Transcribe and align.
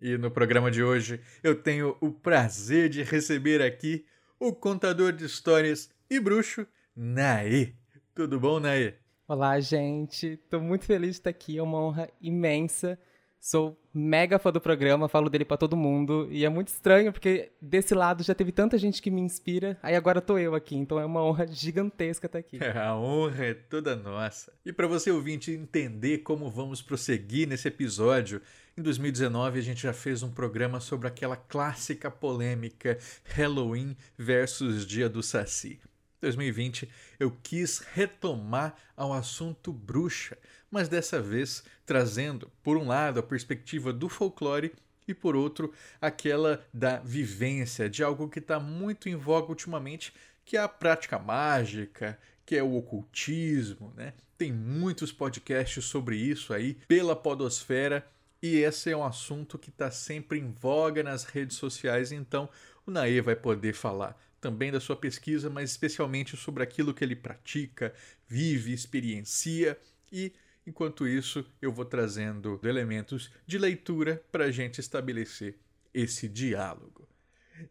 E 0.00 0.18
no 0.18 0.30
programa 0.30 0.70
de 0.70 0.82
hoje 0.82 1.20
eu 1.42 1.54
tenho 1.54 1.96
o 2.00 2.10
prazer 2.10 2.90
de 2.90 3.02
receber 3.02 3.62
aqui 3.62 4.04
o 4.38 4.52
contador 4.52 5.10
de 5.10 5.24
histórias 5.24 5.90
e 6.10 6.20
bruxo, 6.20 6.66
Naê. 6.94 7.72
Tudo 8.14 8.38
bom, 8.38 8.60
Naê? 8.60 8.94
Olá, 9.26 9.58
gente. 9.58 10.36
Tô 10.50 10.60
muito 10.60 10.84
feliz 10.84 11.12
de 11.12 11.16
estar 11.16 11.30
aqui. 11.30 11.56
É 11.56 11.62
uma 11.62 11.78
honra 11.80 12.10
imensa. 12.20 12.98
Sou 13.40 13.80
mega 13.92 14.38
fã 14.38 14.52
do 14.52 14.60
programa, 14.60 15.08
falo 15.08 15.30
dele 15.30 15.44
para 15.44 15.56
todo 15.56 15.76
mundo. 15.76 16.28
E 16.30 16.44
é 16.44 16.48
muito 16.48 16.68
estranho, 16.68 17.12
porque 17.12 17.52
desse 17.60 17.94
lado 17.94 18.22
já 18.22 18.34
teve 18.34 18.52
tanta 18.52 18.76
gente 18.76 19.00
que 19.00 19.10
me 19.10 19.20
inspira. 19.20 19.78
Aí 19.82 19.94
agora 19.94 20.20
tô 20.20 20.36
eu 20.36 20.54
aqui. 20.54 20.76
Então 20.76 20.98
é 21.00 21.06
uma 21.06 21.22
honra 21.22 21.46
gigantesca 21.46 22.26
estar 22.26 22.38
aqui. 22.38 22.58
A 22.76 22.94
honra 22.94 23.46
é 23.46 23.54
toda 23.54 23.96
nossa. 23.96 24.52
E 24.64 24.72
para 24.72 24.86
você 24.86 25.10
ouvinte 25.10 25.50
entender 25.50 26.18
como 26.18 26.50
vamos 26.50 26.82
prosseguir 26.82 27.48
nesse 27.48 27.68
episódio, 27.68 28.42
em 28.76 28.82
2019 28.82 29.58
a 29.58 29.62
gente 29.62 29.82
já 29.82 29.92
fez 29.92 30.22
um 30.22 30.30
programa 30.30 30.80
sobre 30.80 31.08
aquela 31.08 31.36
clássica 31.36 32.10
polêmica 32.10 32.98
Halloween 33.24 33.96
versus 34.18 34.86
Dia 34.86 35.08
do 35.08 35.22
Saci. 35.22 35.80
2020 36.20 36.88
eu 37.18 37.30
quis 37.42 37.78
retomar 37.78 38.76
ao 38.94 39.14
assunto 39.14 39.72
bruxa, 39.72 40.36
mas 40.70 40.88
dessa 40.88 41.20
vez 41.22 41.64
trazendo, 41.86 42.50
por 42.62 42.76
um 42.76 42.88
lado, 42.88 43.18
a 43.18 43.22
perspectiva 43.22 43.92
do 43.92 44.10
folclore 44.10 44.74
e 45.08 45.14
por 45.14 45.34
outro, 45.34 45.72
aquela 46.00 46.62
da 46.74 46.98
vivência 46.98 47.88
de 47.88 48.02
algo 48.02 48.28
que 48.28 48.40
está 48.40 48.60
muito 48.60 49.08
em 49.08 49.14
voga 49.14 49.48
ultimamente, 49.48 50.12
que 50.44 50.56
é 50.56 50.60
a 50.60 50.68
prática 50.68 51.18
mágica, 51.18 52.18
que 52.44 52.56
é 52.56 52.62
o 52.62 52.74
ocultismo, 52.74 53.92
né? 53.96 54.12
Tem 54.36 54.52
muitos 54.52 55.12
podcasts 55.12 55.84
sobre 55.84 56.16
isso 56.16 56.52
aí 56.52 56.74
pela 56.86 57.16
podosfera 57.16 58.04
e 58.42 58.58
esse 58.58 58.90
é 58.90 58.96
um 58.96 59.04
assunto 59.04 59.58
que 59.58 59.70
está 59.70 59.90
sempre 59.90 60.38
em 60.38 60.52
voga 60.52 61.02
nas 61.02 61.24
redes 61.24 61.56
sociais, 61.56 62.12
então 62.12 62.48
o 62.86 62.90
Naê 62.90 63.20
vai 63.20 63.34
poder 63.34 63.74
falar 63.74 64.16
também 64.40 64.70
da 64.70 64.78
sua 64.78 64.94
pesquisa, 64.94 65.50
mas 65.50 65.70
especialmente 65.70 66.36
sobre 66.36 66.62
aquilo 66.62 66.94
que 66.94 67.02
ele 67.02 67.16
pratica, 67.16 67.92
vive, 68.28 68.72
experiencia 68.72 69.78
e 70.12 70.32
enquanto 70.66 71.06
isso 71.06 71.44
eu 71.60 71.72
vou 71.72 71.84
trazendo 71.84 72.60
elementos 72.62 73.30
de 73.46 73.58
leitura 73.58 74.22
para 74.30 74.44
a 74.44 74.50
gente 74.50 74.80
estabelecer 74.80 75.58
esse 75.92 76.28
diálogo. 76.28 77.08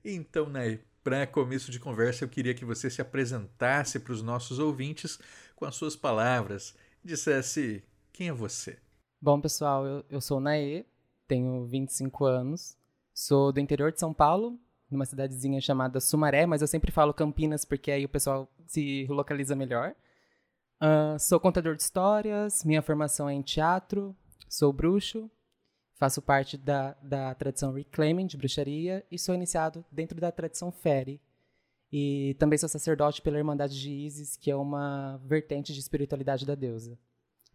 Então, 0.04 0.50
Naê, 0.50 0.80
para 1.04 1.28
começo 1.28 1.72
de 1.72 1.80
conversa, 1.80 2.24
eu 2.24 2.30
queria 2.30 2.56
que 2.56 2.66
você 2.66 2.90
se 2.90 3.02
apresentasse 3.02 4.00
para 4.00 4.14
os 4.14 4.24
nossos 4.24 4.58
ouvintes 4.58 5.20
com 5.56 5.66
as 5.66 5.76
suas 5.76 5.96
palavras, 5.96 6.76
dissesse 7.04 7.84
quem 8.12 8.30
é 8.30 8.34
você. 8.34 8.78
Bom, 9.26 9.42
pessoal, 9.42 9.88
eu, 9.88 10.06
eu 10.08 10.22
sou 10.22 10.40
Naê, 10.40 10.86
tenho 11.28 11.66
25 11.66 12.26
anos, 12.26 12.78
sou 13.12 13.52
do 13.52 13.60
interior 13.60 13.92
de 13.92 14.00
São 14.00 14.14
Paulo, 14.14 14.56
numa 14.88 15.04
cidadezinha 15.04 15.60
chamada 15.60 16.00
Sumaré, 16.00 16.46
mas 16.46 16.62
eu 16.62 16.68
sempre 16.68 16.92
falo 16.92 17.12
Campinas 17.12 17.66
porque 17.66 17.90
aí 17.90 18.06
o 18.06 18.10
pessoal 18.10 18.48
se 18.68 19.08
localiza 19.10 19.56
melhor. 19.56 19.96
Uh, 20.80 21.18
sou 21.18 21.40
contador 21.40 21.76
de 21.76 21.82
histórias, 21.82 22.64
minha 22.64 22.84
formação 22.84 23.28
é 23.28 23.34
em 23.34 23.42
teatro, 23.42 24.16
sou 24.48 24.72
bruxo, 24.72 25.28
faço 25.96 26.22
parte 26.22 26.56
da, 26.56 26.94
da 27.02 27.34
tradição 27.34 27.74
Reclaiming 27.74 28.28
de 28.28 28.38
bruxaria 28.38 29.04
e 29.10 29.18
sou 29.18 29.34
iniciado 29.34 29.84
dentro 29.92 30.22
da 30.22 30.32
tradição 30.32 30.72
Fere. 30.72 31.20
E 31.92 32.36
também 32.38 32.60
sou 32.60 32.70
sacerdote 32.70 33.24
pela 33.24 33.40
Irmandade 33.40 33.82
de 33.82 33.90
Isis, 33.90 34.38
que 34.38 34.52
é 34.52 34.56
uma 34.56 35.18
vertente 35.26 35.74
de 35.74 35.80
espiritualidade 35.80 36.46
da 36.46 36.54
deusa. 36.54 36.96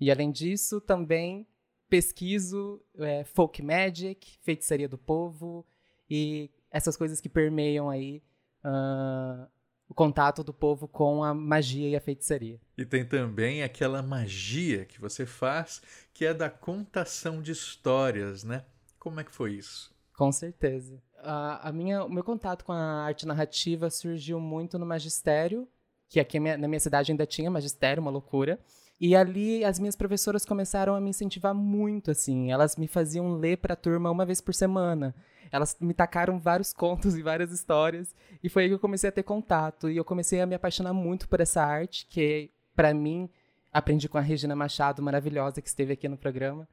E 0.00 0.10
além 0.10 0.32
disso, 0.32 0.80
também 0.80 1.46
pesquiso 1.90 2.80
é, 2.98 3.24
folk 3.24 3.60
magic, 3.60 4.38
feitiçaria 4.40 4.88
do 4.88 4.96
povo 4.96 5.66
e 6.08 6.48
essas 6.70 6.96
coisas 6.96 7.20
que 7.20 7.28
permeiam 7.28 7.90
aí 7.90 8.22
uh, 8.64 9.46
o 9.88 9.92
contato 9.92 10.44
do 10.44 10.54
povo 10.54 10.86
com 10.86 11.24
a 11.24 11.34
magia 11.34 11.88
e 11.88 11.96
a 11.96 12.00
feitiçaria. 12.00 12.60
E 12.78 12.84
tem 12.86 13.04
também 13.04 13.64
aquela 13.64 14.00
magia 14.02 14.84
que 14.84 15.00
você 15.00 15.26
faz, 15.26 15.82
que 16.14 16.24
é 16.24 16.32
da 16.32 16.48
contação 16.48 17.42
de 17.42 17.50
histórias, 17.50 18.44
né? 18.44 18.64
Como 18.98 19.18
é 19.18 19.24
que 19.24 19.32
foi 19.32 19.54
isso? 19.54 19.92
Com 20.16 20.30
certeza. 20.30 21.02
A, 21.18 21.68
a 21.68 21.72
minha, 21.72 22.04
o 22.04 22.10
meu 22.10 22.22
contato 22.22 22.64
com 22.64 22.72
a 22.72 23.02
arte 23.02 23.26
narrativa 23.26 23.90
surgiu 23.90 24.38
muito 24.38 24.78
no 24.78 24.86
magistério, 24.86 25.66
que 26.08 26.20
aqui 26.20 26.38
na 26.38 26.68
minha 26.68 26.80
cidade 26.80 27.10
ainda 27.10 27.26
tinha 27.26 27.50
magistério, 27.50 28.00
uma 28.00 28.10
loucura. 28.10 28.60
E 29.00 29.16
ali 29.16 29.64
as 29.64 29.78
minhas 29.78 29.96
professoras 29.96 30.44
começaram 30.44 30.94
a 30.94 31.00
me 31.00 31.08
incentivar 31.08 31.54
muito, 31.54 32.10
assim. 32.10 32.52
Elas 32.52 32.76
me 32.76 32.86
faziam 32.86 33.32
ler 33.32 33.56
para 33.56 33.72
a 33.72 33.76
turma 33.76 34.10
uma 34.10 34.26
vez 34.26 34.42
por 34.42 34.52
semana. 34.52 35.14
Elas 35.50 35.76
me 35.80 35.94
tacaram 35.94 36.38
vários 36.38 36.72
contos 36.74 37.16
e 37.16 37.22
várias 37.22 37.50
histórias. 37.50 38.14
E 38.42 38.48
foi 38.48 38.64
aí 38.64 38.68
que 38.68 38.74
eu 38.74 38.78
comecei 38.78 39.08
a 39.08 39.12
ter 39.12 39.22
contato. 39.22 39.88
E 39.88 39.96
eu 39.96 40.04
comecei 40.04 40.40
a 40.40 40.46
me 40.46 40.54
apaixonar 40.54 40.92
muito 40.92 41.28
por 41.28 41.40
essa 41.40 41.62
arte, 41.62 42.06
que, 42.10 42.50
para 42.76 42.92
mim, 42.92 43.28
aprendi 43.72 44.06
com 44.06 44.18
a 44.18 44.20
Regina 44.20 44.54
Machado, 44.54 45.02
maravilhosa, 45.02 45.62
que 45.62 45.68
esteve 45.68 45.94
aqui 45.94 46.06
no 46.06 46.18
programa, 46.18 46.68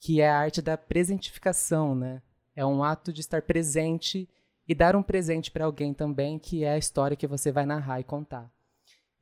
que 0.00 0.22
é 0.22 0.30
a 0.30 0.38
arte 0.38 0.62
da 0.62 0.78
presentificação, 0.78 1.94
né? 1.94 2.22
É 2.54 2.64
um 2.64 2.82
ato 2.82 3.12
de 3.12 3.20
estar 3.20 3.42
presente 3.42 4.26
e 4.66 4.74
dar 4.74 4.96
um 4.96 5.02
presente 5.02 5.50
para 5.50 5.66
alguém 5.66 5.92
também, 5.92 6.38
que 6.38 6.64
é 6.64 6.72
a 6.72 6.78
história 6.78 7.16
que 7.16 7.26
você 7.26 7.52
vai 7.52 7.66
narrar 7.66 8.00
e 8.00 8.04
contar. 8.04 8.50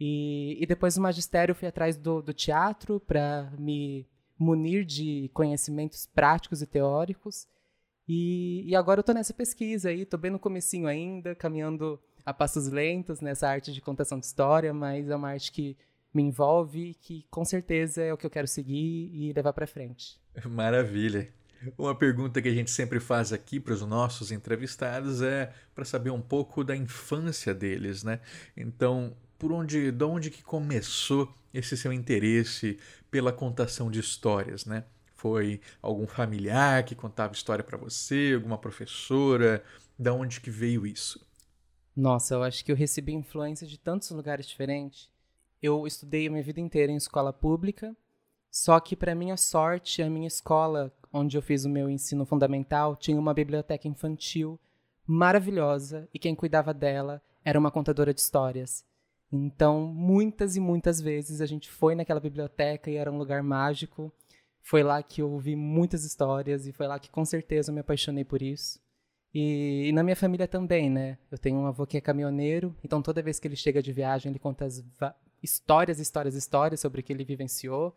E, 0.07 0.63
e 0.63 0.67
depois 0.67 0.97
do 0.97 1.01
magistério 1.01 1.55
fui 1.55 1.67
atrás 1.67 1.97
do, 1.97 2.21
do 2.21 2.35
teatro 2.35 3.01
para 3.01 3.51
me 3.59 4.07
munir 4.39 4.85
de 4.85 5.31
conhecimentos 5.33 6.07
práticos 6.07 6.61
e 6.61 6.67
teóricos 6.67 7.47
e, 8.09 8.65
e 8.67 8.77
agora 8.77 8.99
eu 8.99 9.03
estou 9.03 9.15
nessa 9.15 9.33
pesquisa 9.33 9.89
aí, 9.89 10.03
estou 10.03 10.21
bem 10.21 10.31
no 10.31 10.39
comecinho 10.39 10.87
ainda, 10.87 11.35
caminhando 11.35 11.99
a 12.25 12.35
passos 12.35 12.69
lentos 12.69 13.21
nessa 13.21 13.49
arte 13.49 13.73
de 13.73 13.81
contação 13.81 14.19
de 14.19 14.27
história, 14.27 14.73
mas 14.75 15.09
é 15.09 15.17
uma 15.17 15.31
arte 15.31 15.51
que 15.51 15.77
me 16.13 16.23
envolve 16.23 16.95
que 17.01 17.27
com 17.31 17.45
certeza 17.45 18.03
é 18.03 18.13
o 18.13 18.17
que 18.17 18.27
eu 18.27 18.31
quero 18.31 18.47
seguir 18.47 19.11
e 19.13 19.33
levar 19.33 19.53
para 19.53 19.67
frente. 19.67 20.21
Maravilha. 20.45 21.29
Uma 21.79 21.95
pergunta 21.95 22.43
que 22.43 22.49
a 22.49 22.53
gente 22.55 22.71
sempre 22.71 23.01
faz 23.01 23.33
aqui 23.33 23.59
para 23.59 23.73
os 23.73 23.81
nossos 23.81 24.31
entrevistados 24.31 25.23
é 25.23 25.51
para 25.75 25.85
saber 25.87 26.11
um 26.11 26.21
pouco 26.21 26.63
da 26.63 26.77
infância 26.77 27.55
deles, 27.55 28.05
né? 28.05 28.21
Então, 28.55 29.17
por 29.45 29.53
onde, 29.53 29.93
de 29.93 30.05
onde 30.05 30.31
que 30.31 30.43
começou 30.43 31.31
esse 31.53 31.77
seu 31.77 31.93
interesse 31.93 32.79
pela 33.11 33.31
contação 33.31 33.91
de 33.91 34.01
histórias, 34.01 34.65
né? 34.65 34.85
Foi 35.17 35.61
algum 35.83 36.07
familiar 36.07 36.83
que 36.83 36.95
contava 36.95 37.35
história 37.35 37.63
para 37.63 37.77
você, 37.77 38.33
alguma 38.35 38.57
professora? 38.57 39.63
Da 39.99 40.15
onde 40.15 40.41
que 40.41 40.49
veio 40.49 40.87
isso? 40.87 41.23
Nossa, 41.95 42.37
eu 42.37 42.43
acho 42.43 42.65
que 42.65 42.73
eu 42.73 42.77
recebi 42.77 43.13
influência 43.13 43.67
de 43.67 43.79
tantos 43.79 44.11
lugares 44.13 44.47
diferentes. 44.47 45.11
Eu 45.63 45.87
estudei 45.87 46.27
a 46.27 46.31
minha 46.31 46.43
vida 46.43 46.59
inteira 46.59 46.91
em 46.91 46.97
escola 46.97 47.31
pública, 47.31 47.95
só 48.51 48.81
que 48.81 48.97
para 48.97 49.15
minha 49.15 49.37
sorte, 49.37 50.01
a 50.01 50.09
minha 50.09 50.27
escola, 50.27 50.91
onde 51.13 51.37
eu 51.37 51.43
fiz 51.43 51.67
o 51.67 51.69
meu 51.69 51.91
ensino 51.91 52.25
fundamental, 52.25 52.97
tinha 52.97 53.21
uma 53.21 53.35
biblioteca 53.35 53.87
infantil 53.87 54.59
maravilhosa 55.07 56.09
e 56.15 56.19
quem 56.19 56.35
cuidava 56.35 56.73
dela 56.73 57.21
era 57.45 57.59
uma 57.59 57.71
contadora 57.71 58.15
de 58.15 58.23
histórias. 58.23 58.87
Então, 59.33 59.87
muitas 59.87 60.57
e 60.57 60.61
muitas 60.61 61.01
vezes 61.01 61.41
a 61.41 61.47
gente 61.47 61.69
foi 61.71 61.95
naquela 61.95 62.21
biblioteca 62.21 62.91
e 62.91 62.97
era 62.97 63.11
um 63.11 63.19
lugar 63.19 63.43
mágico 63.43 64.13
foi 64.65 64.83
lá 64.83 65.03
que 65.03 65.21
eu 65.21 65.31
ouvi 65.31 65.55
muitas 65.55 66.05
histórias 66.05 66.67
e 66.67 66.73
foi 66.73 66.87
lá 66.87 66.99
que 66.99 67.11
com 67.11 67.25
certeza 67.25 67.71
eu 67.71 67.75
me 67.75 67.81
apaixonei 67.81 68.25
por 68.25 68.41
isso. 68.41 68.81
E, 69.33 69.89
e, 69.89 69.93
na 69.93 70.03
minha 70.03 70.17
família 70.17 70.49
também, 70.49 70.89
né? 70.89 71.19
Eu 71.31 71.37
tenho 71.37 71.59
um 71.59 71.67
avô 71.67 71.87
que 71.87 71.99
é 71.99 72.01
caminhoneiro, 72.01 72.75
então 72.83 73.03
toda 73.03 73.23
vez 73.23 73.39
que 73.39 73.47
ele 73.47 73.57
chega 73.57 73.83
de 73.83 73.93
viagem, 73.93 74.31
ele 74.31 74.39
conta 74.39 74.67
histórias, 75.43 75.99
histórias, 75.99 76.35
histórias 76.35 76.81
sobre 76.81 77.01
o 77.01 77.05
que 77.05 77.13
ele 77.13 77.25
vivenciou. 77.25 77.95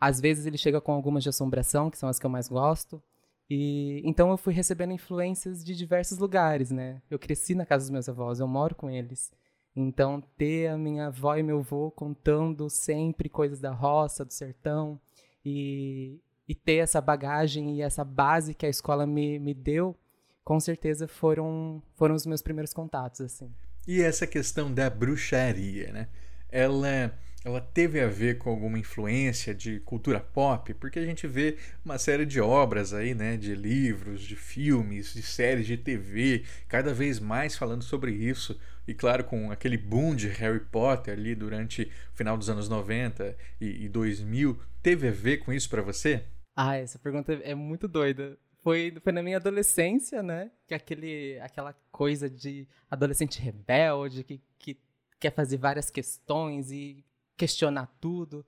Às 0.00 0.18
vezes 0.18 0.46
ele 0.46 0.56
chega 0.56 0.80
com 0.80 0.92
algumas 0.92 1.22
de 1.22 1.28
assombração, 1.28 1.90
que 1.90 1.98
são 1.98 2.08
as 2.08 2.18
que 2.18 2.24
eu 2.24 2.30
mais 2.30 2.48
gosto. 2.48 3.02
E 3.50 4.00
então 4.02 4.30
eu 4.30 4.38
fui 4.38 4.54
recebendo 4.54 4.92
influências 4.92 5.62
de 5.62 5.76
diversos 5.76 6.18
lugares, 6.18 6.70
né? 6.70 7.02
Eu 7.10 7.18
cresci 7.18 7.54
na 7.54 7.66
casa 7.66 7.84
dos 7.84 7.90
meus 7.90 8.08
avós, 8.08 8.40
eu 8.40 8.48
moro 8.48 8.74
com 8.74 8.88
eles. 8.88 9.30
Então 9.76 10.22
ter 10.38 10.68
a 10.68 10.78
minha 10.78 11.08
avó 11.08 11.36
e 11.36 11.42
meu 11.42 11.58
avô 11.58 11.90
contando 11.90 12.70
sempre 12.70 13.28
coisas 13.28 13.60
da 13.60 13.72
roça, 13.72 14.24
do 14.24 14.32
sertão, 14.32 14.98
e, 15.44 16.18
e 16.48 16.54
ter 16.54 16.76
essa 16.76 17.00
bagagem 17.00 17.76
e 17.76 17.82
essa 17.82 18.02
base 18.02 18.54
que 18.54 18.64
a 18.64 18.70
escola 18.70 19.06
me, 19.06 19.38
me 19.38 19.52
deu 19.52 19.94
com 20.42 20.58
certeza 20.60 21.08
foram, 21.08 21.82
foram 21.96 22.14
os 22.14 22.24
meus 22.24 22.40
primeiros 22.40 22.72
contatos, 22.72 23.20
assim. 23.20 23.52
E 23.86 24.00
essa 24.00 24.28
questão 24.28 24.72
da 24.72 24.88
bruxaria, 24.88 25.92
né? 25.92 26.08
Ela, 26.48 27.12
ela 27.44 27.60
teve 27.60 28.00
a 28.00 28.06
ver 28.06 28.38
com 28.38 28.50
alguma 28.50 28.78
influência 28.78 29.52
de 29.52 29.80
cultura 29.80 30.20
pop? 30.20 30.72
Porque 30.74 31.00
a 31.00 31.04
gente 31.04 31.26
vê 31.26 31.56
uma 31.84 31.98
série 31.98 32.24
de 32.24 32.40
obras 32.40 32.92
aí, 32.92 33.12
né? 33.12 33.36
De 33.36 33.56
livros, 33.56 34.22
de 34.22 34.36
filmes, 34.36 35.14
de 35.14 35.22
séries 35.22 35.66
de 35.66 35.76
TV, 35.76 36.44
cada 36.68 36.94
vez 36.94 37.18
mais 37.18 37.56
falando 37.56 37.82
sobre 37.82 38.12
isso. 38.12 38.56
E 38.86 38.94
claro, 38.94 39.24
com 39.24 39.50
aquele 39.50 39.76
boom 39.76 40.14
de 40.14 40.28
Harry 40.28 40.60
Potter 40.60 41.14
ali 41.14 41.34
durante 41.34 41.82
o 42.12 42.16
final 42.16 42.36
dos 42.36 42.48
anos 42.48 42.68
90 42.68 43.36
e, 43.60 43.84
e 43.84 43.88
2000, 43.88 44.58
teve 44.82 45.08
a 45.08 45.12
ver 45.12 45.38
com 45.38 45.52
isso 45.52 45.68
para 45.68 45.82
você? 45.82 46.24
Ah, 46.54 46.76
essa 46.76 46.98
pergunta 46.98 47.32
é 47.32 47.54
muito 47.54 47.88
doida. 47.88 48.38
Foi, 48.62 48.96
foi 49.02 49.12
na 49.12 49.22
minha 49.22 49.36
adolescência, 49.36 50.22
né? 50.22 50.50
Que 50.66 50.74
aquele, 50.74 51.38
aquela 51.40 51.72
coisa 51.92 52.28
de 52.30 52.66
adolescente 52.90 53.40
rebelde, 53.40 54.24
que, 54.24 54.40
que 54.58 54.80
quer 55.20 55.32
fazer 55.32 55.56
várias 55.56 55.90
questões 55.90 56.70
e 56.70 57.04
questionar 57.36 57.86
tudo. 58.00 58.44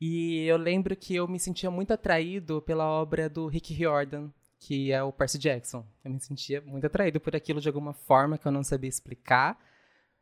E 0.00 0.44
eu 0.46 0.56
lembro 0.56 0.96
que 0.96 1.14
eu 1.14 1.28
me 1.28 1.38
sentia 1.38 1.70
muito 1.70 1.92
atraído 1.92 2.62
pela 2.62 2.86
obra 2.86 3.28
do 3.28 3.46
Rick 3.46 3.74
Riordan, 3.74 4.30
que 4.60 4.92
é 4.92 5.02
o 5.02 5.10
Percy 5.10 5.38
Jackson. 5.38 5.84
Eu 6.04 6.12
me 6.12 6.20
sentia 6.20 6.60
muito 6.60 6.86
atraído 6.86 7.18
por 7.18 7.34
aquilo 7.34 7.60
de 7.60 7.68
alguma 7.68 7.94
forma 7.94 8.36
que 8.36 8.46
eu 8.46 8.52
não 8.52 8.62
sabia 8.62 8.90
explicar, 8.90 9.58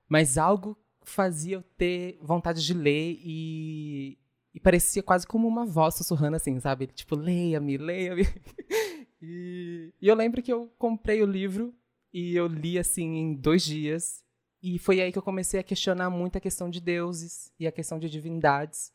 mas 0.08 0.38
algo 0.38 0.79
fazia 1.02 1.56
eu 1.56 1.62
ter 1.76 2.19
vontade 2.23 2.64
de 2.64 2.73
ler 2.73 3.19
e, 3.20 4.17
e 4.55 4.61
parecia 4.61 5.02
quase 5.02 5.26
como 5.26 5.49
uma 5.49 5.67
voz 5.67 5.96
sussurrando 5.96 6.37
assim, 6.37 6.58
sabe? 6.61 6.87
Tipo, 6.87 7.17
leia-me, 7.17 7.76
leia-me. 7.76 8.23
e, 9.20 9.93
e 10.00 10.06
eu 10.06 10.14
lembro 10.14 10.40
que 10.40 10.52
eu 10.52 10.73
comprei 10.79 11.20
o 11.20 11.26
livro 11.26 11.75
e 12.12 12.37
eu 12.37 12.46
li 12.46 12.79
assim 12.79 13.17
em 13.17 13.35
dois 13.35 13.64
dias. 13.64 14.23
E 14.62 14.79
foi 14.79 15.00
aí 15.00 15.11
que 15.11 15.19
eu 15.19 15.23
comecei 15.23 15.58
a 15.58 15.64
questionar 15.64 16.11
muito 16.11 16.38
a 16.38 16.40
questão 16.40 16.70
de 16.70 16.81
deuses 16.81 17.52
e 17.58 17.67
a 17.67 17.73
questão 17.73 17.99
de 17.99 18.08
divindades. 18.08 18.93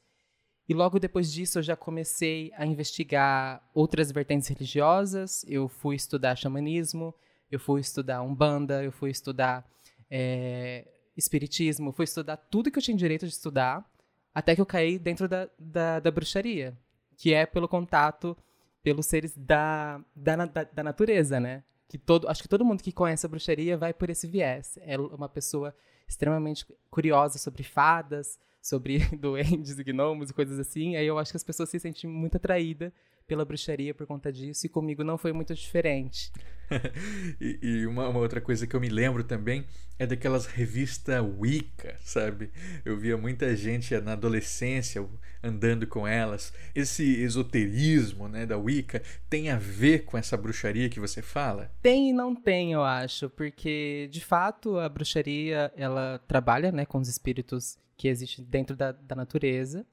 E 0.68 0.74
logo 0.74 1.00
depois 1.00 1.32
disso 1.32 1.60
eu 1.60 1.64
já 1.64 1.76
comecei 1.76 2.52
a 2.56 2.66
investigar 2.66 3.62
outras 3.74 4.12
vertentes 4.12 4.48
religiosas. 4.48 5.44
Eu 5.48 5.68
fui 5.68 5.96
estudar 5.96 6.38
xamanismo, 6.38 7.14
eu 7.52 7.60
fui 7.60 7.82
estudar 7.82 8.22
umbanda, 8.22 8.84
eu 8.84 8.92
fui 8.92 9.10
estudar 9.10 9.68
é, 10.10 10.88
espiritismo, 11.18 11.92
fui 11.92 12.06
estudar 12.06 12.38
tudo 12.38 12.72
que 12.72 12.78
eu 12.78 12.84
tinha 12.84 12.96
direito 12.96 13.26
de 13.28 13.34
estudar, 13.34 13.88
até 14.34 14.56
que 14.56 14.62
eu 14.62 14.66
caí 14.66 14.98
dentro 14.98 15.28
da, 15.28 15.50
da, 15.60 16.00
da 16.00 16.12
bruxaria, 16.12 16.78
que 17.18 17.34
é 17.34 17.46
pelo 17.46 17.68
contato 17.68 18.38
pelos 18.82 19.06
seres 19.06 19.34
da, 19.38 20.02
da, 20.16 20.36
da, 20.46 20.84
natureza, 20.84 21.40
né? 21.40 21.64
Que 21.88 21.98
todo, 21.98 22.28
acho 22.28 22.42
que 22.42 22.50
todo 22.50 22.66
mundo 22.66 22.84
que 22.84 22.92
conhece 22.92 23.26
a 23.26 23.30
bruxaria 23.30 23.78
vai 23.78 23.94
por 23.94 24.10
esse 24.10 24.28
viés. 24.28 24.78
É 24.82 24.98
uma 24.98 25.30
pessoa 25.30 25.74
extremamente 26.08 26.66
curiosa 26.90 27.38
sobre 27.38 27.64
fadas, 27.64 28.38
sobre 28.64 29.00
duendes 29.20 29.78
e 29.78 29.84
gnomos 29.84 30.30
e 30.30 30.34
coisas 30.34 30.58
assim. 30.58 30.96
Aí 30.96 31.06
eu 31.06 31.20
acho 31.20 31.32
que 31.32 31.38
as 31.38 31.44
pessoas 31.44 31.70
se 31.70 31.78
sentem 31.80 32.10
muito 32.10 32.38
atraídas 32.38 32.94
pela 33.28 33.46
bruxaria 33.46 33.94
por 33.94 34.06
conta 34.06 34.32
disso, 34.32 34.66
e 34.66 34.70
comigo 34.70 35.04
não 35.04 35.18
foi 35.18 35.32
muito 35.32 35.54
diferente. 35.56 36.32
e, 37.40 37.58
e 37.62 37.86
uma, 37.86 38.10
uma, 38.10 38.20
outra 38.20 38.42
coisa 38.42 38.68
que 38.68 38.76
eu 38.76 38.82
me 38.82 38.90
lembro 38.90 39.24
também 39.24 39.66
é 39.98 40.06
daquelas 40.06 40.46
revistas 40.46 41.24
Wicca, 41.40 41.96
sabe? 42.02 42.52
Eu 42.84 42.98
via 42.98 43.18
muita 43.18 43.56
gente 43.56 43.98
na 44.02 44.14
adolescência 44.14 45.08
andando 45.42 45.88
com 45.88 46.06
elas. 46.06 46.54
Esse 46.76 47.22
esoterismo 47.22 48.28
né, 48.28 48.46
da 48.46 48.58
Wicca 48.58 49.02
tem 49.30 49.50
a 49.50 49.58
ver 49.58 50.04
com 50.04 50.18
essa 50.18 50.36
bruxaria 50.36 50.90
que 50.90 51.00
você 51.00 51.22
fala? 51.22 51.72
Tem 51.82 52.10
e 52.10 52.14
não 52.14 52.36
tem, 52.36 52.74
eu 52.74 52.84
acho, 52.84 53.30
porque 53.30 54.10
de 54.12 54.20
fato 54.20 54.78
a 54.80 54.90
bruxaria 54.90 55.72
ela 55.78 56.20
trabalha 56.28 56.72
né, 56.72 56.86
com 56.86 56.98
os 56.98 57.08
espíritos 57.08 57.78
que 58.04 58.10
existem 58.10 58.44
dentro 58.44 58.76
da, 58.76 58.92
da 58.92 59.16
natureza. 59.16 59.86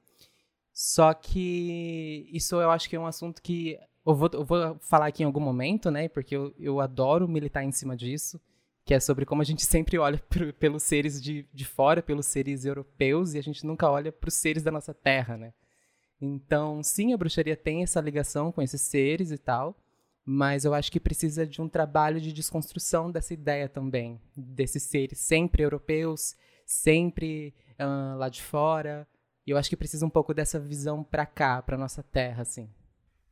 Só 0.73 1.13
que 1.13 2.27
isso 2.33 2.59
eu 2.59 2.69
acho 2.69 2.89
que 2.89 2.97
é 2.97 2.99
um 2.99 3.05
assunto 3.05 3.41
que 3.41 3.79
eu 4.05 4.13
vou, 4.13 4.29
eu 4.33 4.43
vou 4.43 4.77
falar 4.81 5.07
aqui 5.07 5.23
em 5.23 5.25
algum 5.25 5.39
momento, 5.39 5.89
né? 5.89 6.09
Porque 6.09 6.35
eu, 6.35 6.53
eu 6.59 6.81
adoro 6.81 7.25
militar 7.25 7.63
em 7.63 7.71
cima 7.71 7.95
disso, 7.95 8.37
que 8.83 8.93
é 8.93 8.99
sobre 8.99 9.25
como 9.25 9.41
a 9.41 9.45
gente 9.45 9.63
sempre 9.65 9.97
olha 9.97 10.17
pro, 10.17 10.53
pelos 10.53 10.83
seres 10.83 11.23
de, 11.23 11.47
de 11.53 11.63
fora, 11.63 12.03
pelos 12.03 12.25
seres 12.25 12.65
europeus, 12.65 13.33
e 13.33 13.37
a 13.37 13.41
gente 13.41 13.65
nunca 13.65 13.89
olha 13.89 14.11
para 14.11 14.27
os 14.27 14.33
seres 14.33 14.61
da 14.61 14.71
nossa 14.71 14.93
terra, 14.93 15.37
né? 15.37 15.53
Então, 16.19 16.83
sim, 16.83 17.13
a 17.13 17.17
bruxaria 17.17 17.55
tem 17.55 17.81
essa 17.81 18.01
ligação 18.01 18.51
com 18.51 18.61
esses 18.61 18.81
seres 18.81 19.31
e 19.31 19.37
tal, 19.37 19.77
mas 20.25 20.65
eu 20.65 20.73
acho 20.73 20.91
que 20.91 20.99
precisa 20.99 21.47
de 21.47 21.61
um 21.61 21.69
trabalho 21.69 22.19
de 22.19 22.33
desconstrução 22.33 23.09
dessa 23.09 23.33
ideia 23.33 23.69
também, 23.69 24.19
desses 24.35 24.83
seres 24.83 25.19
sempre 25.19 25.63
europeus, 25.63 26.35
sempre 26.71 27.53
uh, 27.79 28.17
lá 28.17 28.29
de 28.29 28.41
fora, 28.41 29.07
e 29.45 29.51
eu 29.51 29.57
acho 29.57 29.69
que 29.69 29.75
precisa 29.75 30.05
um 30.05 30.09
pouco 30.09 30.33
dessa 30.33 30.59
visão 30.59 31.03
para 31.03 31.25
cá, 31.25 31.61
para 31.61 31.77
nossa 31.77 32.01
terra, 32.01 32.43
assim. 32.43 32.69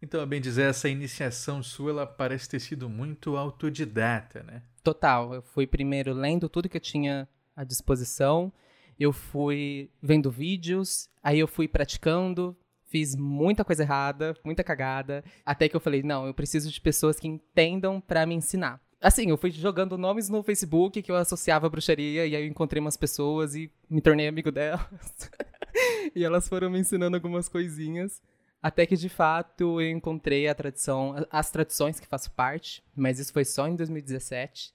Então, 0.02 0.22
a 0.22 0.26
bem 0.26 0.42
dizer, 0.42 0.70
essa 0.70 0.90
iniciação 0.90 1.64
sua, 1.64 1.92
ela 1.92 2.08
parece 2.08 2.50
ter 2.50 2.60
sido 2.60 2.90
muito 2.90 3.38
autodidata, 3.38 4.44
né? 4.44 4.62
Total. 4.84 5.34
Eu 5.34 5.42
fui 5.42 5.66
primeiro 5.66 6.14
lendo 6.14 6.50
tudo 6.50 6.70
que 6.70 6.78
eu 6.78 6.82
tinha 6.82 7.28
à 7.56 7.64
disposição, 7.64 8.52
eu 9.00 9.12
fui 9.14 9.90
vendo 10.02 10.32
vídeos, 10.32 11.10
aí 11.24 11.40
eu 11.40 11.48
fui 11.48 11.68
praticando, 11.68 12.56
fiz 12.88 13.16
muita 13.16 13.64
coisa 13.64 13.84
errada, 13.84 14.36
muita 14.44 14.64
cagada, 14.64 15.24
até 15.46 15.70
que 15.70 15.76
eu 15.76 15.82
falei, 15.82 16.02
não, 16.04 16.26
eu 16.26 16.34
preciso 16.34 16.70
de 16.72 16.82
pessoas 16.82 17.20
que 17.20 17.28
entendam 17.28 18.02
para 18.02 18.26
me 18.26 18.36
ensinar. 18.36 18.82
Assim, 19.02 19.30
eu 19.30 19.38
fui 19.38 19.50
jogando 19.50 19.98
nomes 19.98 20.28
no 20.28 20.44
Facebook 20.44 21.02
que 21.02 21.10
eu 21.10 21.16
associava 21.16 21.68
à 21.68 21.70
bruxaria, 21.70 22.28
e 22.28 22.36
aí 22.36 22.44
eu 22.44 22.48
encontrei 22.48 22.82
umas 22.82 22.98
pessoas 22.98 23.56
e 23.56 23.72
me 23.90 24.02
tornei 24.02 24.28
amigo 24.28 24.52
delas. 24.52 25.32
e 26.14 26.24
elas 26.24 26.50
foram 26.50 26.70
me 26.70 26.80
ensinando 26.80 27.16
algumas 27.16 27.48
coisinhas. 27.48 28.22
Até 28.62 28.86
que, 28.86 28.98
de 28.98 29.08
fato, 29.08 29.80
eu 29.80 29.90
encontrei 29.90 30.50
a 30.50 30.54
tradição, 30.54 31.16
as 31.32 31.50
tradições 31.50 31.98
que 31.98 32.08
faço 32.08 32.30
parte, 32.32 32.84
mas 32.94 33.18
isso 33.20 33.32
foi 33.32 33.46
só 33.46 33.70
em 33.70 33.76
2017. 33.76 34.74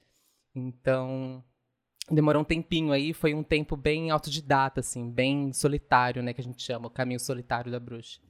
Então, 0.55 1.45
demorou 2.11 2.41
um 2.41 2.47
tempinho 2.47 2.93
aí, 2.93 3.13
foi 3.13 3.35
um 3.35 3.43
tempo 3.43 3.77
bem 3.77 4.11
autodidata, 4.11 4.81
assim, 4.81 5.11
bem 5.11 5.53
solitário, 5.53 6.23
né, 6.23 6.33
que 6.33 6.41
a 6.41 6.45
gente 6.45 6.63
chama, 6.63 6.87
o 6.87 6.91
caminho 6.91 7.21
solitário 7.21 7.71
da 7.71 7.79
bruxa. 7.79 8.21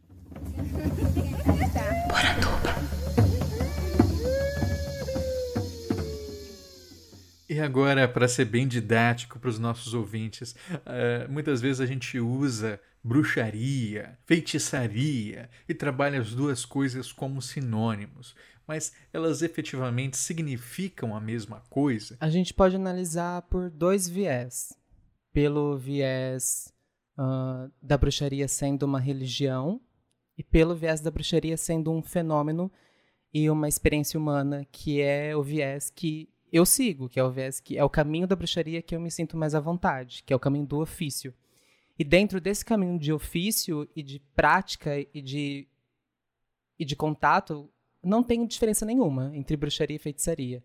E 7.48 7.60
agora, 7.60 8.08
para 8.08 8.26
ser 8.26 8.46
bem 8.46 8.66
didático 8.66 9.38
para 9.38 9.50
os 9.50 9.58
nossos 9.58 9.92
ouvintes, 9.92 10.52
uh, 10.70 11.30
muitas 11.30 11.60
vezes 11.60 11.80
a 11.80 11.86
gente 11.86 12.18
usa 12.18 12.80
bruxaria, 13.02 14.18
feitiçaria 14.24 15.50
e 15.68 15.74
trabalha 15.74 16.18
as 16.18 16.34
duas 16.34 16.64
coisas 16.64 17.12
como 17.12 17.42
sinônimos, 17.42 18.34
mas 18.66 18.94
elas 19.12 19.42
efetivamente 19.42 20.16
significam 20.16 21.14
a 21.14 21.20
mesma 21.20 21.62
coisa? 21.68 22.16
A 22.18 22.30
gente 22.30 22.54
pode 22.54 22.76
analisar 22.76 23.42
por 23.42 23.68
dois 23.68 24.08
viés. 24.08 24.72
Pelo 25.34 25.76
viés 25.76 26.72
uh, 27.18 27.70
da 27.82 27.98
bruxaria 27.98 28.48
sendo 28.48 28.84
uma 28.84 29.00
religião 29.00 29.80
e 30.38 30.42
pelo 30.42 30.74
viés 30.74 31.00
da 31.00 31.10
bruxaria 31.10 31.56
sendo 31.56 31.90
um 31.92 32.02
fenômeno 32.02 32.72
e 33.32 33.50
uma 33.50 33.68
experiência 33.68 34.18
humana, 34.18 34.64
que 34.70 35.02
é 35.02 35.36
o 35.36 35.42
viés 35.42 35.90
que 35.90 36.28
eu 36.56 36.64
sigo, 36.64 37.08
que 37.08 37.18
é 37.18 37.24
o 37.24 37.32
viés 37.32 37.58
que 37.58 37.76
é 37.76 37.82
o 37.82 37.90
caminho 37.90 38.28
da 38.28 38.36
bruxaria 38.36 38.80
que 38.80 38.94
eu 38.94 39.00
me 39.00 39.10
sinto 39.10 39.36
mais 39.36 39.56
à 39.56 39.60
vontade, 39.60 40.22
que 40.22 40.32
é 40.32 40.36
o 40.36 40.38
caminho 40.38 40.64
do 40.64 40.80
ofício. 40.80 41.34
E 41.98 42.04
dentro 42.04 42.40
desse 42.40 42.64
caminho 42.64 42.96
de 42.96 43.12
ofício 43.12 43.88
e 43.94 44.04
de 44.04 44.20
prática 44.36 44.92
e 45.12 45.20
de, 45.20 45.66
e 46.78 46.84
de 46.84 46.94
contato, 46.94 47.68
não 48.00 48.22
tem 48.22 48.46
diferença 48.46 48.86
nenhuma 48.86 49.36
entre 49.36 49.56
bruxaria 49.56 49.96
e 49.96 49.98
feitiçaria. 49.98 50.62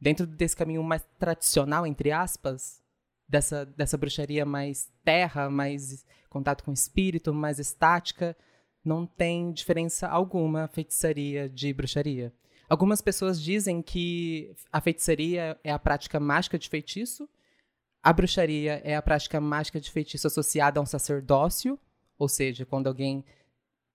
Dentro 0.00 0.26
desse 0.26 0.56
caminho 0.56 0.82
mais 0.82 1.06
tradicional, 1.20 1.86
entre 1.86 2.10
aspas, 2.10 2.82
dessa, 3.28 3.64
dessa 3.64 3.96
bruxaria 3.96 4.44
mais 4.44 4.90
terra, 5.04 5.48
mais 5.48 6.04
contato 6.28 6.64
com 6.64 6.72
o 6.72 6.74
espírito, 6.74 7.32
mais 7.32 7.60
estática, 7.60 8.36
não 8.84 9.06
tem 9.06 9.52
diferença 9.52 10.08
alguma 10.08 10.66
feitiçaria 10.66 11.48
de 11.48 11.72
bruxaria. 11.72 12.32
Algumas 12.68 13.00
pessoas 13.00 13.40
dizem 13.40 13.80
que 13.80 14.54
a 14.70 14.80
feitiçaria 14.80 15.58
é 15.64 15.72
a 15.72 15.78
prática 15.78 16.20
mágica 16.20 16.58
de 16.58 16.68
feitiço 16.68 17.28
a 18.02 18.12
bruxaria 18.12 18.80
é 18.84 18.96
a 18.96 19.02
prática 19.02 19.40
mágica 19.40 19.80
de 19.80 19.90
feitiço 19.90 20.26
associada 20.26 20.78
a 20.78 20.82
um 20.82 20.86
sacerdócio, 20.86 21.78
ou 22.18 22.28
seja, 22.28 22.64
quando 22.64 22.86
alguém 22.86 23.24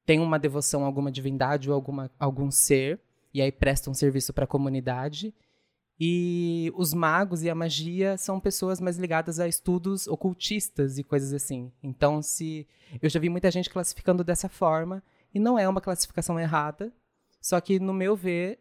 tem 0.05 0.19
uma 0.19 0.37
devoção 0.37 0.83
a 0.83 0.85
alguma 0.85 1.11
divindade 1.11 1.69
ou 1.69 1.75
alguma, 1.75 2.11
algum 2.19 2.51
ser, 2.51 2.99
e 3.33 3.41
aí 3.41 3.51
presta 3.51 3.89
um 3.89 3.93
serviço 3.93 4.33
para 4.33 4.43
a 4.43 4.47
comunidade. 4.47 5.33
E 5.99 6.71
os 6.75 6.93
magos 6.93 7.43
e 7.43 7.49
a 7.49 7.55
magia 7.55 8.17
são 8.17 8.39
pessoas 8.39 8.81
mais 8.81 8.97
ligadas 8.97 9.39
a 9.39 9.47
estudos 9.47 10.07
ocultistas 10.07 10.97
e 10.97 11.03
coisas 11.03 11.33
assim. 11.33 11.71
Então, 11.81 12.21
se 12.21 12.67
eu 13.01 13.09
já 13.09 13.19
vi 13.19 13.29
muita 13.29 13.49
gente 13.49 13.69
classificando 13.69 14.23
dessa 14.23 14.49
forma, 14.49 15.01
e 15.33 15.39
não 15.39 15.57
é 15.57 15.67
uma 15.67 15.81
classificação 15.81 16.39
errada, 16.39 16.91
só 17.41 17.59
que 17.59 17.79
no 17.79 17.93
meu 17.93 18.15
ver 18.15 18.59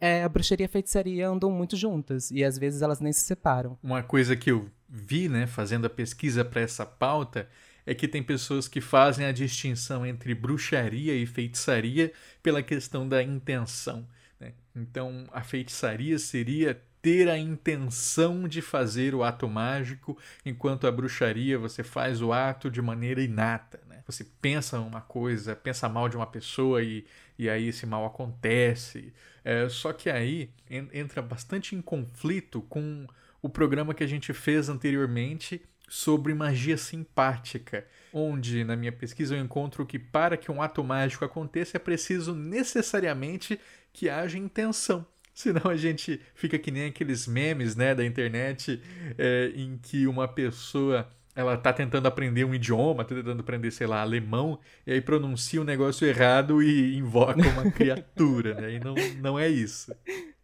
é, 0.00 0.22
a 0.22 0.28
bruxaria 0.28 0.64
e 0.64 0.68
a 0.68 0.70
feitiçaria 0.70 1.28
andam 1.28 1.50
muito 1.50 1.76
juntas 1.76 2.30
e 2.30 2.44
às 2.44 2.58
vezes 2.58 2.82
elas 2.82 3.00
nem 3.00 3.12
se 3.12 3.20
separam. 3.20 3.78
Uma 3.82 4.02
coisa 4.02 4.36
que 4.36 4.50
eu 4.50 4.68
vi, 4.88 5.28
né, 5.28 5.46
fazendo 5.46 5.86
a 5.86 5.90
pesquisa 5.90 6.44
para 6.44 6.60
essa 6.60 6.84
pauta, 6.84 7.48
é 7.84 7.94
que 7.94 8.08
tem 8.08 8.22
pessoas 8.22 8.66
que 8.66 8.80
fazem 8.80 9.26
a 9.26 9.32
distinção 9.32 10.04
entre 10.04 10.34
bruxaria 10.34 11.14
e 11.14 11.24
feitiçaria 11.24 12.12
pela 12.42 12.62
questão 12.62 13.08
da 13.08 13.22
intenção. 13.22 14.06
Né? 14.40 14.52
Então, 14.74 15.24
a 15.32 15.42
feitiçaria 15.42 16.18
seria 16.18 16.80
ter 17.00 17.28
a 17.28 17.38
intenção 17.38 18.48
de 18.48 18.60
fazer 18.60 19.14
o 19.14 19.22
ato 19.22 19.48
mágico, 19.48 20.18
enquanto 20.44 20.88
a 20.88 20.92
bruxaria 20.92 21.56
você 21.56 21.84
faz 21.84 22.20
o 22.20 22.32
ato 22.32 22.68
de 22.68 22.82
maneira 22.82 23.22
inata. 23.22 23.80
Né? 23.88 24.02
Você 24.06 24.24
pensa 24.42 24.80
uma 24.80 25.00
coisa, 25.00 25.54
pensa 25.54 25.88
mal 25.88 26.08
de 26.08 26.16
uma 26.16 26.26
pessoa 26.26 26.82
e, 26.82 27.06
e 27.38 27.48
aí 27.48 27.68
esse 27.68 27.86
mal 27.86 28.04
acontece. 28.06 29.12
É, 29.44 29.68
só 29.68 29.92
que 29.92 30.10
aí 30.10 30.50
entra 30.92 31.22
bastante 31.22 31.74
em 31.74 31.82
conflito 31.82 32.62
com 32.62 33.06
o 33.40 33.48
programa 33.48 33.94
que 33.94 34.02
a 34.02 34.06
gente 34.06 34.32
fez 34.32 34.68
anteriormente 34.68 35.62
sobre 35.88 36.34
magia 36.34 36.76
simpática, 36.76 37.86
onde 38.12 38.64
na 38.64 38.74
minha 38.74 38.90
pesquisa 38.90 39.36
eu 39.36 39.40
encontro 39.40 39.86
que 39.86 39.98
para 39.98 40.36
que 40.36 40.50
um 40.50 40.60
ato 40.60 40.82
mágico 40.82 41.24
aconteça 41.24 41.76
é 41.76 41.80
preciso 41.80 42.34
necessariamente 42.34 43.60
que 43.92 44.08
haja 44.08 44.36
intenção. 44.36 45.06
Senão 45.32 45.70
a 45.70 45.76
gente 45.76 46.20
fica 46.34 46.58
que 46.58 46.70
nem 46.70 46.86
aqueles 46.86 47.26
memes 47.26 47.76
né, 47.76 47.94
da 47.94 48.04
internet 48.04 48.80
é, 49.18 49.52
em 49.54 49.76
que 49.76 50.06
uma 50.06 50.26
pessoa 50.26 51.08
ela 51.36 51.54
tá 51.58 51.70
tentando 51.70 52.08
aprender 52.08 52.44
um 52.44 52.54
idioma, 52.54 53.04
tá 53.04 53.14
tentando 53.14 53.40
aprender, 53.40 53.70
sei 53.70 53.86
lá, 53.86 54.00
alemão, 54.00 54.58
e 54.86 54.92
aí 54.92 55.02
pronuncia 55.02 55.60
um 55.60 55.64
negócio 55.64 56.08
errado 56.08 56.62
e 56.62 56.96
invoca 56.96 57.46
uma 57.46 57.70
criatura, 57.70 58.54
né? 58.54 58.72
E 58.72 58.80
não, 58.80 58.94
não 59.20 59.38
é 59.38 59.46
isso. 59.46 59.94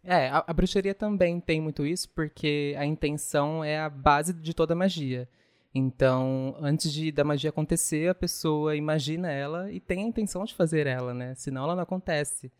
É, 0.03 0.29
a, 0.29 0.43
a, 0.45 0.53
bruxaria 0.53 0.93
também 0.93 1.39
tem 1.39 1.59
muito 1.59 1.83
isso, 1.83 2.07
porque 2.09 2.75
a 2.77 2.85
intenção 2.85 3.63
é 3.63 3.79
a 3.79 3.89
base 3.89 4.33
de 4.33 4.53
toda 4.53 4.75
magia. 4.75 5.27
Então, 5.73 6.55
antes 6.59 6.93
de 6.93 7.11
da 7.11 7.23
magia 7.23 7.49
acontecer, 7.49 8.07
a 8.07 8.13
pessoa 8.13 8.75
imagina 8.75 9.31
ela 9.31 9.71
e 9.71 9.79
tem 9.79 10.03
a 10.03 10.07
intenção 10.07 10.45
de 10.45 10.53
fazer 10.53 10.85
ela, 10.85 11.11
né? 11.11 11.33
Senão 11.33 11.63
ela 11.63 11.75
não 11.75 11.81
acontece. 11.81 12.51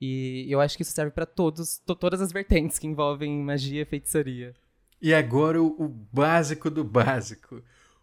E 0.00 0.46
eu 0.48 0.60
acho 0.60 0.76
que 0.76 0.82
isso 0.82 0.92
serve 0.92 1.10
para 1.10 1.26
todos, 1.26 1.82
todas 1.98 2.20
as 2.20 2.30
vertentes 2.30 2.78
que 2.78 2.86
envolvem 2.86 3.42
magia 3.42 3.82
e 3.82 3.84
feitiçaria. 3.84 4.54
E 5.00 5.14
agora 5.14 5.62
o, 5.62 5.88
básico 5.88 6.70
do 6.70 6.82
básico. 6.82 7.62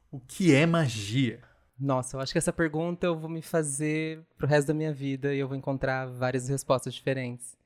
O 0.10 0.20
que 0.20 0.54
é 0.56 0.66
magia? 0.66 1.42
Nossa, 1.78 2.16
eu 2.16 2.22
acho 2.22 2.32
que 2.32 2.38
essa 2.38 2.54
pergunta 2.54 3.06
eu 3.06 3.18
vou 3.18 3.30
me 3.30 3.42
fazer 3.42 4.24
pro 4.38 4.48
resto 4.48 4.70
da 4.70 4.74
minha 4.74 4.94
vida 4.94 5.34
e 5.34 5.40
eu 5.40 5.48
vou 5.48 5.58
encontrar 5.58 6.06
várias 6.08 6.48
respostas 6.48 6.94
diferentes. 6.94 7.58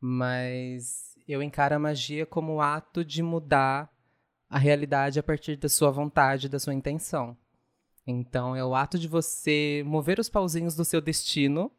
Mas 0.00 1.16
eu 1.28 1.40
encaro 1.40 1.76
a 1.76 1.78
magia 1.78 2.26
como 2.26 2.54
o 2.54 2.60
ato 2.60 3.04
de 3.04 3.22
mudar 3.22 3.88
a 4.50 4.58
realidade 4.58 5.18
a 5.20 5.22
partir 5.22 5.56
da 5.56 5.68
sua 5.68 5.92
vontade, 5.92 6.48
da 6.48 6.58
sua 6.58 6.74
intenção. 6.74 7.36
Então 8.04 8.56
é 8.56 8.64
o 8.64 8.74
ato 8.74 8.98
de 8.98 9.06
você 9.06 9.84
mover 9.86 10.18
os 10.18 10.28
pauzinhos 10.28 10.74
do 10.74 10.84
seu 10.84 11.00
destino 11.00 11.70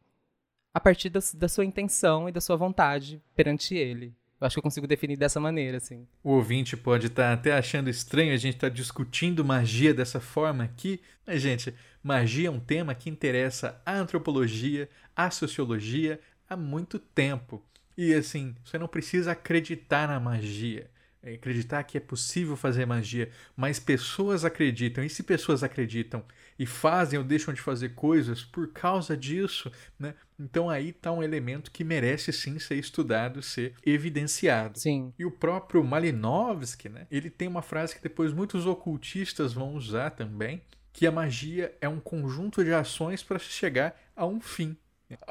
a 0.74 0.80
partir 0.80 1.10
da 1.10 1.48
sua 1.50 1.66
intenção 1.66 2.30
e 2.30 2.32
da 2.32 2.40
sua 2.40 2.56
vontade 2.56 3.22
perante 3.36 3.76
ele. 3.76 4.16
Eu 4.44 4.48
acho 4.48 4.56
que 4.56 4.60
eu 4.60 4.64
consigo 4.64 4.86
definir 4.86 5.16
dessa 5.16 5.40
maneira, 5.40 5.78
assim. 5.78 6.06
O 6.22 6.32
ouvinte 6.32 6.76
pode 6.76 7.08
estar 7.08 7.28
tá 7.30 7.32
até 7.32 7.54
achando 7.54 7.90
estranho 7.90 8.34
a 8.34 8.38
gente 8.38 8.56
estar 8.56 8.70
tá 8.70 8.76
discutindo 8.76 9.46
magia 9.46 9.94
dessa 9.94 10.20
forma 10.20 10.66
aqui, 10.66 11.00
mas, 11.26 11.42
gente, 11.42 11.74
magia 12.04 12.50
é 12.50 12.52
um 12.52 12.60
tema 12.60 12.94
que 12.94 13.10
interessa 13.10 13.82
a 13.86 13.94
antropologia, 13.94 14.90
a 15.16 15.32
sociologia 15.32 16.20
há 16.50 16.58
muito 16.58 17.00
tempo. 17.00 17.64
E, 17.98 18.14
assim, 18.14 18.54
você 18.66 18.78
não 18.78 18.90
precisa 18.90 19.32
acreditar 19.32 20.10
na 20.10 20.20
magia. 20.20 20.92
É, 21.26 21.36
acreditar 21.36 21.82
que 21.84 21.98
é 21.98 22.02
possível 22.02 22.58
fazer 22.58 22.86
magia, 22.86 23.30
mas 23.56 23.80
pessoas 23.80 24.44
acreditam, 24.44 25.02
e 25.02 25.10
se 25.10 25.24
pessoas 25.24 25.64
acreditam 25.64 26.22
e 26.60 26.66
fazem 26.66 27.18
ou 27.18 27.24
deixam 27.24 27.54
de 27.54 27.62
fazer 27.62 27.96
coisas 27.96 28.44
por 28.44 28.74
causa 28.74 29.16
disso, 29.16 29.72
né? 29.98 30.16
Então 30.38 30.70
aí 30.70 30.90
está 30.90 31.14
um 31.14 31.24
elemento 31.24 31.72
que 31.72 31.82
merece 31.82 32.34
sim 32.34 32.60
ser 32.60 32.76
estudado, 32.76 33.42
ser 33.42 33.74
evidenciado. 33.86 34.78
Sim. 34.78 35.14
E 35.18 35.24
o 35.24 35.32
próprio 35.32 35.82
Malinowski, 35.82 36.90
né? 36.90 37.08
Ele 37.10 37.30
tem 37.30 37.48
uma 37.48 37.62
frase 37.62 37.96
que 37.96 38.04
depois 38.04 38.34
muitos 38.34 38.66
ocultistas 38.66 39.54
vão 39.54 39.76
usar 39.76 40.10
também, 40.10 40.62
que 40.92 41.08
a 41.08 41.12
magia 41.12 41.74
é 41.80 41.88
um 41.88 42.02
conjunto 42.02 42.62
de 42.66 42.74
ações 42.74 43.24
para 43.24 43.40
chegar 43.40 43.98
a 44.14 44.26
um 44.26 44.42
fim. 44.42 44.76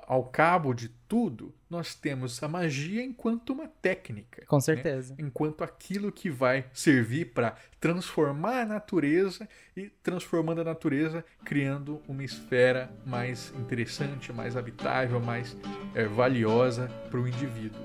Ao 0.07 0.25
cabo 0.25 0.73
de 0.73 0.89
tudo, 1.09 1.55
nós 1.69 1.95
temos 1.95 2.43
a 2.43 2.49
magia 2.49 3.03
enquanto 3.03 3.51
uma 3.51 3.67
técnica. 3.67 4.45
Com 4.47 4.57
né? 4.57 4.63
certeza. 4.63 5.15
Né? 5.15 5.25
Enquanto 5.27 5.65
aquilo 5.65 6.13
que 6.13 6.31
vai 6.31 6.67
servir 6.73 7.33
para 7.33 7.57
transformar 7.81 8.61
a 8.61 8.67
natureza 8.67 9.49
e 9.77 9.89
transformando 10.03 10.61
a 10.61 10.65
natureza, 10.65 11.25
criando 11.45 12.01
uma 12.07 12.23
esfera 12.23 12.91
mais 13.05 13.53
interessante, 13.59 14.33
mais 14.33 14.57
habitável, 14.57 15.21
mais 15.21 15.57
é, 15.95 16.05
valiosa 16.05 16.89
para 17.11 17.21
o 17.21 17.27
indivíduo. 17.27 17.81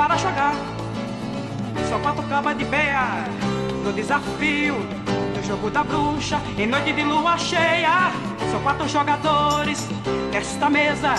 Para 0.00 0.16
jogar. 0.16 0.54
Só 1.88 1.98
quatro 1.98 2.22
cabas 2.24 2.56
de 2.56 2.64
beia 2.64 3.24
no 3.84 3.92
desafio 3.92 4.76
do 5.34 5.46
jogo 5.46 5.70
da 5.70 5.84
bruxa 5.84 6.40
em 6.56 6.66
noite 6.66 6.92
de 6.92 7.02
lua 7.02 7.36
cheia. 7.36 8.12
São 8.50 8.60
quatro 8.62 8.88
jogadores 8.88 9.88
nesta 10.32 10.70
mesa, 10.70 11.14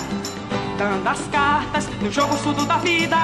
dando 0.77 1.07
as 1.07 1.27
cartas 1.27 1.87
no 2.01 2.11
jogo 2.11 2.35
surdo 2.37 2.65
da 2.65 2.77
vida. 2.77 3.17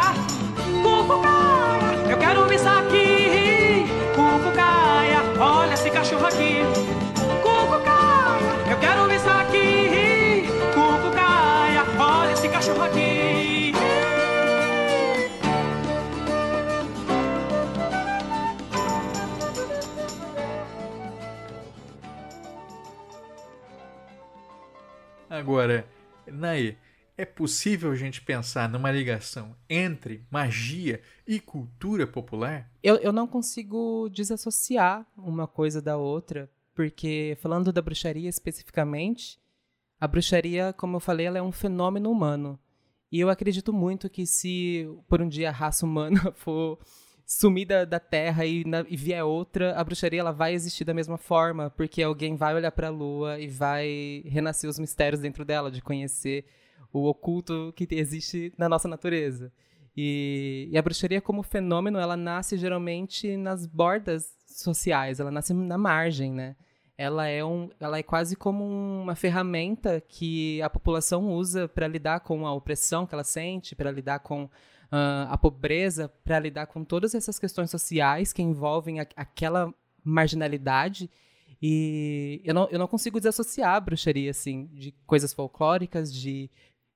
Cucucaia, 0.83 2.11
eu 2.11 2.17
quero 2.17 2.53
isso 2.53 2.69
aqui. 2.69 3.87
Cucucaia, 4.15 5.23
olha 5.39 5.73
esse 5.73 5.89
cachorro 5.89 6.27
aqui. 6.27 6.96
Cachorro 12.57 12.81
aqui. 12.81 13.71
Agora, 25.29 25.87
Nai, 26.25 26.75
é 27.15 27.25
possível 27.25 27.91
a 27.91 27.95
gente 27.95 28.23
pensar 28.23 28.67
numa 28.67 28.89
ligação 28.89 29.55
entre 29.69 30.25
magia 30.31 30.99
e 31.27 31.39
cultura 31.39 32.07
popular? 32.07 32.71
Eu, 32.81 32.95
eu 32.95 33.11
não 33.13 33.27
consigo 33.27 34.09
desassociar 34.09 35.05
uma 35.15 35.45
coisa 35.47 35.79
da 35.79 35.95
outra, 35.95 36.49
porque 36.73 37.37
falando 37.39 37.71
da 37.71 37.83
bruxaria 37.83 38.27
especificamente, 38.27 39.39
a 39.99 40.07
bruxaria, 40.07 40.73
como 40.73 40.97
eu 40.97 40.99
falei, 40.99 41.25
ela 41.25 41.37
é 41.37 41.41
um 41.41 41.51
fenômeno 41.51 42.11
humano. 42.11 42.59
E 43.11 43.19
eu 43.19 43.29
acredito 43.29 43.71
muito 43.71 44.09
que 44.09 44.25
se 44.25 44.87
por 45.07 45.21
um 45.21 45.27
dia 45.27 45.49
a 45.49 45.51
raça 45.51 45.85
humana 45.85 46.31
for 46.35 46.77
sumir 47.25 47.65
da, 47.65 47.83
da 47.83 47.99
Terra 47.99 48.45
e, 48.45 48.63
na, 48.65 48.85
e 48.87 48.95
vier 48.95 49.23
outra, 49.23 49.75
a 49.75 49.83
bruxaria 49.83 50.19
ela 50.19 50.31
vai 50.31 50.53
existir 50.53 50.85
da 50.85 50.93
mesma 50.93 51.17
forma, 51.17 51.69
porque 51.69 52.01
alguém 52.01 52.35
vai 52.35 52.55
olhar 52.55 52.71
para 52.71 52.87
a 52.87 52.91
Lua 52.91 53.39
e 53.39 53.47
vai 53.47 54.23
renascer 54.25 54.69
os 54.69 54.79
mistérios 54.79 55.21
dentro 55.21 55.43
dela, 55.43 55.71
de 55.71 55.81
conhecer 55.81 56.45
o 56.91 57.05
oculto 57.07 57.73
que 57.75 57.87
existe 57.91 58.53
na 58.57 58.69
nossa 58.69 58.87
natureza. 58.87 59.51
E, 59.95 60.69
e, 60.71 60.77
a 60.77 60.81
bruxaria 60.81 61.19
como 61.19 61.41
fenômeno, 61.41 61.97
ela 61.97 62.15
nasce 62.15 62.55
geralmente 62.55 63.35
nas 63.35 63.65
bordas 63.65 64.31
sociais, 64.45 65.19
ela 65.19 65.31
nasce 65.31 65.53
na 65.53 65.77
margem, 65.77 66.31
né? 66.31 66.55
Ela 66.97 67.27
é, 67.27 67.45
um, 67.45 67.69
ela 67.79 67.99
é 67.99 68.03
quase 68.03 68.35
como 68.35 68.63
uma 68.63 69.15
ferramenta 69.15 70.01
que 70.01 70.61
a 70.61 70.69
população 70.69 71.29
usa 71.29 71.67
para 71.67 71.87
lidar 71.87 72.21
com 72.21 72.47
a 72.47 72.53
opressão 72.53 73.05
que 73.05 73.13
ela 73.13 73.23
sente, 73.23 73.75
para 73.75 73.91
lidar 73.91 74.19
com 74.19 74.49
uh, 74.91 75.29
a 75.29 75.37
pobreza 75.37 76.09
para 76.23 76.39
lidar 76.39 76.67
com 76.67 76.83
todas 76.83 77.13
essas 77.13 77.39
questões 77.39 77.69
sociais 77.69 78.33
que 78.33 78.41
envolvem 78.41 78.99
a, 78.99 79.07
aquela 79.15 79.73
marginalidade 80.03 81.09
E 81.61 82.41
eu 82.45 82.53
não, 82.53 82.67
eu 82.69 82.79
não 82.79 82.87
consigo 82.87 83.19
desassociar 83.19 83.75
a 83.75 83.79
bruxaria, 83.79 84.31
assim, 84.31 84.67
de 84.67 84.91
coisas 85.05 85.33
folclóricas, 85.33 86.13
de 86.13 86.49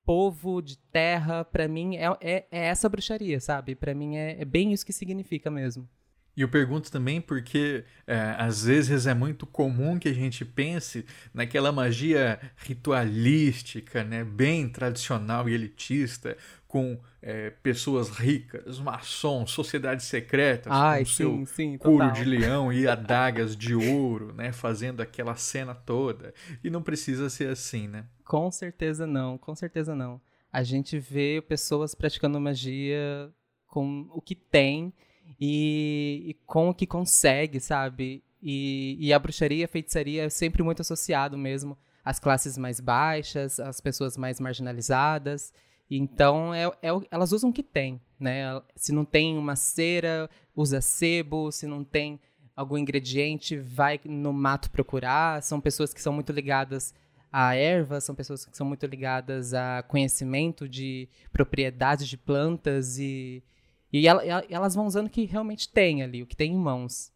povo, 0.04 0.62
de 0.62 0.78
terra. 0.78 1.44
Para 1.44 1.68
mim, 1.68 1.96
é, 1.96 2.06
é, 2.20 2.46
é, 2.50 2.66
essa 2.68 2.88
bruxaria, 2.88 3.40
sabe? 3.40 3.74
Para 3.74 3.94
mim, 3.94 4.16
é, 4.16 4.40
é 4.40 4.44
bem 4.44 4.72
isso 4.72 4.86
que 4.86 4.92
significa 4.92 5.50
mesmo. 5.50 5.88
E 6.36 6.40
eu 6.40 6.48
pergunto 6.48 6.90
também 6.90 7.20
porque 7.20 7.84
é, 8.06 8.34
às 8.38 8.64
vezes 8.64 9.06
é 9.06 9.12
muito 9.12 9.46
comum 9.46 9.98
que 9.98 10.08
a 10.08 10.14
gente 10.14 10.44
pense 10.44 11.04
naquela 11.32 11.70
magia 11.70 12.40
ritualística, 12.56 14.02
né, 14.02 14.24
bem 14.24 14.68
tradicional 14.68 15.46
e 15.48 15.52
elitista, 15.52 16.36
com 16.66 16.98
é, 17.20 17.50
pessoas 17.50 18.08
ricas, 18.08 18.80
maçons, 18.80 19.50
sociedades 19.50 20.06
secretas, 20.06 20.72
Ai, 20.72 21.00
com 21.00 21.04
sim, 21.04 21.14
seu 21.14 21.46
sim, 21.46 21.76
couro 21.76 22.08
total. 22.08 22.12
de 22.12 22.24
leão 22.24 22.72
e 22.72 22.88
adagas 22.88 23.54
de 23.54 23.74
ouro, 23.74 24.32
né, 24.32 24.52
fazendo 24.52 25.02
aquela 25.02 25.36
cena 25.36 25.74
toda. 25.74 26.32
E 26.64 26.70
não 26.70 26.82
precisa 26.82 27.28
ser 27.28 27.50
assim, 27.50 27.88
né? 27.88 28.06
Com 28.24 28.50
certeza 28.50 29.06
não, 29.06 29.36
com 29.36 29.54
certeza 29.54 29.94
não. 29.94 30.18
A 30.50 30.62
gente 30.62 30.98
vê 30.98 31.44
pessoas 31.46 31.94
praticando 31.94 32.40
magia 32.40 33.30
com 33.66 34.08
o 34.10 34.22
que 34.22 34.34
tem 34.34 34.94
e, 35.40 36.22
e 36.26 36.34
com 36.46 36.68
o 36.68 36.74
que 36.74 36.86
consegue, 36.86 37.60
sabe? 37.60 38.22
E, 38.42 38.96
e, 38.98 39.12
a 39.12 39.18
bruxaria, 39.18 39.64
a 39.64 39.68
feitiçaria 39.68 40.24
é 40.24 40.28
sempre 40.28 40.62
muito 40.62 40.82
associado 40.82 41.38
mesmo 41.38 41.78
às 42.04 42.18
classes 42.18 42.58
mais 42.58 42.80
baixas, 42.80 43.60
às 43.60 43.80
pessoas 43.80 44.16
mais 44.16 44.40
marginalizadas. 44.40 45.52
Então, 45.88 46.52
é, 46.52 46.66
é, 46.82 46.88
elas 47.10 47.32
usam 47.32 47.50
o 47.50 47.52
que 47.52 47.62
tem, 47.62 48.00
né? 48.18 48.60
Se 48.74 48.92
não 48.92 49.04
tem 49.04 49.36
uma 49.36 49.54
cera, 49.54 50.28
usa 50.56 50.80
sebo. 50.80 51.52
Se 51.52 51.66
não 51.66 51.84
tem 51.84 52.20
algum 52.56 52.78
ingrediente, 52.78 53.56
vai 53.56 54.00
no 54.04 54.32
mato 54.32 54.70
procurar. 54.70 55.42
São 55.42 55.60
pessoas 55.60 55.94
que 55.94 56.02
são 56.02 56.12
muito 56.12 56.32
ligadas 56.32 56.94
a 57.32 57.54
ervas, 57.54 58.04
são 58.04 58.14
pessoas 58.14 58.44
que 58.44 58.56
são 58.56 58.66
muito 58.66 58.84
ligadas 58.86 59.54
a 59.54 59.82
conhecimento 59.82 60.68
de 60.68 61.08
propriedades 61.32 62.06
de 62.06 62.18
plantas 62.18 62.98
e, 62.98 63.42
e 63.92 64.06
elas 64.06 64.74
vão 64.74 64.86
usando 64.86 65.06
o 65.06 65.10
que 65.10 65.24
realmente 65.24 65.68
tem 65.68 66.02
ali, 66.02 66.22
o 66.22 66.26
que 66.26 66.36
tem 66.36 66.52
em 66.52 66.58
mãos. 66.58 67.12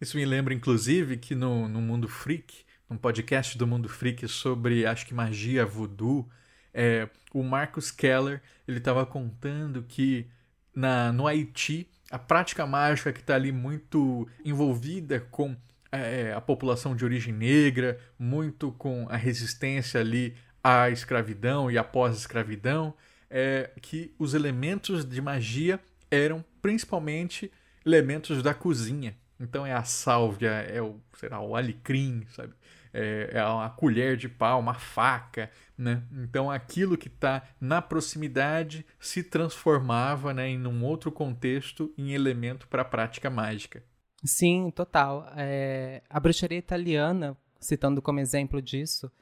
Isso 0.00 0.16
me 0.16 0.24
lembra, 0.24 0.52
inclusive, 0.52 1.16
que 1.16 1.34
no, 1.34 1.68
no 1.68 1.80
Mundo 1.80 2.08
Freak, 2.08 2.64
num 2.90 2.96
podcast 2.96 3.56
do 3.56 3.66
Mundo 3.66 3.88
Freak 3.88 4.26
sobre, 4.28 4.84
acho 4.84 5.06
que 5.06 5.14
magia 5.14 5.64
voodoo, 5.64 6.28
é, 6.74 7.08
o 7.32 7.42
Marcus 7.42 7.90
Keller 7.90 8.42
ele 8.68 8.78
estava 8.78 9.06
contando 9.06 9.82
que 9.82 10.26
na, 10.74 11.12
no 11.12 11.26
Haiti 11.26 11.88
a 12.10 12.18
prática 12.18 12.66
mágica 12.66 13.12
que 13.12 13.20
está 13.20 13.34
ali 13.34 13.50
muito 13.50 14.28
envolvida 14.44 15.20
com 15.20 15.56
é, 15.90 16.32
a 16.32 16.40
população 16.40 16.94
de 16.94 17.04
origem 17.04 17.32
negra, 17.32 17.98
muito 18.18 18.72
com 18.72 19.06
a 19.08 19.16
resistência 19.16 20.00
ali 20.00 20.36
à 20.62 20.90
escravidão 20.90 21.70
e 21.70 21.78
após 21.78 22.16
escravidão, 22.16 22.94
é 23.30 23.70
que 23.80 24.14
os 24.18 24.34
elementos 24.34 25.04
de 25.04 25.20
magia 25.20 25.80
eram 26.10 26.44
principalmente 26.60 27.50
elementos 27.84 28.42
da 28.42 28.54
cozinha. 28.54 29.16
Então 29.38 29.66
é 29.66 29.72
a 29.72 29.84
sálvia, 29.84 30.50
é 30.50 30.80
o, 30.80 31.00
será, 31.14 31.40
o 31.40 31.54
alecrim, 31.54 32.24
sabe? 32.30 32.54
É, 32.92 33.30
é 33.34 33.44
uma 33.44 33.68
colher 33.68 34.16
de 34.16 34.28
pau, 34.28 34.58
uma 34.58 34.74
faca, 34.74 35.50
né? 35.76 36.02
Então 36.12 36.50
aquilo 36.50 36.96
que 36.96 37.08
está 37.08 37.42
na 37.60 37.82
proximidade 37.82 38.86
se 38.98 39.22
transformava, 39.22 40.32
né, 40.32 40.48
em 40.48 40.66
um 40.66 40.82
outro 40.82 41.12
contexto, 41.12 41.92
em 41.98 42.12
elemento 42.12 42.66
para 42.68 42.82
a 42.82 42.86
prática 42.86 43.28
mágica. 43.28 43.82
Sim, 44.24 44.70
total. 44.74 45.30
É, 45.36 46.02
a 46.08 46.18
bruxaria 46.18 46.58
italiana, 46.58 47.36
citando 47.60 48.00
como 48.00 48.18
exemplo 48.18 48.62
disso, 48.62 49.12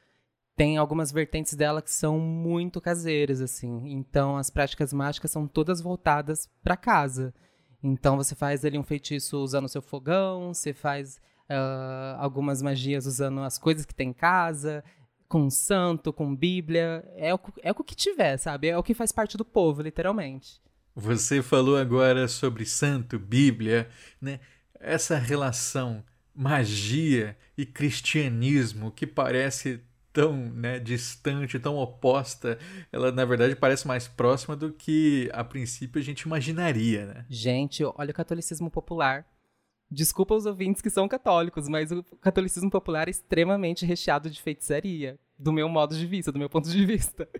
tem 0.56 0.76
algumas 0.76 1.10
vertentes 1.10 1.54
dela 1.54 1.82
que 1.82 1.90
são 1.90 2.18
muito 2.18 2.80
caseiras, 2.80 3.40
assim. 3.40 3.90
Então, 3.90 4.36
as 4.36 4.50
práticas 4.50 4.92
mágicas 4.92 5.30
são 5.30 5.46
todas 5.46 5.80
voltadas 5.80 6.48
para 6.62 6.76
casa. 6.76 7.34
Então, 7.82 8.16
você 8.16 8.34
faz 8.34 8.64
ali 8.64 8.78
um 8.78 8.82
feitiço 8.82 9.38
usando 9.38 9.64
o 9.64 9.68
seu 9.68 9.82
fogão, 9.82 10.54
você 10.54 10.72
faz 10.72 11.16
uh, 11.50 12.18
algumas 12.18 12.62
magias 12.62 13.06
usando 13.06 13.40
as 13.40 13.58
coisas 13.58 13.84
que 13.84 13.94
tem 13.94 14.10
em 14.10 14.12
casa, 14.12 14.84
com 15.28 15.50
santo, 15.50 16.12
com 16.12 16.34
bíblia. 16.34 17.04
É 17.16 17.34
o, 17.34 17.40
é 17.62 17.72
o 17.72 17.74
que 17.74 17.94
tiver, 17.94 18.36
sabe? 18.36 18.68
É 18.68 18.78
o 18.78 18.82
que 18.82 18.94
faz 18.94 19.10
parte 19.10 19.36
do 19.36 19.44
povo, 19.44 19.82
literalmente. 19.82 20.62
Você 20.94 21.42
falou 21.42 21.76
agora 21.76 22.28
sobre 22.28 22.64
santo, 22.64 23.18
bíblia, 23.18 23.88
né? 24.20 24.38
essa 24.84 25.16
relação 25.16 26.04
magia 26.34 27.36
e 27.56 27.64
cristianismo 27.64 28.90
que 28.90 29.06
parece 29.06 29.80
tão 30.14 30.32
né, 30.32 30.78
distante, 30.78 31.58
tão 31.58 31.76
oposta, 31.76 32.56
ela 32.92 33.10
na 33.10 33.24
verdade 33.24 33.56
parece 33.56 33.86
mais 33.86 34.06
próxima 34.06 34.56
do 34.56 34.72
que 34.72 35.28
a 35.32 35.42
princípio 35.42 36.00
a 36.00 36.04
gente 36.04 36.22
imaginaria, 36.22 37.04
né? 37.04 37.26
Gente, 37.28 37.84
olha 37.84 38.12
o 38.12 38.14
catolicismo 38.14 38.70
popular. 38.70 39.26
Desculpa 39.90 40.34
os 40.34 40.46
ouvintes 40.46 40.80
que 40.80 40.88
são 40.88 41.08
católicos, 41.08 41.68
mas 41.68 41.90
o 41.90 42.02
catolicismo 42.20 42.70
popular 42.70 43.08
é 43.08 43.10
extremamente 43.10 43.84
recheado 43.84 44.30
de 44.30 44.40
feitiçaria, 44.40 45.18
do 45.36 45.52
meu 45.52 45.68
modo 45.68 45.96
de 45.96 46.06
vista, 46.06 46.30
do 46.30 46.38
meu 46.38 46.48
ponto 46.48 46.70
de 46.70 46.86
vista. 46.86 47.28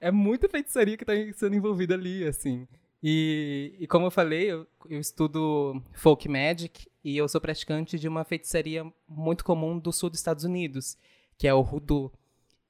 É 0.00 0.10
muita 0.10 0.48
feitiçaria 0.48 0.96
que 0.96 1.04
está 1.04 1.12
sendo 1.38 1.54
envolvida 1.54 1.94
ali, 1.94 2.24
assim. 2.24 2.66
E, 3.00 3.76
e 3.78 3.86
como 3.86 4.06
eu 4.06 4.10
falei, 4.10 4.50
eu, 4.50 4.66
eu, 4.88 4.98
estudo 4.98 5.80
folk 5.92 6.28
magic 6.28 6.88
e 7.04 7.16
eu 7.16 7.28
sou 7.28 7.40
praticante 7.40 8.00
de 8.00 8.08
uma 8.08 8.24
feitiçaria 8.24 8.84
muito 9.08 9.44
comum 9.44 9.78
do 9.78 9.92
sul 9.92 10.10
dos 10.10 10.18
Estados 10.18 10.42
Unidos, 10.42 10.98
que 11.38 11.46
é 11.46 11.54
o 11.54 11.60
hoodoo. 11.60 12.12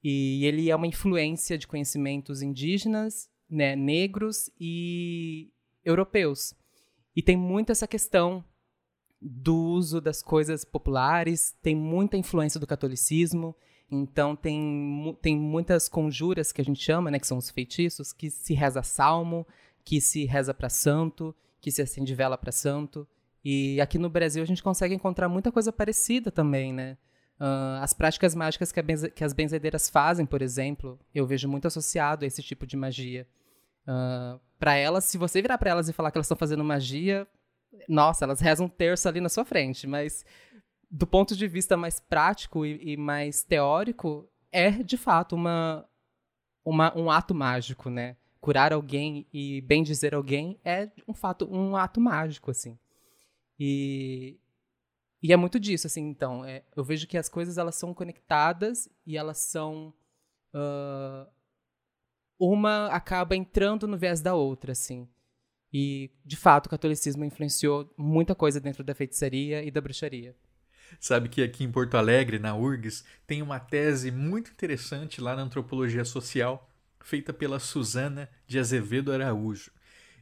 E 0.03 0.45
ele 0.45 0.69
é 0.69 0.75
uma 0.75 0.87
influência 0.87 1.57
de 1.57 1.67
conhecimentos 1.67 2.41
indígenas, 2.41 3.29
né, 3.49 3.75
negros 3.75 4.49
e 4.59 5.51
europeus. 5.83 6.53
E 7.15 7.21
tem 7.21 7.35
muito 7.35 7.71
essa 7.71 7.87
questão 7.87 8.43
do 9.19 9.55
uso 9.55 9.99
das 9.99 10.21
coisas 10.21 10.63
populares, 10.63 11.55
tem 11.61 11.75
muita 11.75 12.17
influência 12.17 12.59
do 12.59 12.67
catolicismo, 12.67 13.55
então 13.89 14.35
tem, 14.35 15.17
tem 15.21 15.37
muitas 15.37 15.89
conjuras 15.89 16.51
que 16.51 16.61
a 16.61 16.63
gente 16.63 16.81
chama, 16.83 17.09
né, 17.09 17.19
que 17.19 17.27
são 17.27 17.37
os 17.37 17.49
feitiços, 17.49 18.13
que 18.13 18.29
se 18.29 18.53
reza 18.53 18.83
salmo, 18.83 19.47
que 19.83 19.99
se 20.01 20.25
reza 20.25 20.53
para 20.53 20.69
santo, 20.69 21.33
que 21.59 21.71
se 21.71 21.81
acende 21.81 22.13
vela 22.13 22.37
para 22.37 22.51
santo. 22.51 23.07
E 23.43 23.79
aqui 23.79 23.97
no 23.97 24.09
Brasil 24.09 24.43
a 24.43 24.45
gente 24.45 24.61
consegue 24.61 24.93
encontrar 24.93 25.29
muita 25.29 25.51
coisa 25.51 25.71
parecida 25.71 26.29
também, 26.29 26.73
né? 26.73 26.97
Uh, 27.39 27.81
as 27.81 27.93
práticas 27.93 28.33
mágicas 28.33 28.71
que, 28.71 28.81
benze 28.81 29.11
que, 29.11 29.23
as 29.23 29.33
benzedeiras 29.33 29.89
fazem, 29.89 30.25
por 30.25 30.41
exemplo, 30.41 30.99
eu 31.13 31.25
vejo 31.25 31.47
muito 31.47 31.67
associado 31.67 32.25
a 32.25 32.27
esse 32.27 32.41
tipo 32.41 32.65
de 32.65 32.75
magia. 32.75 33.27
Uh, 33.87 34.39
para 34.59 34.75
elas, 34.75 35.03
se 35.05 35.17
você 35.17 35.41
virar 35.41 35.57
para 35.57 35.69
elas 35.69 35.87
e 35.87 35.93
falar 35.93 36.11
que 36.11 36.17
elas 36.17 36.25
estão 36.25 36.37
fazendo 36.37 36.63
magia, 36.63 37.27
nossa, 37.87 38.25
elas 38.25 38.39
rezam 38.39 38.65
um 38.65 38.69
terço 38.69 39.07
ali 39.07 39.21
na 39.21 39.29
sua 39.29 39.45
frente, 39.45 39.85
mas 39.85 40.25
do 40.89 41.05
ponto 41.05 41.35
de 41.35 41.47
vista 41.47 41.77
mais 41.77 41.99
prático 41.99 42.65
e, 42.65 42.93
e 42.93 42.97
mais 42.97 43.43
teórico, 43.43 44.27
é 44.51 44.71
de 44.71 44.97
fato 44.97 45.35
uma, 45.35 45.85
uma, 46.65 46.97
um 46.97 47.11
ato 47.11 47.35
mágico, 47.35 47.89
né? 47.89 48.15
curar 48.47 48.71
alguém 48.71 49.27
e 49.33 49.59
bem 49.59 49.83
dizer 49.83 50.15
alguém 50.15 50.57
é 50.63 50.89
um 51.05 51.13
fato, 51.13 51.45
um 51.51 51.75
ato 51.75 51.99
mágico, 51.99 52.49
assim. 52.49 52.79
E, 53.59 54.39
e 55.21 55.33
é 55.33 55.37
muito 55.37 55.59
disso, 55.59 55.87
assim, 55.87 56.01
então. 56.01 56.45
É, 56.45 56.63
eu 56.75 56.83
vejo 56.83 57.07
que 57.07 57.17
as 57.17 57.29
coisas, 57.29 57.57
elas 57.57 57.75
são 57.75 57.93
conectadas 57.93 58.89
e 59.05 59.17
elas 59.17 59.37
são... 59.37 59.93
Uh, 60.53 61.29
uma 62.39 62.87
acaba 62.87 63.35
entrando 63.35 63.87
no 63.87 63.97
viés 63.97 64.21
da 64.21 64.35
outra, 64.35 64.71
assim. 64.71 65.07
E, 65.73 66.11
de 66.23 66.37
fato, 66.37 66.67
o 66.67 66.69
catolicismo 66.69 67.25
influenciou 67.25 67.91
muita 67.97 68.35
coisa 68.35 68.59
dentro 68.59 68.83
da 68.83 68.95
feitiçaria 68.95 69.63
e 69.63 69.71
da 69.71 69.81
bruxaria. 69.81 70.35
Sabe 70.99 71.27
que 71.27 71.43
aqui 71.43 71.63
em 71.63 71.71
Porto 71.71 71.97
Alegre, 71.97 72.39
na 72.39 72.55
URGS, 72.55 73.03
tem 73.25 73.41
uma 73.41 73.59
tese 73.59 74.11
muito 74.11 74.51
interessante 74.51 75.19
lá 75.19 75.35
na 75.35 75.41
antropologia 75.41 76.05
social 76.05 76.69
feita 77.01 77.33
pela 77.33 77.59
Susana 77.59 78.29
de 78.45 78.59
Azevedo 78.59 79.11
Araújo. 79.11 79.71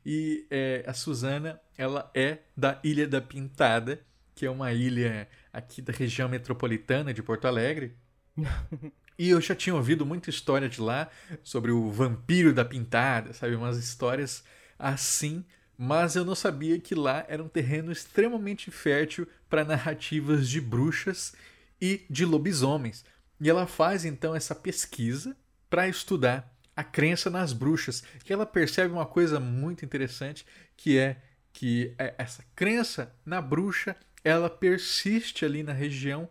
E 0.05 0.45
é, 0.49 0.83
a 0.87 0.93
Susana, 0.93 1.59
ela 1.77 2.09
é 2.13 2.39
da 2.55 2.79
Ilha 2.83 3.07
da 3.07 3.21
Pintada, 3.21 4.03
que 4.35 4.45
é 4.45 4.51
uma 4.51 4.73
ilha 4.73 5.27
aqui 5.51 5.81
da 5.81 5.93
região 5.93 6.27
metropolitana 6.27 7.13
de 7.13 7.23
Porto 7.23 7.45
Alegre. 7.45 7.95
e 9.17 9.29
eu 9.29 9.39
já 9.39 9.55
tinha 9.55 9.73
ouvido 9.73 10.05
muita 10.05 10.29
história 10.29 10.67
de 10.67 10.81
lá 10.81 11.09
sobre 11.41 11.71
o 11.71 11.89
vampiro 11.89 12.53
da 12.53 12.65
Pintada, 12.65 13.31
sabe? 13.31 13.55
Umas 13.55 13.77
histórias 13.77 14.43
assim, 14.77 15.45
mas 15.77 16.17
eu 16.17 16.25
não 16.25 16.35
sabia 16.35 16.77
que 16.79 16.93
lá 16.93 17.25
era 17.29 17.41
um 17.41 17.47
terreno 17.47 17.91
extremamente 17.91 18.69
fértil 18.69 19.25
para 19.49 19.63
narrativas 19.63 20.49
de 20.49 20.59
bruxas 20.59 21.33
e 21.79 22.05
de 22.09 22.25
lobisomens. 22.25 23.05
E 23.39 23.49
ela 23.49 23.65
faz 23.65 24.03
então 24.03 24.35
essa 24.35 24.53
pesquisa 24.53 25.35
para 25.69 25.87
estudar 25.87 26.53
a 26.75 26.83
crença 26.83 27.29
nas 27.29 27.53
bruxas, 27.53 28.03
que 28.23 28.33
ela 28.33 28.45
percebe 28.45 28.93
uma 28.93 29.05
coisa 29.05 29.39
muito 29.39 29.85
interessante, 29.85 30.45
que 30.75 30.97
é 30.97 31.21
que 31.55 31.95
é, 31.97 32.13
essa 32.17 32.43
crença 32.53 33.15
na 33.25 33.41
bruxa, 33.41 33.95
ela 34.25 34.49
persiste 34.49 35.45
ali 35.45 35.63
na 35.63 35.71
região 35.71 36.27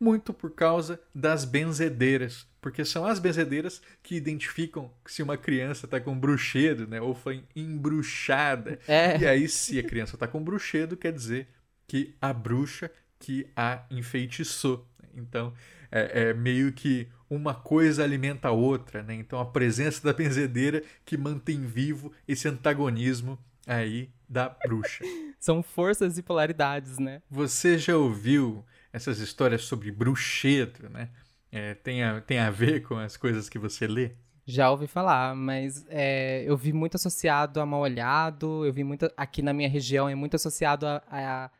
Muito 0.00 0.32
por 0.32 0.52
causa 0.52 1.00
das 1.12 1.44
benzedeiras, 1.44 2.46
porque 2.60 2.84
são 2.84 3.04
as 3.04 3.18
benzedeiras 3.18 3.82
que 4.00 4.14
identificam 4.14 4.92
se 5.04 5.24
uma 5.24 5.36
criança 5.36 5.86
está 5.86 6.00
com 6.00 6.16
bruxedo, 6.16 6.86
né, 6.86 7.00
ou 7.00 7.16
foi 7.16 7.42
embruxada. 7.56 8.78
É. 8.86 9.18
E 9.18 9.26
aí, 9.26 9.48
se 9.48 9.76
a 9.76 9.82
criança 9.82 10.14
está 10.14 10.28
com 10.28 10.40
bruxedo, 10.40 10.96
quer 10.96 11.12
dizer 11.12 11.48
que 11.88 12.14
a 12.20 12.32
bruxa 12.32 12.92
que 13.18 13.48
a 13.56 13.84
enfeitiçou. 13.90 14.86
Então, 15.16 15.52
é, 15.90 16.28
é 16.30 16.34
meio 16.34 16.72
que 16.72 17.08
uma 17.28 17.54
coisa 17.54 18.04
alimenta 18.04 18.48
a 18.48 18.52
outra, 18.52 19.02
né? 19.02 19.14
Então, 19.14 19.40
a 19.40 19.46
presença 19.46 20.00
da 20.04 20.12
benzedeira 20.12 20.84
que 21.04 21.16
mantém 21.16 21.66
vivo 21.66 22.12
esse 22.28 22.46
antagonismo 22.46 23.36
aí 23.66 24.10
da 24.28 24.48
bruxa. 24.48 25.04
São 25.38 25.62
forças 25.62 26.18
e 26.18 26.22
polaridades, 26.22 26.98
né? 26.98 27.22
Você 27.30 27.78
já 27.78 27.96
ouviu 27.96 28.64
essas 28.92 29.18
histórias 29.18 29.62
sobre 29.62 29.90
bruxedo, 29.90 30.88
né? 30.90 31.10
É, 31.50 31.74
tem, 31.74 32.02
a, 32.02 32.20
tem 32.20 32.38
a 32.38 32.50
ver 32.50 32.82
com 32.82 32.98
as 32.98 33.16
coisas 33.16 33.48
que 33.48 33.58
você 33.58 33.86
lê? 33.86 34.12
Já 34.44 34.70
ouvi 34.70 34.86
falar, 34.86 35.34
mas 35.34 35.84
é, 35.88 36.42
eu 36.46 36.56
vi 36.56 36.72
muito 36.72 36.96
associado 36.96 37.60
a 37.60 37.66
mal 37.66 37.80
olhado, 37.80 38.64
eu 38.64 38.72
vi 38.72 38.82
muito. 38.82 39.10
Aqui 39.16 39.42
na 39.42 39.52
minha 39.52 39.68
região 39.68 40.08
é 40.08 40.14
muito 40.14 40.36
associado 40.36 40.86
a, 40.86 41.02
a, 41.10 41.50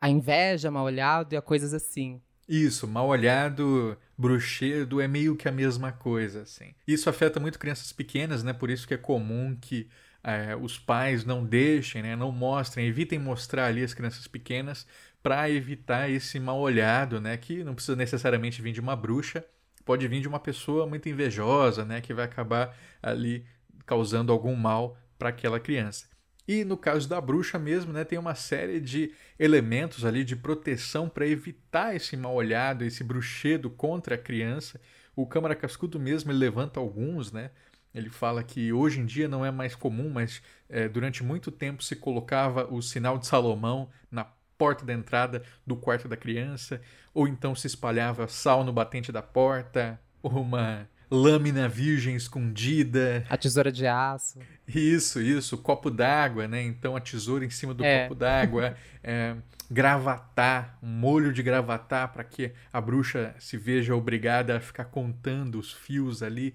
a 0.00 0.08
inveja, 0.08 0.70
mal 0.70 0.84
olhado 0.84 1.32
e 1.32 1.36
a 1.36 1.42
coisas 1.42 1.74
assim. 1.74 2.20
Isso, 2.48 2.86
mal 2.86 3.08
olhado, 3.08 3.98
bruxedo 4.16 5.00
é 5.00 5.08
meio 5.08 5.34
que 5.34 5.48
a 5.48 5.52
mesma 5.52 5.90
coisa, 5.90 6.42
assim. 6.42 6.74
Isso 6.86 7.10
afeta 7.10 7.40
muito 7.40 7.58
crianças 7.58 7.92
pequenas, 7.92 8.44
né? 8.44 8.52
Por 8.52 8.70
isso 8.70 8.86
que 8.86 8.94
é 8.94 8.98
comum 8.98 9.56
que 9.60 9.88
é, 10.26 10.56
os 10.56 10.76
pais 10.76 11.24
não 11.24 11.44
deixem, 11.44 12.02
né? 12.02 12.16
Não 12.16 12.32
mostrem, 12.32 12.88
evitem 12.88 13.16
mostrar 13.16 13.66
ali 13.66 13.84
as 13.84 13.94
crianças 13.94 14.26
pequenas 14.26 14.84
para 15.22 15.48
evitar 15.48 16.10
esse 16.10 16.40
mal 16.40 16.58
olhado, 16.58 17.20
né? 17.20 17.36
Que 17.36 17.62
não 17.62 17.76
precisa 17.76 17.96
necessariamente 17.96 18.60
vir 18.60 18.72
de 18.72 18.80
uma 18.80 18.96
bruxa, 18.96 19.44
pode 19.84 20.08
vir 20.08 20.20
de 20.20 20.26
uma 20.26 20.40
pessoa 20.40 20.84
muito 20.84 21.08
invejosa, 21.08 21.84
né? 21.84 22.00
Que 22.00 22.12
vai 22.12 22.24
acabar 22.24 22.76
ali 23.00 23.46
causando 23.86 24.32
algum 24.32 24.56
mal 24.56 24.98
para 25.16 25.28
aquela 25.28 25.60
criança. 25.60 26.06
E 26.48 26.64
no 26.64 26.76
caso 26.76 27.08
da 27.08 27.20
bruxa 27.20 27.56
mesmo, 27.56 27.92
né, 27.92 28.04
tem 28.04 28.18
uma 28.18 28.34
série 28.34 28.80
de 28.80 29.12
elementos 29.38 30.04
ali 30.04 30.24
de 30.24 30.36
proteção 30.36 31.08
para 31.08 31.26
evitar 31.26 31.94
esse 31.94 32.16
mal 32.16 32.34
olhado, 32.34 32.84
esse 32.84 33.02
bruxedo 33.02 33.68
contra 33.68 34.14
a 34.14 34.18
criança. 34.18 34.80
O 35.14 35.26
Câmara 35.26 35.56
Cascudo 35.56 35.98
mesmo 35.98 36.32
levanta 36.32 36.78
alguns, 36.78 37.32
né? 37.32 37.50
Ele 37.96 38.10
fala 38.10 38.42
que 38.42 38.72
hoje 38.74 39.00
em 39.00 39.06
dia 39.06 39.26
não 39.26 39.42
é 39.44 39.50
mais 39.50 39.74
comum, 39.74 40.10
mas 40.10 40.42
é, 40.68 40.86
durante 40.86 41.24
muito 41.24 41.50
tempo 41.50 41.82
se 41.82 41.96
colocava 41.96 42.66
o 42.70 42.82
sinal 42.82 43.16
de 43.16 43.26
Salomão 43.26 43.88
na 44.10 44.26
porta 44.58 44.84
da 44.84 44.92
entrada 44.92 45.42
do 45.66 45.74
quarto 45.76 46.06
da 46.06 46.16
criança, 46.16 46.80
ou 47.14 47.26
então 47.26 47.54
se 47.54 47.66
espalhava 47.66 48.28
sal 48.28 48.62
no 48.64 48.72
batente 48.72 49.10
da 49.10 49.22
porta, 49.22 49.98
uma 50.22 50.86
lâmina 51.10 51.68
virgem 51.68 52.16
escondida. 52.16 53.24
A 53.30 53.36
tesoura 53.36 53.72
de 53.72 53.86
aço. 53.86 54.40
Isso, 54.68 55.20
isso, 55.20 55.56
copo 55.56 55.90
d'água, 55.90 56.46
né? 56.46 56.62
Então 56.62 56.96
a 56.96 57.00
tesoura 57.00 57.44
em 57.46 57.50
cima 57.50 57.72
do 57.72 57.84
É. 57.84 58.02
copo 58.02 58.14
d'água, 58.14 58.76
é, 59.02 59.36
gravatar, 59.70 60.78
um 60.82 60.88
molho 60.88 61.32
de 61.32 61.42
gravatar 61.42 62.12
para 62.12 62.24
que 62.24 62.52
a 62.72 62.80
bruxa 62.80 63.34
se 63.38 63.56
veja 63.56 63.94
obrigada 63.94 64.56
a 64.56 64.60
ficar 64.60 64.86
contando 64.86 65.58
os 65.58 65.72
fios 65.72 66.22
ali 66.22 66.54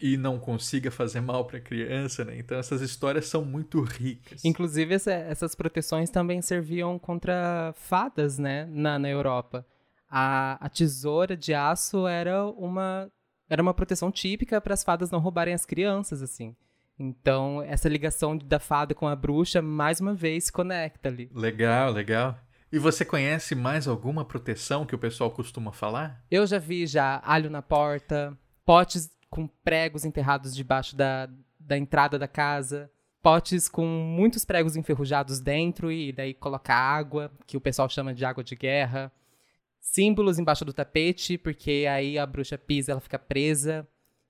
e 0.00 0.16
não 0.16 0.38
consiga 0.38 0.90
fazer 0.90 1.20
mal 1.20 1.44
para 1.44 1.58
a 1.58 1.60
criança, 1.60 2.24
né? 2.24 2.38
Então 2.38 2.58
essas 2.58 2.80
histórias 2.80 3.26
são 3.26 3.44
muito 3.44 3.82
ricas. 3.82 4.44
Inclusive, 4.44 4.94
essa- 4.94 5.12
essas 5.12 5.54
proteções 5.54 6.10
também 6.10 6.40
serviam 6.42 6.98
contra 6.98 7.72
fadas, 7.76 8.38
né? 8.38 8.66
Na, 8.70 8.98
na 8.98 9.08
Europa. 9.08 9.66
A, 10.08 10.58
a 10.64 10.68
tesoura 10.68 11.36
de 11.36 11.54
aço 11.54 12.06
era 12.06 12.44
uma, 12.46 13.10
era 13.48 13.62
uma 13.62 13.74
proteção 13.74 14.10
típica 14.10 14.60
para 14.60 14.74
as 14.74 14.82
fadas 14.82 15.10
não 15.10 15.20
roubarem 15.20 15.54
as 15.54 15.64
crianças, 15.64 16.22
assim. 16.22 16.56
Então, 16.98 17.62
essa 17.62 17.88
ligação 17.88 18.36
da 18.36 18.58
fada 18.58 18.94
com 18.94 19.06
a 19.08 19.16
bruxa, 19.16 19.62
mais 19.62 20.00
uma 20.00 20.12
vez, 20.14 20.44
se 20.44 20.52
conecta 20.52 21.08
ali. 21.08 21.30
Legal, 21.34 21.90
legal. 21.92 22.38
E 22.72 22.78
você 22.78 23.04
conhece 23.04 23.54
mais 23.54 23.88
alguma 23.88 24.24
proteção 24.24 24.84
que 24.84 24.94
o 24.94 24.98
pessoal 24.98 25.30
costuma 25.30 25.72
falar? 25.72 26.22
Eu 26.30 26.46
já 26.46 26.58
vi 26.58 26.86
já 26.86 27.20
alho 27.24 27.48
na 27.50 27.62
porta, 27.62 28.36
potes 28.66 29.10
com 29.30 29.46
pregos 29.46 30.04
enterrados 30.04 30.54
debaixo 30.54 30.96
da, 30.96 31.28
da 31.58 31.78
entrada 31.78 32.18
da 32.18 32.26
casa, 32.26 32.90
potes 33.22 33.68
com 33.68 33.86
muitos 33.86 34.44
pregos 34.44 34.76
enferrujados 34.76 35.40
dentro 35.40 35.92
e 35.92 36.12
daí 36.12 36.34
colocar 36.34 36.74
água, 36.74 37.30
que 37.46 37.56
o 37.56 37.60
pessoal 37.60 37.88
chama 37.88 38.12
de 38.12 38.24
água 38.24 38.42
de 38.42 38.56
guerra. 38.56 39.12
Símbolos 39.80 40.38
embaixo 40.38 40.64
do 40.64 40.72
tapete, 40.72 41.38
porque 41.38 41.86
aí 41.90 42.18
a 42.18 42.26
bruxa 42.26 42.58
pisa, 42.58 42.92
ela 42.92 43.00
fica 43.00 43.18
presa. 43.18 43.86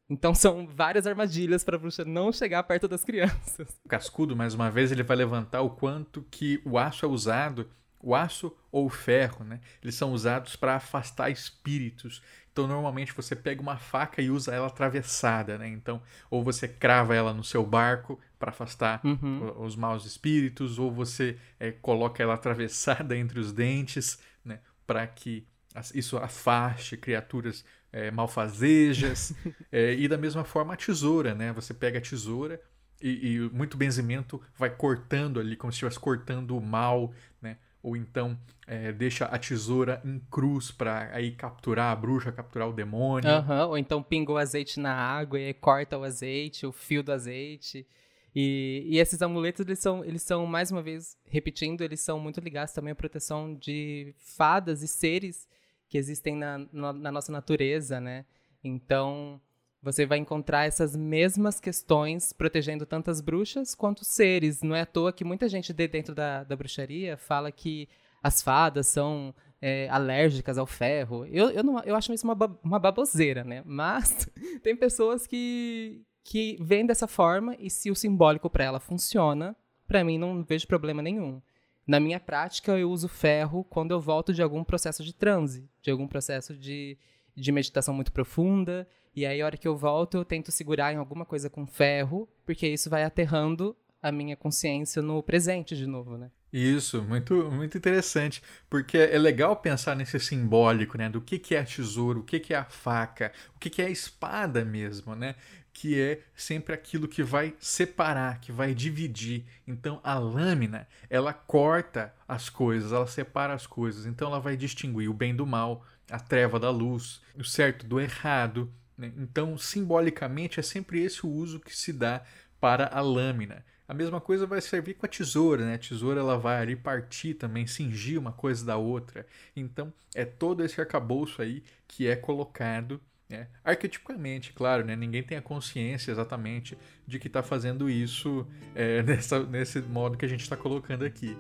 Então 0.09 0.35
são 0.35 0.67
várias 0.67 1.07
armadilhas 1.07 1.65
para 1.65 1.77
a 1.77 1.79
bruxa 1.79 2.05
não 2.05 2.33
chegar 2.33 2.63
perto 2.65 2.87
das 2.87 3.05
crianças. 3.05 3.81
O 3.85 3.89
cascudo, 3.89 4.37
mais 4.37 4.55
uma 4.55 4.71
vez, 4.71 4.93
ele 4.93 5.03
vai 5.03 5.17
levantar 5.17 5.63
o 5.63 5.71
quanto 5.71 6.23
que 6.31 6.61
o 6.65 6.79
aço 6.79 7.07
é 7.07 7.09
usado, 7.09 7.71
o 8.03 8.15
aço 8.15 8.55
ou 8.73 8.87
o 8.87 8.91
ferro, 8.91 9.45
né? 9.45 9.61
Eles 9.83 9.95
são 9.95 10.13
usados 10.13 10.57
para 10.57 10.75
afastar 10.75 11.31
espíritos. 11.31 12.23
Então, 12.61 12.69
normalmente 12.69 13.13
você 13.15 13.35
pega 13.35 13.63
uma 13.63 13.77
faca 13.79 14.21
e 14.21 14.31
usa 14.31 14.55
ela 14.55 14.67
atravessada, 14.67 15.57
né? 15.59 15.69
Então, 15.69 16.03
ou 16.31 16.43
você 16.45 16.69
crava 16.69 17.15
ela 17.15 17.33
no 17.33 17.43
seu 17.43 17.65
barco 17.65 18.21
para 18.39 18.51
afastar 18.51 19.01
Uhum. 19.05 19.63
os 19.65 19.77
maus 19.77 20.05
espíritos, 20.05 20.79
ou 20.79 20.91
você 20.93 21.37
eh, 21.59 21.73
coloca 21.73 22.23
ela 22.23 22.35
atravessada 22.35 23.17
entre 23.17 23.41
os 23.41 23.53
dentes, 23.53 24.19
né? 24.45 24.61
Para 24.87 25.07
que 25.07 25.47
isso 25.95 26.17
afaste 26.19 26.97
criaturas 26.97 27.65
eh, 27.93 28.11
malfazejas. 28.11 29.33
Eh, 29.73 29.95
e 29.99 30.09
da 30.09 30.19
mesma 30.19 30.45
forma 30.45 30.75
a 30.75 30.77
tesoura, 30.77 31.35
né? 31.35 31.53
Você 31.53 31.73
pega 31.73 31.99
a 31.99 32.03
tesoura 32.03 32.61
e, 33.01 33.35
e 33.37 33.41
muito 33.53 33.77
benzimento 33.77 34.41
vai 34.59 34.71
cortando 34.71 35.41
ali, 35.41 35.57
como 35.57 35.73
se 35.73 35.77
estivesse 35.77 35.99
cortando 35.99 36.57
o 36.57 36.61
mal, 36.61 37.13
né? 37.41 37.57
Ou 37.83 37.97
então 37.97 38.39
eh, 38.67 38.93
deixa 38.93 39.25
a 39.25 39.39
tesoura 39.39 40.01
em 40.05 40.19
cruz 40.31 40.71
para 40.71 41.11
aí 41.15 41.33
capturar 41.33 41.93
a 41.93 41.97
bruxa, 41.97 42.31
capturar 42.31 42.69
o 42.69 42.73
demônio. 42.73 43.31
Aham, 43.31 43.67
Ou 43.69 43.79
então 43.79 44.03
pinga 44.03 44.33
o 44.33 44.37
azeite 44.37 44.79
na 44.79 44.95
água 44.95 45.41
e 45.41 45.55
corta 45.55 45.97
o 45.99 46.05
azeite, 46.05 46.67
o 46.67 46.73
fio 46.73 47.03
do 47.03 47.13
azeite. 47.13 47.87
E, 48.35 48.87
e 48.87 48.99
esses 48.99 49.21
amuletos, 49.23 49.67
eles 49.67 49.79
são, 49.79 50.05
eles 50.05 50.23
são, 50.23 50.47
mais 50.47 50.71
uma 50.71 50.83
vez, 50.83 51.17
repetindo, 51.27 51.83
eles 51.83 52.01
são 52.01 52.21
muito 52.21 52.39
ligados 52.41 52.73
também 52.73 52.93
à 52.93 52.95
proteção 52.95 53.55
de 53.55 54.15
fadas 54.19 54.83
e 54.83 54.89
seres 54.89 55.49
que 55.89 55.99
existem 55.99 56.37
na, 56.37 56.59
na, 56.73 56.93
na 56.93 57.11
nossa 57.11 57.33
natureza, 57.33 58.01
né? 58.01 58.25
Então, 58.63 59.41
você 59.83 60.05
vai 60.05 60.19
encontrar 60.19 60.67
essas 60.67 60.95
mesmas 60.95 61.59
questões 61.59 62.33
protegendo 62.33 62.85
tantas 62.85 63.21
bruxas 63.21 63.75
quanto 63.75 64.05
seres. 64.05 64.63
Não 64.63 64.77
é 64.77 64.83
à 64.83 64.87
toa 64.87 65.13
que 65.13 65.25
muita 65.25 65.49
gente 65.49 65.73
de 65.73 65.89
dentro 65.89 66.15
da, 66.15 66.45
da 66.45 66.55
bruxaria 66.55 67.17
fala 67.17 67.51
que 67.51 67.89
as 68.23 68.43
fadas 68.43 68.87
são 68.87 69.35
é, 69.61 69.89
alérgicas 69.89 70.59
ao 70.59 70.67
ferro. 70.67 71.25
Eu, 71.27 71.51
eu, 71.51 71.63
não, 71.63 71.81
eu 71.81 71.97
acho 71.97 72.13
isso 72.13 72.27
uma, 72.27 72.37
uma 72.63 72.79
baboseira, 72.79 73.43
né? 73.43 73.63
Mas 73.65 74.29
tem 74.63 74.77
pessoas 74.77 75.27
que, 75.27 76.03
que 76.23 76.59
veem 76.61 76.87
dessa 76.87 77.07
forma 77.07 77.57
e 77.59 77.71
se 77.71 77.91
o 77.91 77.97
simbólico 77.97 78.51
para 78.51 78.65
ela 78.65 78.81
funciona, 78.81 79.57
para 79.87 80.05
mim 80.05 80.19
não 80.19 80.43
vejo 80.45 80.67
problema 80.67 81.03
nenhum. 81.03 81.41
Na 81.87 81.99
minha 81.99 82.21
prática, 82.21 82.79
eu 82.79 82.91
uso 82.91 83.09
ferro 83.09 83.65
quando 83.65 83.91
eu 83.93 84.01
volto 84.01 84.33
de 84.33 84.43
algum 84.43 84.63
processo 84.63 85.03
de 85.03 85.15
transe, 85.15 85.69
de 85.83 85.91
algum 85.91 86.07
processo 86.07 86.55
de, 86.55 86.99
de 87.35 87.51
meditação 87.51 87.95
muito 87.95 88.13
profunda. 88.13 88.87
E 89.15 89.27
aí, 89.27 89.43
a 89.43 89.47
hora 89.47 89.57
que 89.57 89.67
eu 89.67 89.77
volto, 89.77 90.17
eu 90.17 90.25
tento 90.25 90.53
segurar 90.53 90.93
em 90.93 90.97
alguma 90.97 91.25
coisa 91.25 91.51
com 91.51 91.67
ferro, 91.67 92.29
porque 92.47 92.67
isso 92.69 92.89
vai 92.89 93.05
aterrando 93.05 93.77
a 94.03 94.11
minha 94.11 94.37
consciência 94.37 95.03
no 95.03 95.23
presente 95.23 95.77
de 95.77 95.87
novo, 95.87 96.17
né? 96.17 96.31
Isso, 96.53 97.01
muito, 97.03 97.49
muito 97.51 97.79
interessante, 97.79 98.43
porque 98.69 98.99
é 98.99 99.17
legal 99.19 99.55
pensar 99.57 99.95
nesse 99.95 100.19
simbólico, 100.19 100.99
né, 100.99 101.09
do 101.09 101.21
que, 101.21 101.39
que 101.39 101.55
é 101.55 101.61
a 101.61 101.65
tesoura, 101.65 102.19
o 102.19 102.25
que, 102.25 102.41
que 102.41 102.53
é 102.53 102.57
a 102.57 102.65
faca, 102.65 103.33
o 103.55 103.59
que, 103.61 103.71
que 103.71 103.81
é 103.81 103.87
a 103.87 103.91
espada 103.91 104.65
mesmo, 104.65 105.15
né, 105.15 105.37
que 105.73 106.01
é 106.01 106.21
sempre 106.35 106.75
aquilo 106.75 107.07
que 107.07 107.23
vai 107.23 107.55
separar, 107.61 108.41
que 108.41 108.51
vai 108.51 108.75
dividir. 108.75 109.45
Então 109.65 110.01
a 110.03 110.19
lâmina, 110.19 110.89
ela 111.09 111.33
corta 111.33 112.13
as 112.27 112.49
coisas, 112.49 112.93
ela 112.93 113.07
separa 113.07 113.55
as 113.55 113.67
coisas, 113.67 114.05
então 114.05 114.29
ela 114.29 114.41
vai 114.41 114.57
distinguir 114.57 115.09
o 115.09 115.15
bem 115.15 115.35
do 115.35 115.47
mal, 115.47 115.85
a 116.11 116.19
treva 116.19 116.59
da 116.59 116.71
luz, 116.71 117.21
o 117.37 117.45
certo 117.45 117.87
do 117.87 118.01
errado. 118.01 118.73
Né? 119.01 119.13
Então, 119.17 119.57
simbolicamente, 119.57 120.61
é 120.61 120.63
sempre 120.63 121.03
esse 121.03 121.25
o 121.27 121.31
uso 121.31 121.59
que 121.59 121.75
se 121.75 121.93
dá 121.93 122.23
para 122.61 122.87
a 122.87 123.01
lâmina. 123.01 123.65
A 123.89 123.95
mesma 123.95 124.21
coisa 124.21 124.47
vai 124.47 124.61
servir 124.61 124.95
com 124.95 125.07
a 125.07 125.09
tesoura, 125.09 125.65
né? 125.65 125.75
A 125.75 125.79
tesoura 125.79 126.21
ela 126.21 126.39
vai 126.39 126.61
ali 126.61 126.77
partir 126.77 127.35
também, 127.35 127.67
cingir 127.67 128.21
uma 128.21 128.31
coisa 128.31 128.65
da 128.65 128.77
outra. 128.77 129.27
Então, 129.57 129.93
é 130.15 130.25
todo 130.25 130.65
esse 130.65 130.81
arcabouço 130.81 131.43
aí 131.43 131.65
que 131.89 132.07
é 132.07 132.15
colocado 132.15 133.01
né? 133.29 133.49
arquetipicamente, 133.65 134.53
claro, 134.53 134.85
né? 134.85 134.95
Ninguém 134.95 135.23
tem 135.23 135.39
a 135.39 135.43
consciência 135.43 136.11
exatamente 136.11 136.77
de 137.07 137.19
que 137.19 137.29
está 137.29 137.43
fazendo 137.43 137.89
isso 137.89 138.47
é, 138.75 139.03
nessa, 139.05 139.43
nesse 139.45 139.81
modo 139.81 140.19
que 140.19 140.25
a 140.25 140.29
gente 140.29 140.43
está 140.43 140.57
colocando 140.57 141.05
aqui. 141.05 141.37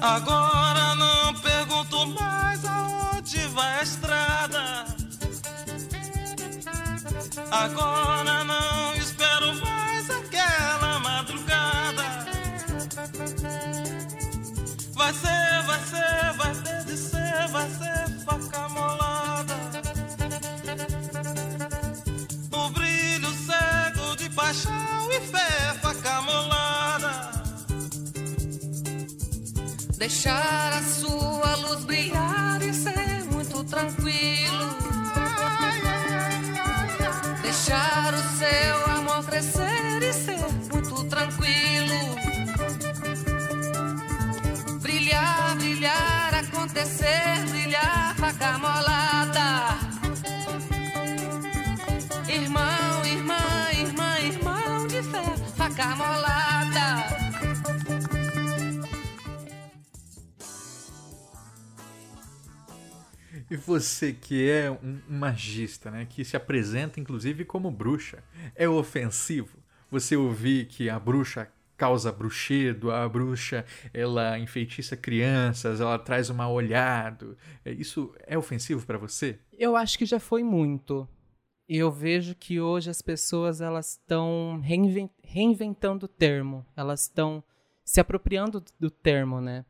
Agora 0.00 0.94
não 0.96 1.34
pergunto 1.40 2.06
mais 2.08 2.64
aonde 2.64 3.38
vai 3.48 3.78
a 3.78 3.82
estrada. 3.82 4.86
Agora 7.52 8.44
não 8.44 8.97
paixão 25.18 25.22
e 25.22 25.26
fé, 25.26 25.74
faca 25.80 26.22
molada. 26.22 27.30
Deixar 29.96 30.72
a 30.74 30.82
sua 30.82 31.56
luz 31.56 31.84
brilhar 31.84 32.62
e 32.62 32.72
ser 32.72 33.24
muito 33.32 33.64
tranquilo. 33.64 34.76
Deixar 37.42 38.14
o 38.14 38.22
seu 38.38 38.96
amor 38.96 39.24
crescer 39.24 40.02
e 40.02 40.12
ser 40.12 40.38
muito 40.72 41.04
tranquilo. 41.04 42.18
Brilhar, 44.80 45.56
brilhar, 45.56 46.34
acontecer, 46.34 47.44
brilhar, 47.50 48.14
faca 48.16 48.58
molada. 48.58 49.37
E 63.50 63.56
você 63.56 64.12
que 64.12 64.48
é 64.48 64.70
um 64.70 65.00
magista, 65.08 65.90
né, 65.90 66.06
que 66.08 66.24
se 66.24 66.36
apresenta 66.36 67.00
inclusive 67.00 67.44
como 67.44 67.70
bruxa, 67.70 68.22
é 68.54 68.68
ofensivo 68.68 69.58
você 69.90 70.16
ouvir 70.16 70.66
que 70.66 70.90
a 70.90 70.98
bruxa 70.98 71.50
causa 71.76 72.10
bruxedo, 72.12 72.90
a 72.90 73.08
bruxa 73.08 73.64
ela 73.94 74.38
enfeitiça 74.38 74.96
crianças, 74.96 75.80
ela 75.80 75.98
traz 75.98 76.28
um 76.28 76.34
mal 76.34 76.52
olhado. 76.52 77.38
É, 77.64 77.70
Isso 77.72 78.12
é 78.26 78.36
ofensivo 78.36 78.84
para 78.84 78.98
você? 78.98 79.38
Eu 79.56 79.76
acho 79.76 79.96
que 79.96 80.04
já 80.04 80.18
foi 80.20 80.42
muito. 80.42 81.08
Eu 81.68 81.90
vejo 81.92 82.34
que 82.34 82.60
hoje 82.60 82.90
as 82.90 83.00
pessoas 83.00 83.60
elas 83.60 83.90
estão 83.92 84.60
reinven- 84.62 85.10
reinventando 85.22 86.06
o 86.06 86.08
termo, 86.08 86.66
elas 86.76 87.02
estão 87.02 87.42
se 87.84 88.00
apropriando 88.00 88.62
do 88.78 88.90
termo, 88.90 89.40
né? 89.40 89.64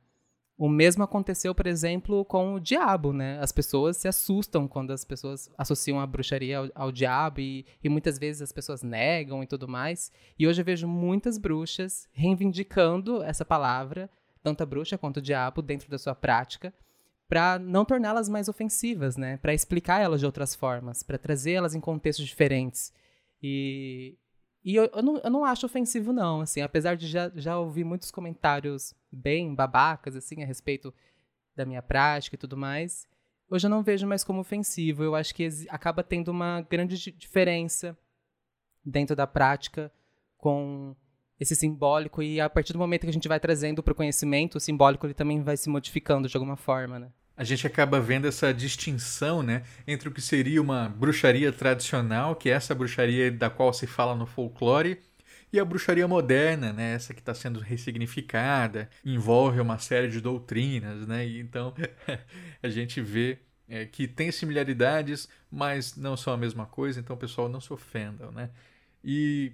O 0.59 0.69
mesmo 0.69 1.05
aconteceu, 1.05 1.55
por 1.55 1.69
exemplo, 1.69 2.25
com 2.25 2.55
o 2.55 2.61
diabo, 2.61 3.13
né? 3.13 3.39
As 3.41 3.53
pessoas 3.53 3.97
se 3.97 4.09
assustam 4.09 4.67
quando 4.67 4.93
as 4.93 5.05
pessoas 5.05 5.49
associam 5.57 6.01
a 6.01 6.07
bruxaria 6.07 6.59
ao, 6.59 6.69
ao 6.75 6.93
diabo 6.93 7.39
e, 7.41 7.65
e 7.83 7.89
muitas 7.89 8.19
vezes 8.19 8.43
as 8.43 8.51
pessoas 8.51 8.83
negam 8.83 9.41
e 9.41 9.47
tudo 9.47 9.69
mais. 9.69 10.11
E 10.37 10.49
hoje 10.49 10.61
eu 10.61 10.65
vejo 10.65 10.89
muitas 10.89 11.39
bruxas 11.39 12.09
reivindicando 12.11 13.23
essa 13.23 13.45
palavra, 13.45 14.11
tanto 14.43 14.61
a 14.61 14.67
bruxa 14.67 14.99
quanto 14.99 15.19
o 15.19 15.23
diabo, 15.23 15.63
dentro 15.63 15.89
da 15.89 15.97
sua 15.97 16.17
prática, 16.17 16.75
para 17.29 17.57
não 17.57 17.85
torná-las 17.85 18.29
mais 18.29 18.49
ofensivas, 18.49 19.17
né? 19.17 19.37
Para 19.37 19.55
explicar 19.55 20.01
elas 20.01 20.19
de 20.19 20.27
outras 20.27 20.57
formas, 20.57 21.05
para 21.05 21.19
trazer 21.19 21.53
elas 21.53 21.77
em 21.77 21.81
contextos 21.81 22.27
diferentes. 22.27 22.93
E, 23.41 24.19
e 24.69 24.75
eu, 24.75 24.85
eu, 24.95 25.03
não, 25.03 25.17
eu 25.17 25.31
não 25.31 25.45
acho 25.47 25.65
ofensivo, 25.65 26.13
não, 26.13 26.43
assim, 26.43 26.61
apesar 26.61 26.95
de 26.95 27.07
já, 27.07 27.33
já 27.35 27.59
ouvir 27.59 27.85
muitos 27.85 28.11
comentários 28.11 28.95
bem 29.11 29.55
babacas, 29.55 30.15
assim, 30.15 30.43
a 30.43 30.47
respeito 30.47 30.93
da 31.57 31.65
minha 31.65 31.81
prática 31.81 32.35
e 32.35 32.39
tudo 32.39 32.55
mais, 32.55 33.09
hoje 33.49 33.65
eu 33.67 33.71
não 33.71 33.83
vejo 33.83 34.07
mais 34.07 34.23
como 34.23 34.41
ofensivo. 34.41 35.03
Eu 35.03 35.15
acho 35.15 35.35
que 35.35 35.49
acaba 35.71 36.03
tendo 36.03 36.29
uma 36.29 36.61
grande 36.61 36.99
di- 36.99 37.13
diferença 37.13 37.97
dentro 38.85 39.17
da 39.17 39.27
prática 39.27 39.91
com 40.37 40.95
esse 41.41 41.57
simbólico 41.57 42.23
e 42.23 42.39
a 42.39 42.51
partir 42.51 42.75
do 42.75 42.79
momento 42.79 43.05
que 43.05 43.11
a 43.11 43.13
gente 43.13 43.27
vai 43.27 43.41
trazendo 43.41 43.83
para 43.83 43.93
o 43.93 43.97
conhecimento, 43.97 44.57
o 44.57 44.61
simbólico 44.61 45.07
ele 45.07 45.15
também 45.15 45.43
vai 45.43 45.57
se 45.57 45.71
modificando 45.71 46.29
de 46.29 46.37
alguma 46.37 46.57
forma, 46.57 46.99
né? 46.99 47.11
A 47.39 47.45
gente 47.45 47.65
acaba 47.69 48.01
vendo 48.01 48.27
essa 48.27 48.53
distinção, 48.53 49.45
né, 49.45 49.63
entre 49.87 50.09
o 50.09 50.13
que 50.13 50.21
seria 50.21 50.61
uma 50.61 50.89
bruxaria 50.89 51.53
tradicional, 51.53 52.35
que 52.35 52.51
é 52.51 52.53
essa 52.53 52.75
bruxaria 52.75 53.31
da 53.31 53.49
qual 53.49 53.73
se 53.73 53.87
fala 53.87 54.13
no 54.17 54.27
folclore, 54.27 55.01
e 55.53 55.61
a 55.61 55.65
bruxaria 55.65 56.09
moderna, 56.09 56.73
né, 56.73 56.95
essa 56.95 57.15
que 57.15 57.21
está 57.21 57.33
sendo 57.33 57.61
ressignificada, 57.61 58.91
envolve 59.05 59.61
uma 59.61 59.79
série 59.79 60.09
de 60.09 60.21
doutrinas, 60.21 61.07
né, 61.07 61.25
e 61.25 61.39
então 61.39 61.73
a 62.61 62.69
gente 62.69 63.01
vê 63.01 63.39
é, 63.69 63.87
que 63.87 64.09
tem 64.09 64.33
similaridades, 64.33 65.29
mas 65.49 65.95
não 65.95 66.17
são 66.17 66.33
a 66.33 66.37
mesma 66.37 66.67
coisa, 66.67 66.99
então 66.99 67.17
pessoal 67.17 67.49
não 67.49 67.61
se 67.61 67.73
ofendam, 67.73 68.33
né. 68.33 68.51
E 69.05 69.53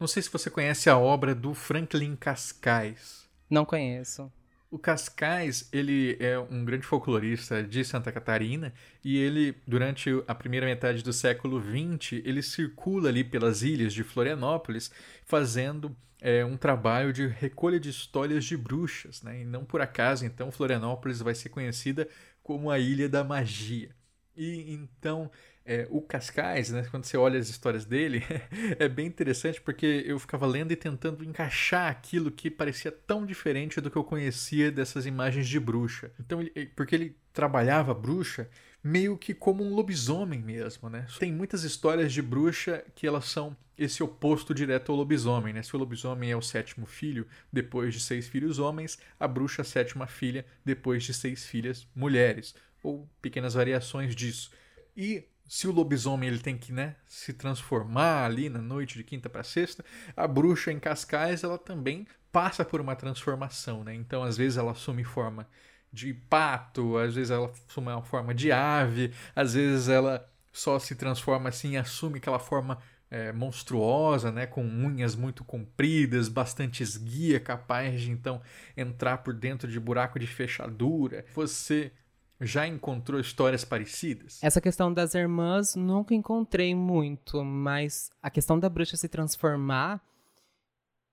não 0.00 0.06
sei 0.06 0.22
se 0.22 0.30
você 0.30 0.48
conhece 0.48 0.88
a 0.88 0.96
obra 0.96 1.34
do 1.34 1.52
Franklin 1.52 2.16
Cascais. 2.16 3.28
Não 3.50 3.66
conheço. 3.66 4.32
O 4.72 4.78
Cascais, 4.78 5.68
ele 5.70 6.16
é 6.18 6.38
um 6.38 6.64
grande 6.64 6.86
folclorista 6.86 7.62
de 7.62 7.84
Santa 7.84 8.10
Catarina 8.10 8.72
e 9.04 9.18
ele, 9.18 9.54
durante 9.66 10.08
a 10.26 10.34
primeira 10.34 10.64
metade 10.64 11.04
do 11.04 11.12
século 11.12 11.60
XX, 11.60 12.22
ele 12.24 12.40
circula 12.40 13.10
ali 13.10 13.22
pelas 13.22 13.62
ilhas 13.62 13.92
de 13.92 14.02
Florianópolis 14.02 14.90
fazendo 15.26 15.94
é, 16.22 16.42
um 16.42 16.56
trabalho 16.56 17.12
de 17.12 17.26
recolha 17.26 17.78
de 17.78 17.90
histórias 17.90 18.46
de 18.46 18.56
bruxas, 18.56 19.22
né? 19.22 19.42
E 19.42 19.44
não 19.44 19.62
por 19.62 19.82
acaso, 19.82 20.24
então, 20.24 20.50
Florianópolis 20.50 21.20
vai 21.20 21.34
ser 21.34 21.50
conhecida 21.50 22.08
como 22.42 22.70
a 22.70 22.78
Ilha 22.78 23.10
da 23.10 23.22
Magia. 23.22 23.94
E 24.34 24.72
então, 24.72 25.30
é, 25.64 25.86
o 25.90 26.00
Cascais, 26.00 26.70
né, 26.70 26.86
quando 26.90 27.04
você 27.04 27.16
olha 27.16 27.38
as 27.38 27.48
histórias 27.48 27.84
dele, 27.84 28.22
é 28.78 28.88
bem 28.88 29.06
interessante 29.06 29.60
porque 29.60 30.04
eu 30.06 30.18
ficava 30.18 30.46
lendo 30.46 30.72
e 30.72 30.76
tentando 30.76 31.24
encaixar 31.24 31.90
aquilo 31.90 32.30
que 32.30 32.50
parecia 32.50 32.90
tão 32.90 33.24
diferente 33.24 33.80
do 33.80 33.90
que 33.90 33.96
eu 33.96 34.04
conhecia 34.04 34.70
dessas 34.70 35.06
imagens 35.06 35.48
de 35.48 35.60
bruxa. 35.60 36.10
Então, 36.18 36.40
ele, 36.40 36.66
porque 36.74 36.94
ele 36.94 37.16
trabalhava 37.32 37.94
bruxa 37.94 38.48
meio 38.82 39.16
que 39.16 39.32
como 39.32 39.62
um 39.62 39.74
lobisomem 39.74 40.40
mesmo, 40.40 40.90
né? 40.90 41.06
Tem 41.18 41.32
muitas 41.32 41.62
histórias 41.62 42.12
de 42.12 42.20
bruxa 42.20 42.84
que 42.94 43.06
elas 43.06 43.26
são 43.26 43.56
esse 43.78 44.02
oposto 44.02 44.52
direto 44.52 44.90
ao 44.90 44.98
lobisomem, 44.98 45.52
né? 45.52 45.62
Se 45.62 45.74
o 45.74 45.78
lobisomem 45.78 46.30
é 46.30 46.36
o 46.36 46.42
sétimo 46.42 46.84
filho, 46.84 47.26
depois 47.52 47.94
de 47.94 48.00
seis 48.00 48.28
filhos 48.28 48.58
homens, 48.58 48.98
a 49.18 49.28
bruxa 49.28 49.62
a 49.62 49.64
sétima 49.64 50.06
filha, 50.06 50.44
depois 50.64 51.04
de 51.04 51.14
seis 51.14 51.46
filhas 51.46 51.86
mulheres, 51.94 52.54
ou 52.82 53.08
pequenas 53.20 53.54
variações 53.54 54.16
disso. 54.16 54.50
E 54.96 55.24
se 55.52 55.68
o 55.68 55.70
lobisomem 55.70 56.30
ele 56.30 56.38
tem 56.38 56.56
que 56.56 56.72
né, 56.72 56.96
se 57.06 57.30
transformar 57.34 58.24
ali 58.24 58.48
na 58.48 58.58
noite 58.58 58.96
de 58.96 59.04
quinta 59.04 59.28
para 59.28 59.42
sexta, 59.42 59.84
a 60.16 60.26
bruxa 60.26 60.72
em 60.72 60.80
Cascais 60.80 61.44
ela 61.44 61.58
também 61.58 62.06
passa 62.32 62.64
por 62.64 62.80
uma 62.80 62.96
transformação, 62.96 63.84
né? 63.84 63.94
Então 63.94 64.22
às 64.22 64.38
vezes 64.38 64.56
ela 64.56 64.72
assume 64.72 65.04
forma 65.04 65.46
de 65.92 66.14
pato, 66.14 66.96
às 66.96 67.14
vezes 67.14 67.30
ela 67.30 67.52
assume 67.68 67.88
uma 67.88 68.02
forma 68.02 68.34
de 68.34 68.50
ave, 68.50 69.12
às 69.36 69.52
vezes 69.52 69.90
ela 69.90 70.26
só 70.50 70.78
se 70.78 70.94
transforma 70.94 71.50
assim, 71.50 71.72
e 71.72 71.76
assume 71.76 72.16
aquela 72.16 72.38
forma 72.38 72.78
é, 73.10 73.30
monstruosa, 73.30 74.32
né, 74.32 74.46
com 74.46 74.64
unhas 74.64 75.14
muito 75.14 75.44
compridas, 75.44 76.30
bastante 76.30 76.82
esguia, 76.82 77.38
capaz 77.38 78.00
de 78.00 78.10
então 78.10 78.40
entrar 78.74 79.18
por 79.18 79.34
dentro 79.34 79.70
de 79.70 79.78
buraco 79.78 80.18
de 80.18 80.26
fechadura. 80.26 81.26
Você 81.34 81.92
já 82.42 82.66
encontrou 82.66 83.20
histórias 83.20 83.64
parecidas? 83.64 84.42
Essa 84.42 84.60
questão 84.60 84.92
das 84.92 85.14
irmãs 85.14 85.74
nunca 85.74 86.14
encontrei 86.14 86.74
muito, 86.74 87.44
mas 87.44 88.10
a 88.22 88.30
questão 88.30 88.58
da 88.58 88.68
bruxa 88.68 88.96
se 88.96 89.08
transformar, 89.08 90.00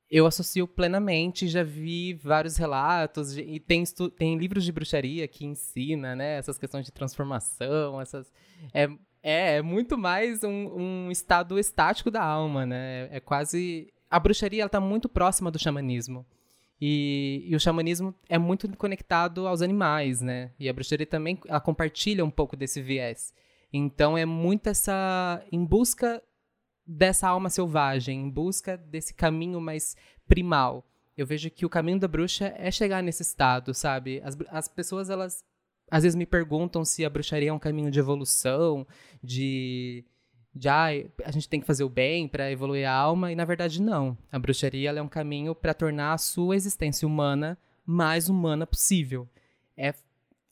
eu 0.09 0.25
associo 0.25 0.67
plenamente, 0.67 1.47
já 1.47 1.63
vi 1.63 2.13
vários 2.15 2.57
relatos, 2.57 3.37
e 3.37 3.59
tem, 3.59 3.83
tem 4.17 4.37
livros 4.37 4.65
de 4.65 4.71
bruxaria 4.71 5.27
que 5.27 5.45
ensina, 5.45 6.15
né, 6.15 6.37
essas 6.37 6.57
questões 6.57 6.85
de 6.85 6.91
transformação, 6.91 8.01
essas... 8.01 8.31
É, 8.73 8.89
é, 9.21 9.57
é 9.57 9.61
muito 9.61 9.97
mais 9.97 10.43
um, 10.43 10.49
um 10.49 11.11
estado 11.11 11.59
estático 11.59 12.09
da 12.09 12.23
alma, 12.23 12.65
né, 12.65 13.07
é 13.11 13.19
quase... 13.19 13.93
A 14.09 14.19
bruxaria, 14.19 14.63
ela 14.63 14.69
tá 14.69 14.79
muito 14.79 15.07
próxima 15.07 15.51
do 15.51 15.59
xamanismo. 15.59 16.25
E, 16.81 17.43
e 17.45 17.55
o 17.55 17.59
xamanismo 17.59 18.15
é 18.29 18.37
muito 18.37 18.67
conectado 18.77 19.47
aos 19.47 19.61
animais, 19.61 20.21
né? 20.21 20.51
E 20.57 20.69
a 20.69 20.73
bruxaria 20.73 21.05
também 21.05 21.37
ela 21.47 21.59
compartilha 21.59 22.23
um 22.23 22.31
pouco 22.31 22.55
desse 22.55 22.81
viés. 22.81 23.33
Então 23.71 24.17
é 24.17 24.25
muito 24.25 24.67
essa 24.67 25.43
em 25.51 25.63
busca 25.65 26.23
dessa 26.85 27.27
alma 27.27 27.49
selvagem, 27.49 28.19
em 28.19 28.29
busca 28.29 28.77
desse 28.77 29.13
caminho 29.13 29.59
mais 29.59 29.95
primal. 30.27 30.85
Eu 31.17 31.25
vejo 31.27 31.51
que 31.51 31.65
o 31.65 31.69
caminho 31.69 31.99
da 31.99 32.07
bruxa 32.07 32.53
é 32.57 32.71
chegar 32.71 33.03
nesse 33.03 33.21
estado, 33.21 33.73
sabe? 33.73 34.21
As, 34.23 34.37
as 34.49 34.67
pessoas 34.67 35.09
elas 35.09 35.43
às 35.91 36.03
vezes 36.03 36.15
me 36.15 36.25
perguntam 36.25 36.85
se 36.85 37.03
a 37.03 37.09
bruxaria 37.09 37.49
é 37.49 37.53
um 37.53 37.59
caminho 37.59 37.91
de 37.91 37.99
evolução, 37.99 38.87
de 39.23 40.05
ah, 40.67 40.88
a 41.23 41.31
gente 41.31 41.47
tem 41.47 41.59
que 41.59 41.67
fazer 41.67 41.83
o 41.83 41.89
bem 41.89 42.27
para 42.27 42.51
evoluir 42.51 42.88
a 42.88 42.93
alma, 42.93 43.31
e 43.31 43.35
na 43.35 43.45
verdade 43.45 43.81
não. 43.81 44.17
A 44.31 44.39
bruxaria 44.39 44.89
é 44.89 45.01
um 45.01 45.07
caminho 45.07 45.53
para 45.53 45.73
tornar 45.73 46.13
a 46.13 46.17
sua 46.17 46.55
existência 46.55 47.07
humana 47.07 47.57
mais 47.85 48.29
humana 48.29 48.67
possível. 48.67 49.27
É 49.77 49.93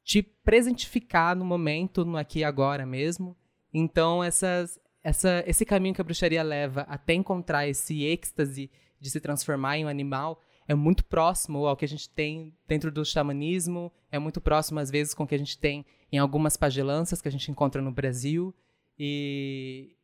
te 0.03 0.23
presentificar 0.23 1.35
no 1.35 1.43
momento, 1.43 2.05
no 2.05 2.17
aqui 2.17 2.39
e 2.39 2.43
agora 2.43 2.85
mesmo. 2.85 3.35
Então, 3.73 4.23
essas, 4.23 4.79
essa, 5.03 5.43
esse 5.45 5.65
caminho 5.65 5.93
que 5.93 6.01
a 6.01 6.03
bruxaria 6.03 6.41
leva 6.41 6.81
até 6.81 7.13
encontrar 7.13 7.67
esse 7.67 8.03
êxtase 8.05 8.71
de 8.99 9.09
se 9.09 9.19
transformar 9.19 9.77
em 9.77 9.85
um 9.85 9.89
animal 9.89 10.41
é 10.67 10.75
muito 10.75 11.05
próximo 11.05 11.65
ao 11.65 11.77
que 11.77 11.85
a 11.85 11.87
gente 11.87 12.09
tem 12.09 12.53
dentro 12.67 12.91
do 12.91 13.05
xamanismo, 13.05 13.91
é 14.11 14.19
muito 14.19 14.41
próximo, 14.41 14.79
às 14.79 14.91
vezes, 14.91 15.13
com 15.13 15.23
o 15.23 15.27
que 15.27 15.35
a 15.35 15.37
gente 15.37 15.57
tem 15.57 15.85
em 16.11 16.17
algumas 16.17 16.57
pagelanças 16.57 17.21
que 17.21 17.27
a 17.27 17.31
gente 17.31 17.49
encontra 17.49 17.81
no 17.81 17.91
Brasil. 17.91 18.53
E, 18.97 19.95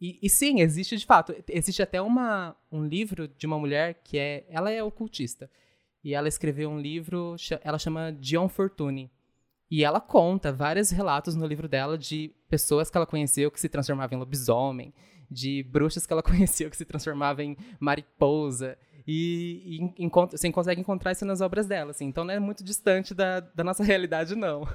e, 0.00 0.18
e, 0.22 0.28
sim, 0.30 0.60
existe 0.60 0.96
de 0.96 1.06
fato. 1.06 1.34
Existe 1.48 1.82
até 1.82 2.00
uma, 2.00 2.56
um 2.70 2.86
livro 2.86 3.28
de 3.28 3.46
uma 3.46 3.58
mulher 3.58 4.00
que 4.04 4.18
é. 4.18 4.44
Ela 4.48 4.70
é 4.70 4.82
ocultista. 4.82 5.50
E 6.02 6.14
ela 6.14 6.28
escreveu 6.28 6.70
um 6.70 6.80
livro, 6.80 7.36
ela 7.62 7.78
chama 7.78 8.12
Dion 8.12 8.48
Fortune. 8.48 9.10
E 9.70 9.84
ela 9.84 10.00
conta 10.00 10.52
vários 10.52 10.90
relatos 10.90 11.34
no 11.34 11.46
livro 11.46 11.68
dela 11.68 11.98
de 11.98 12.32
pessoas 12.48 12.90
que 12.90 12.96
ela 12.96 13.06
conheceu 13.06 13.50
que 13.50 13.60
se 13.60 13.68
transformavam 13.68 14.16
em 14.16 14.20
lobisomem, 14.20 14.94
de 15.30 15.62
bruxas 15.64 16.06
que 16.06 16.12
ela 16.12 16.22
conheceu 16.24 16.70
que 16.70 16.76
se 16.76 16.84
transformavam 16.84 17.44
em 17.44 17.56
mariposa. 17.78 18.78
E, 19.06 19.92
e 19.98 20.08
você 20.08 20.52
consegue 20.52 20.80
encontrar 20.80 21.12
isso 21.12 21.24
nas 21.24 21.40
obras 21.40 21.66
dela. 21.66 21.90
Assim. 21.90 22.06
Então 22.06 22.24
não 22.24 22.32
é 22.32 22.38
muito 22.38 22.62
distante 22.62 23.14
da, 23.14 23.40
da 23.40 23.64
nossa 23.64 23.82
realidade, 23.84 24.34
não. 24.34 24.66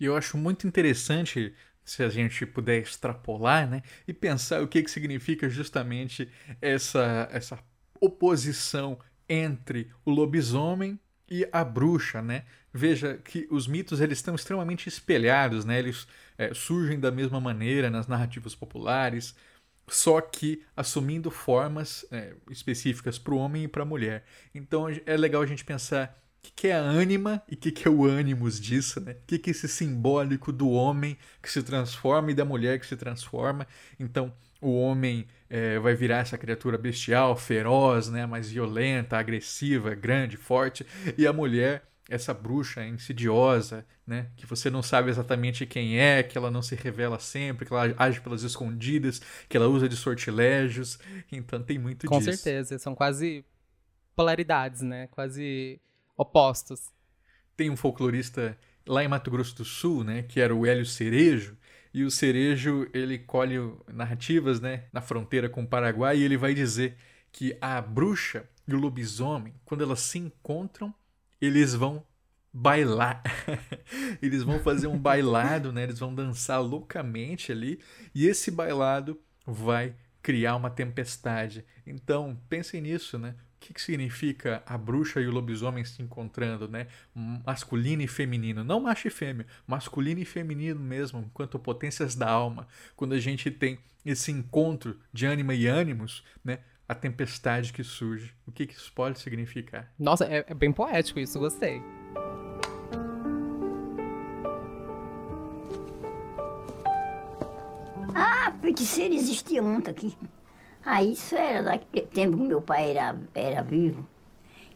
E 0.00 0.04
eu 0.04 0.16
acho 0.16 0.36
muito 0.36 0.66
interessante 0.66 1.52
se 1.88 2.02
a 2.02 2.08
gente 2.08 2.44
puder 2.44 2.82
extrapolar, 2.82 3.68
né, 3.68 3.82
e 4.06 4.12
pensar 4.12 4.62
o 4.62 4.68
que, 4.68 4.82
que 4.82 4.90
significa 4.90 5.48
justamente 5.48 6.30
essa, 6.60 7.28
essa 7.32 7.58
oposição 7.98 8.98
entre 9.28 9.90
o 10.04 10.10
lobisomem 10.10 10.98
e 11.30 11.48
a 11.50 11.64
bruxa, 11.64 12.22
né? 12.22 12.44
Veja 12.72 13.18
que 13.18 13.46
os 13.50 13.66
mitos 13.66 14.00
eles 14.00 14.18
estão 14.18 14.34
extremamente 14.34 14.88
espelhados, 14.88 15.64
né? 15.64 15.78
Eles 15.78 16.06
é, 16.36 16.52
surgem 16.54 17.00
da 17.00 17.10
mesma 17.10 17.40
maneira 17.40 17.90
nas 17.90 18.06
narrativas 18.06 18.54
populares, 18.54 19.34
só 19.88 20.20
que 20.20 20.62
assumindo 20.76 21.30
formas 21.30 22.06
é, 22.10 22.34
específicas 22.50 23.18
para 23.18 23.34
o 23.34 23.38
homem 23.38 23.64
e 23.64 23.68
para 23.68 23.82
a 23.82 23.86
mulher. 23.86 24.24
Então 24.54 24.86
é 24.88 25.16
legal 25.16 25.42
a 25.42 25.46
gente 25.46 25.64
pensar 25.64 26.18
o 26.38 26.42
que, 26.42 26.52
que 26.52 26.68
é 26.68 26.74
a 26.74 26.80
ânima 26.80 27.42
e 27.48 27.54
o 27.54 27.56
que, 27.56 27.72
que 27.72 27.86
é 27.86 27.90
o 27.90 28.04
ânimos 28.04 28.60
disso, 28.60 29.00
né? 29.00 29.12
O 29.12 29.26
que, 29.26 29.38
que 29.38 29.50
é 29.50 29.52
esse 29.52 29.68
simbólico 29.68 30.52
do 30.52 30.70
homem 30.70 31.18
que 31.42 31.50
se 31.50 31.62
transforma 31.62 32.30
e 32.30 32.34
da 32.34 32.44
mulher 32.44 32.78
que 32.78 32.86
se 32.86 32.96
transforma. 32.96 33.66
Então, 33.98 34.32
o 34.60 34.80
homem 34.80 35.26
é, 35.50 35.78
vai 35.78 35.94
virar 35.94 36.18
essa 36.18 36.38
criatura 36.38 36.78
bestial, 36.78 37.36
feroz, 37.36 38.08
né? 38.08 38.26
mais 38.26 38.50
violenta, 38.50 39.18
agressiva, 39.18 39.94
grande, 39.94 40.36
forte, 40.36 40.86
e 41.16 41.26
a 41.26 41.32
mulher 41.32 41.88
essa 42.08 42.32
bruxa 42.32 42.86
insidiosa, 42.86 43.84
né? 44.06 44.30
Que 44.34 44.46
você 44.46 44.70
não 44.70 44.82
sabe 44.82 45.10
exatamente 45.10 45.66
quem 45.66 46.00
é, 46.00 46.22
que 46.22 46.38
ela 46.38 46.50
não 46.50 46.62
se 46.62 46.74
revela 46.74 47.18
sempre, 47.20 47.66
que 47.66 47.72
ela 47.72 47.94
age 47.98 48.18
pelas 48.22 48.42
escondidas, 48.42 49.20
que 49.46 49.56
ela 49.56 49.68
usa 49.68 49.86
de 49.86 49.94
sortilégios. 49.94 50.98
Então 51.30 51.62
tem 51.62 51.78
muito 51.78 52.06
Com 52.06 52.18
disso. 52.18 52.30
Com 52.30 52.36
certeza, 52.36 52.78
são 52.78 52.94
quase 52.94 53.44
polaridades, 54.16 54.80
né? 54.80 55.06
Quase 55.08 55.78
opostos. 56.18 56.90
Tem 57.56 57.70
um 57.70 57.76
folclorista 57.76 58.58
lá 58.86 59.02
em 59.02 59.08
Mato 59.08 59.30
Grosso 59.30 59.56
do 59.56 59.64
Sul, 59.64 60.04
né, 60.04 60.22
que 60.22 60.40
era 60.40 60.54
o 60.54 60.66
Hélio 60.66 60.84
Cerejo, 60.84 61.56
e 61.94 62.04
o 62.04 62.10
Cerejo, 62.10 62.86
ele 62.92 63.18
colhe 63.18 63.56
narrativas, 63.90 64.60
né, 64.60 64.84
na 64.92 65.00
fronteira 65.00 65.48
com 65.48 65.62
o 65.62 65.66
Paraguai, 65.66 66.18
e 66.18 66.22
ele 66.22 66.36
vai 66.36 66.52
dizer 66.52 66.96
que 67.32 67.56
a 67.60 67.80
bruxa 67.80 68.48
e 68.66 68.74
o 68.74 68.78
lobisomem, 68.78 69.54
quando 69.64 69.82
elas 69.82 70.00
se 70.00 70.18
encontram, 70.18 70.94
eles 71.40 71.74
vão 71.74 72.04
bailar. 72.52 73.22
eles 74.20 74.42
vão 74.42 74.58
fazer 74.60 74.86
um 74.86 74.98
bailado, 74.98 75.72
né? 75.72 75.84
Eles 75.84 75.98
vão 75.98 76.14
dançar 76.14 76.60
loucamente 76.60 77.52
ali, 77.52 77.80
e 78.14 78.26
esse 78.26 78.50
bailado 78.50 79.18
vai 79.46 79.94
criar 80.20 80.56
uma 80.56 80.68
tempestade. 80.68 81.64
Então, 81.86 82.38
pensem 82.48 82.80
nisso, 82.82 83.18
né? 83.18 83.34
O 83.58 83.60
que, 83.60 83.74
que 83.74 83.82
significa 83.82 84.62
a 84.64 84.78
bruxa 84.78 85.20
e 85.20 85.26
o 85.26 85.32
lobisomem 85.32 85.84
se 85.84 86.00
encontrando, 86.00 86.68
né? 86.68 86.86
Masculino 87.44 88.02
e 88.02 88.06
feminino, 88.06 88.62
não 88.62 88.78
macho 88.80 89.08
e 89.08 89.10
fêmea, 89.10 89.46
masculino 89.66 90.20
e 90.20 90.24
feminino 90.24 90.78
mesmo, 90.78 91.24
enquanto 91.26 91.58
potências 91.58 92.14
da 92.14 92.30
alma. 92.30 92.68
Quando 92.94 93.14
a 93.14 93.18
gente 93.18 93.50
tem 93.50 93.80
esse 94.06 94.30
encontro 94.30 95.00
de 95.12 95.26
ânima 95.26 95.54
e 95.54 95.66
ânimos, 95.66 96.22
né? 96.44 96.60
A 96.88 96.94
tempestade 96.94 97.72
que 97.72 97.82
surge. 97.82 98.32
O 98.46 98.52
que, 98.52 98.64
que 98.64 98.74
isso 98.74 98.92
pode 98.94 99.18
significar? 99.18 99.92
Nossa, 99.98 100.24
é, 100.24 100.44
é 100.46 100.54
bem 100.54 100.72
poético 100.72 101.18
isso, 101.18 101.38
gostei. 101.40 101.82
Ah, 108.14 108.52
feiticeiro 108.62 109.14
existia 109.14 109.60
muito 109.60 109.90
aqui. 109.90 110.16
Aí 110.88 111.12
isso 111.12 111.36
era 111.36 111.62
daquele 111.62 112.06
tempo 112.06 112.38
que 112.38 112.44
meu 112.44 112.62
pai 112.62 112.92
era, 112.92 113.14
era 113.34 113.62
vivo. 113.62 114.08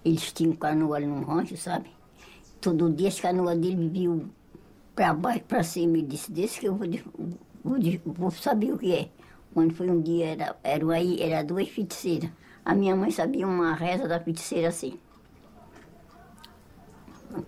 Eles 0.04 0.30
tinham 0.30 0.54
canoa 0.54 0.98
ali 0.98 1.06
no 1.06 1.24
rancho, 1.24 1.56
sabe? 1.56 1.90
Todo 2.60 2.92
dia 2.92 3.08
as 3.08 3.18
canoas 3.18 3.58
dele 3.58 3.76
viviam 3.76 4.28
para 4.94 5.14
baixo, 5.14 5.44
para 5.44 5.62
cima. 5.62 5.96
Ele 5.96 6.06
disse, 6.06 6.30
desse 6.30 6.60
que 6.60 6.68
eu 6.68 6.76
vou, 6.76 6.86
vou, 7.64 7.78
vou, 8.04 8.30
saber 8.30 8.74
o 8.74 8.78
que 8.78 8.94
é. 8.94 9.08
Quando 9.54 9.72
foi 9.72 9.88
um 9.90 10.02
dia, 10.02 10.26
era, 10.26 10.56
era, 10.62 10.92
aí, 10.92 11.18
era 11.18 11.42
duas 11.42 11.66
feiticeiras. 11.70 12.30
A 12.62 12.74
minha 12.74 12.94
mãe 12.94 13.10
sabia 13.10 13.46
uma 13.46 13.72
reza 13.72 14.06
da 14.06 14.20
feiticeira 14.20 14.68
assim. 14.68 14.98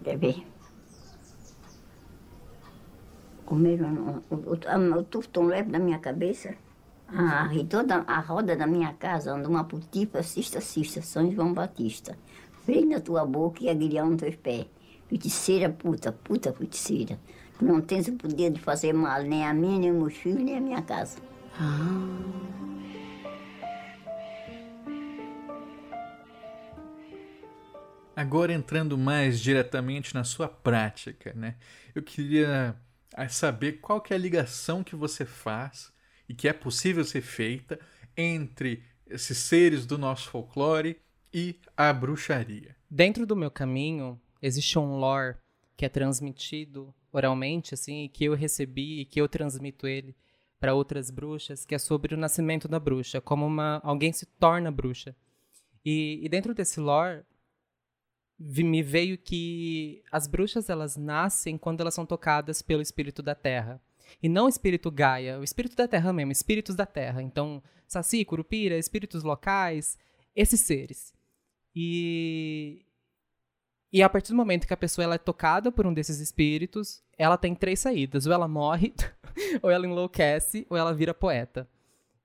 Quer 0.02 0.16
ver? 0.16 0.42
Comeram 3.44 4.22
o, 4.30 4.34
o, 4.34 4.38
o, 4.38 4.98
o 5.00 5.04
tostão 5.04 5.44
leve 5.44 5.70
da 5.70 5.78
minha 5.78 5.98
cabeça. 5.98 6.63
Ah, 7.08 7.48
e 7.54 7.64
toda 7.64 8.04
a 8.06 8.20
roda 8.20 8.56
da 8.56 8.66
minha 8.66 8.92
casa 8.94 9.32
anda 9.32 9.48
uma 9.48 9.64
putipa, 9.64 10.22
cista, 10.22 10.60
cista, 10.60 11.02
São 11.02 11.30
João 11.30 11.52
Batista. 11.52 12.16
Na 12.88 12.98
tua 12.98 13.26
boca 13.26 13.62
e 13.62 13.68
aguilhão 13.68 14.10
nos 14.10 14.20
teus 14.20 14.36
pés. 14.36 14.66
Feiticeira, 15.06 15.68
puta, 15.68 16.10
puta 16.10 16.52
feiticeira. 16.52 17.18
Tu 17.58 17.64
não 17.64 17.80
tens 17.80 18.08
o 18.08 18.12
poder 18.14 18.50
de 18.50 18.60
fazer 18.60 18.94
mal 18.94 19.22
nem 19.22 19.44
a 19.44 19.52
mim, 19.52 19.78
nem 19.78 19.92
meus 19.92 20.14
filhos, 20.14 20.42
nem 20.42 20.56
a 20.56 20.60
minha 20.60 20.82
casa. 20.82 21.18
Ah. 21.60 22.54
Agora 28.16 28.52
entrando 28.52 28.96
mais 28.96 29.40
diretamente 29.40 30.14
na 30.14 30.24
sua 30.24 30.48
prática, 30.48 31.32
né? 31.34 31.56
Eu 31.94 32.02
queria 32.02 32.74
ah, 33.14 33.28
saber 33.28 33.74
qual 33.74 34.00
que 34.00 34.12
é 34.12 34.16
a 34.16 34.20
ligação 34.20 34.82
que 34.82 34.96
você 34.96 35.24
faz 35.24 35.93
e 36.28 36.34
que 36.34 36.48
é 36.48 36.52
possível 36.52 37.04
ser 37.04 37.22
feita 37.22 37.78
entre 38.16 38.82
esses 39.06 39.38
seres 39.38 39.86
do 39.86 39.98
nosso 39.98 40.28
folclore 40.30 40.96
e 41.32 41.56
a 41.76 41.92
bruxaria. 41.92 42.76
Dentro 42.90 43.26
do 43.26 43.36
meu 43.36 43.50
caminho 43.50 44.20
existe 44.40 44.78
um 44.78 44.96
lore 44.96 45.36
que 45.76 45.84
é 45.84 45.88
transmitido 45.88 46.94
oralmente, 47.12 47.74
assim, 47.74 48.04
e 48.04 48.08
que 48.08 48.24
eu 48.24 48.34
recebi 48.34 49.00
e 49.00 49.04
que 49.04 49.20
eu 49.20 49.28
transmito 49.28 49.86
ele 49.86 50.14
para 50.58 50.74
outras 50.74 51.10
bruxas, 51.10 51.64
que 51.64 51.74
é 51.74 51.78
sobre 51.78 52.14
o 52.14 52.18
nascimento 52.18 52.66
da 52.66 52.80
bruxa, 52.80 53.20
como 53.20 53.46
uma 53.46 53.80
alguém 53.84 54.12
se 54.12 54.26
torna 54.26 54.70
bruxa. 54.70 55.14
E, 55.84 56.20
e 56.22 56.28
dentro 56.28 56.54
desse 56.54 56.80
lore 56.80 57.22
me 58.38 58.82
veio 58.82 59.16
que 59.18 60.02
as 60.10 60.26
bruxas 60.26 60.68
elas 60.68 60.96
nascem 60.96 61.56
quando 61.58 61.80
elas 61.80 61.94
são 61.94 62.06
tocadas 62.06 62.62
pelo 62.62 62.82
espírito 62.82 63.22
da 63.22 63.34
terra. 63.34 63.80
E 64.22 64.28
não 64.28 64.48
espírito 64.48 64.90
Gaia, 64.90 65.38
o 65.38 65.44
espírito 65.44 65.76
da 65.76 65.88
terra 65.88 66.12
mesmo, 66.12 66.32
espíritos 66.32 66.74
da 66.74 66.86
terra. 66.86 67.22
Então, 67.22 67.62
Saci, 67.86 68.24
Curupira, 68.24 68.78
espíritos 68.78 69.22
locais, 69.22 69.98
esses 70.34 70.60
seres. 70.60 71.12
E, 71.74 72.84
e 73.92 74.02
a 74.02 74.08
partir 74.08 74.30
do 74.30 74.36
momento 74.36 74.66
que 74.66 74.74
a 74.74 74.76
pessoa 74.76 75.04
ela 75.04 75.14
é 75.16 75.18
tocada 75.18 75.70
por 75.70 75.86
um 75.86 75.92
desses 75.92 76.20
espíritos, 76.20 77.02
ela 77.18 77.36
tem 77.36 77.54
três 77.54 77.80
saídas. 77.80 78.26
Ou 78.26 78.32
ela 78.32 78.48
morre, 78.48 78.94
ou 79.62 79.70
ela 79.70 79.86
enlouquece, 79.86 80.66
ou 80.70 80.76
ela 80.76 80.94
vira 80.94 81.12
poeta. 81.12 81.68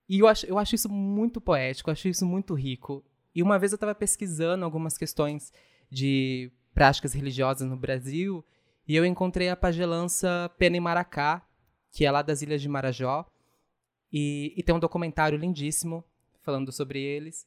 E 0.08 0.18
eu 0.18 0.26
acho, 0.26 0.46
eu 0.46 0.58
acho 0.58 0.74
isso 0.74 0.88
muito 0.88 1.40
poético, 1.40 1.90
eu 1.90 1.92
acho 1.92 2.08
isso 2.08 2.26
muito 2.26 2.54
rico. 2.54 3.04
E 3.34 3.42
uma 3.42 3.58
vez 3.58 3.72
eu 3.72 3.76
estava 3.76 3.94
pesquisando 3.94 4.64
algumas 4.64 4.98
questões 4.98 5.52
de 5.90 6.50
práticas 6.74 7.12
religiosas 7.12 7.68
no 7.68 7.76
Brasil, 7.76 8.44
e 8.88 8.96
eu 8.96 9.04
encontrei 9.04 9.48
a 9.48 9.56
pagelança 9.56 10.50
Pena 10.58 10.76
e 10.76 10.80
Maracá, 10.80 11.46
que 11.90 12.04
é 12.04 12.10
lá 12.10 12.22
das 12.22 12.42
Ilhas 12.42 12.62
de 12.62 12.68
Marajó. 12.68 13.26
E, 14.12 14.54
e 14.56 14.62
tem 14.62 14.74
um 14.74 14.80
documentário 14.80 15.38
lindíssimo 15.38 16.04
falando 16.42 16.72
sobre 16.72 17.00
eles. 17.00 17.46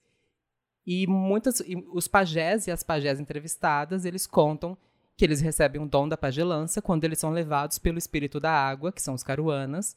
E 0.86 1.08
muitas, 1.08 1.62
e 1.62 1.76
os 1.94 2.08
pajés 2.08 2.68
e 2.68 2.72
as 2.72 2.84
pajés 2.84 3.20
entrevistadas, 3.20 4.06
eles 4.06 4.28
contam 4.28 4.78
que 5.16 5.24
eles 5.24 5.42
recebem 5.42 5.82
um 5.82 5.88
dom 5.88 6.08
da 6.08 6.18
pagelança 6.18 6.82
quando 6.82 7.04
eles 7.04 7.20
são 7.20 7.32
levados 7.32 7.78
pelo 7.78 7.98
espírito 7.98 8.40
da 8.40 8.52
água, 8.52 8.92
que 8.92 9.02
são 9.02 9.14
os 9.14 9.24
caruanas, 9.24 9.96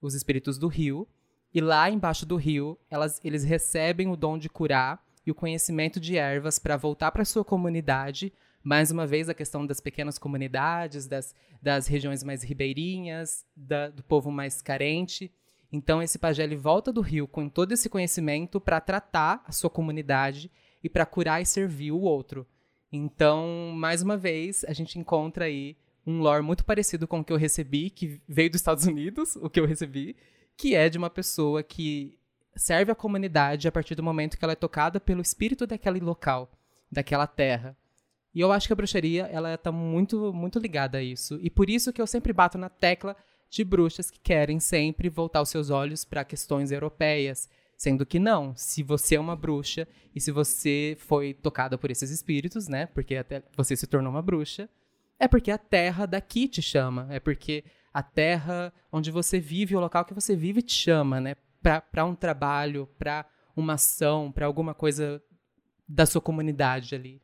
os 0.00 0.14
espíritos 0.14 0.58
do 0.58 0.68
rio, 0.68 1.06
E 1.52 1.60
lá 1.60 1.88
embaixo 1.88 2.26
do 2.26 2.34
rio, 2.34 2.76
elas, 2.90 3.20
eles 3.22 3.44
recebem 3.44 4.10
o 4.10 4.16
dom 4.16 4.36
de 4.36 4.48
curar 4.48 5.00
e 5.24 5.30
o 5.30 5.34
conhecimento 5.34 6.00
de 6.00 6.16
ervas 6.16 6.58
para 6.58 6.76
voltar 6.76 7.12
para 7.12 7.24
sua 7.24 7.44
comunidade. 7.44 8.32
Mais 8.64 8.90
uma 8.90 9.06
vez, 9.06 9.28
a 9.28 9.34
questão 9.34 9.66
das 9.66 9.78
pequenas 9.78 10.18
comunidades, 10.18 11.06
das, 11.06 11.34
das 11.60 11.86
regiões 11.86 12.24
mais 12.24 12.42
ribeirinhas, 12.42 13.44
da, 13.54 13.90
do 13.90 14.02
povo 14.02 14.30
mais 14.30 14.62
carente. 14.62 15.30
Então, 15.70 16.02
esse 16.02 16.18
pajé 16.18 16.44
ele 16.44 16.56
volta 16.56 16.90
do 16.90 17.02
rio 17.02 17.28
com 17.28 17.46
todo 17.46 17.72
esse 17.72 17.90
conhecimento 17.90 18.58
para 18.58 18.80
tratar 18.80 19.44
a 19.46 19.52
sua 19.52 19.68
comunidade 19.68 20.50
e 20.82 20.88
para 20.88 21.04
curar 21.04 21.42
e 21.42 21.46
servir 21.46 21.92
o 21.92 22.00
outro. 22.00 22.46
Então, 22.90 23.70
mais 23.74 24.00
uma 24.00 24.16
vez, 24.16 24.64
a 24.64 24.72
gente 24.72 24.98
encontra 24.98 25.44
aí 25.44 25.76
um 26.06 26.20
lore 26.20 26.42
muito 26.42 26.64
parecido 26.64 27.06
com 27.06 27.20
o 27.20 27.24
que 27.24 27.32
eu 27.32 27.36
recebi, 27.36 27.90
que 27.90 28.20
veio 28.26 28.50
dos 28.50 28.60
Estados 28.60 28.86
Unidos, 28.86 29.36
o 29.42 29.50
que 29.50 29.60
eu 29.60 29.66
recebi, 29.66 30.16
que 30.56 30.74
é 30.74 30.88
de 30.88 30.96
uma 30.96 31.10
pessoa 31.10 31.62
que 31.62 32.18
serve 32.56 32.92
a 32.92 32.94
comunidade 32.94 33.68
a 33.68 33.72
partir 33.72 33.94
do 33.94 34.02
momento 34.02 34.38
que 34.38 34.44
ela 34.44 34.52
é 34.52 34.56
tocada 34.56 35.00
pelo 35.00 35.20
espírito 35.20 35.66
daquele 35.66 36.00
local, 36.00 36.50
daquela 36.90 37.26
terra. 37.26 37.76
E 38.34 38.40
eu 38.40 38.50
acho 38.50 38.66
que 38.66 38.72
a 38.72 38.76
bruxaria, 38.76 39.26
ela 39.26 39.56
tá 39.56 39.70
muito, 39.70 40.32
muito 40.32 40.58
ligada 40.58 40.98
a 40.98 41.02
isso. 41.02 41.38
E 41.40 41.48
por 41.48 41.70
isso 41.70 41.92
que 41.92 42.02
eu 42.02 42.06
sempre 42.06 42.32
bato 42.32 42.58
na 42.58 42.68
tecla 42.68 43.16
de 43.48 43.62
bruxas 43.62 44.10
que 44.10 44.18
querem 44.18 44.58
sempre 44.58 45.08
voltar 45.08 45.40
os 45.40 45.48
seus 45.48 45.70
olhos 45.70 46.04
para 46.04 46.24
questões 46.24 46.72
europeias, 46.72 47.48
sendo 47.76 48.04
que 48.04 48.18
não, 48.18 48.52
se 48.56 48.82
você 48.82 49.14
é 49.14 49.20
uma 49.20 49.36
bruxa 49.36 49.86
e 50.12 50.20
se 50.20 50.32
você 50.32 50.96
foi 50.98 51.34
tocada 51.34 51.78
por 51.78 51.90
esses 51.90 52.10
espíritos, 52.10 52.66
né, 52.66 52.86
porque 52.86 53.14
até 53.14 53.42
você 53.56 53.76
se 53.76 53.86
tornou 53.86 54.10
uma 54.10 54.22
bruxa, 54.22 54.68
é 55.18 55.28
porque 55.28 55.52
a 55.52 55.58
terra 55.58 56.06
daqui 56.06 56.48
te 56.48 56.60
chama, 56.60 57.06
é 57.10 57.20
porque 57.20 57.62
a 57.92 58.02
terra 58.02 58.72
onde 58.90 59.12
você 59.12 59.38
vive, 59.38 59.76
o 59.76 59.80
local 59.80 60.04
que 60.04 60.14
você 60.14 60.34
vive 60.34 60.60
te 60.60 60.72
chama, 60.72 61.20
né, 61.20 61.36
para 61.62 62.04
um 62.04 62.14
trabalho, 62.14 62.88
para 62.98 63.24
uma 63.56 63.74
ação, 63.74 64.32
para 64.32 64.46
alguma 64.46 64.74
coisa 64.74 65.22
da 65.88 66.04
sua 66.04 66.20
comunidade 66.20 66.94
ali. 66.94 67.23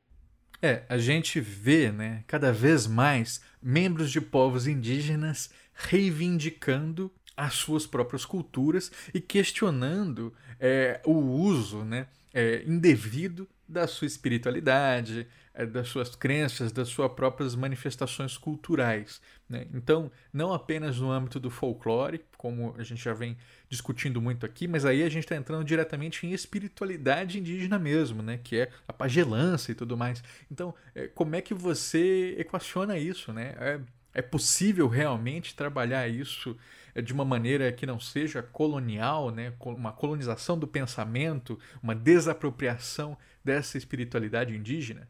É, 0.62 0.82
a 0.88 0.98
gente 0.98 1.40
vê, 1.40 1.90
né, 1.90 2.22
cada 2.26 2.52
vez 2.52 2.86
mais 2.86 3.40
membros 3.62 4.10
de 4.10 4.20
povos 4.20 4.66
indígenas 4.66 5.50
reivindicando 5.72 7.10
as 7.36 7.54
suas 7.54 7.86
próprias 7.86 8.26
culturas 8.26 8.92
e 9.14 9.20
questionando 9.20 10.34
é, 10.58 11.00
o 11.06 11.14
uso 11.14 11.84
né, 11.84 12.06
é, 12.34 12.62
indevido 12.66 13.48
da 13.66 13.86
sua 13.86 14.06
espiritualidade, 14.06 15.26
é, 15.54 15.64
das 15.64 15.88
suas 15.88 16.14
crenças, 16.14 16.70
das 16.72 16.88
suas 16.88 17.10
próprias 17.12 17.54
manifestações 17.54 18.36
culturais. 18.36 19.22
Né? 19.50 19.66
Então, 19.74 20.12
não 20.32 20.52
apenas 20.52 21.00
no 21.00 21.10
âmbito 21.10 21.40
do 21.40 21.50
folclore, 21.50 22.24
como 22.38 22.72
a 22.78 22.84
gente 22.84 23.02
já 23.02 23.12
vem 23.12 23.36
discutindo 23.68 24.22
muito 24.22 24.46
aqui, 24.46 24.68
mas 24.68 24.84
aí 24.84 25.02
a 25.02 25.08
gente 25.08 25.24
está 25.24 25.34
entrando 25.34 25.64
diretamente 25.64 26.24
em 26.24 26.30
espiritualidade 26.30 27.40
indígena 27.40 27.76
mesmo, 27.76 28.22
né? 28.22 28.38
que 28.42 28.60
é 28.60 28.70
a 28.86 28.92
pagelança 28.92 29.72
e 29.72 29.74
tudo 29.74 29.96
mais. 29.96 30.22
Então, 30.48 30.72
é, 30.94 31.08
como 31.08 31.34
é 31.34 31.40
que 31.40 31.52
você 31.52 32.36
equaciona 32.38 32.96
isso? 32.96 33.32
Né? 33.32 33.56
É, 33.58 33.80
é 34.14 34.22
possível 34.22 34.86
realmente 34.86 35.56
trabalhar 35.56 36.06
isso 36.06 36.56
é, 36.94 37.02
de 37.02 37.12
uma 37.12 37.24
maneira 37.24 37.72
que 37.72 37.84
não 37.84 37.98
seja 37.98 38.40
colonial, 38.44 39.32
né? 39.32 39.52
uma 39.60 39.92
colonização 39.92 40.56
do 40.56 40.68
pensamento, 40.68 41.58
uma 41.82 41.94
desapropriação 41.94 43.18
dessa 43.44 43.76
espiritualidade 43.76 44.54
indígena? 44.54 45.08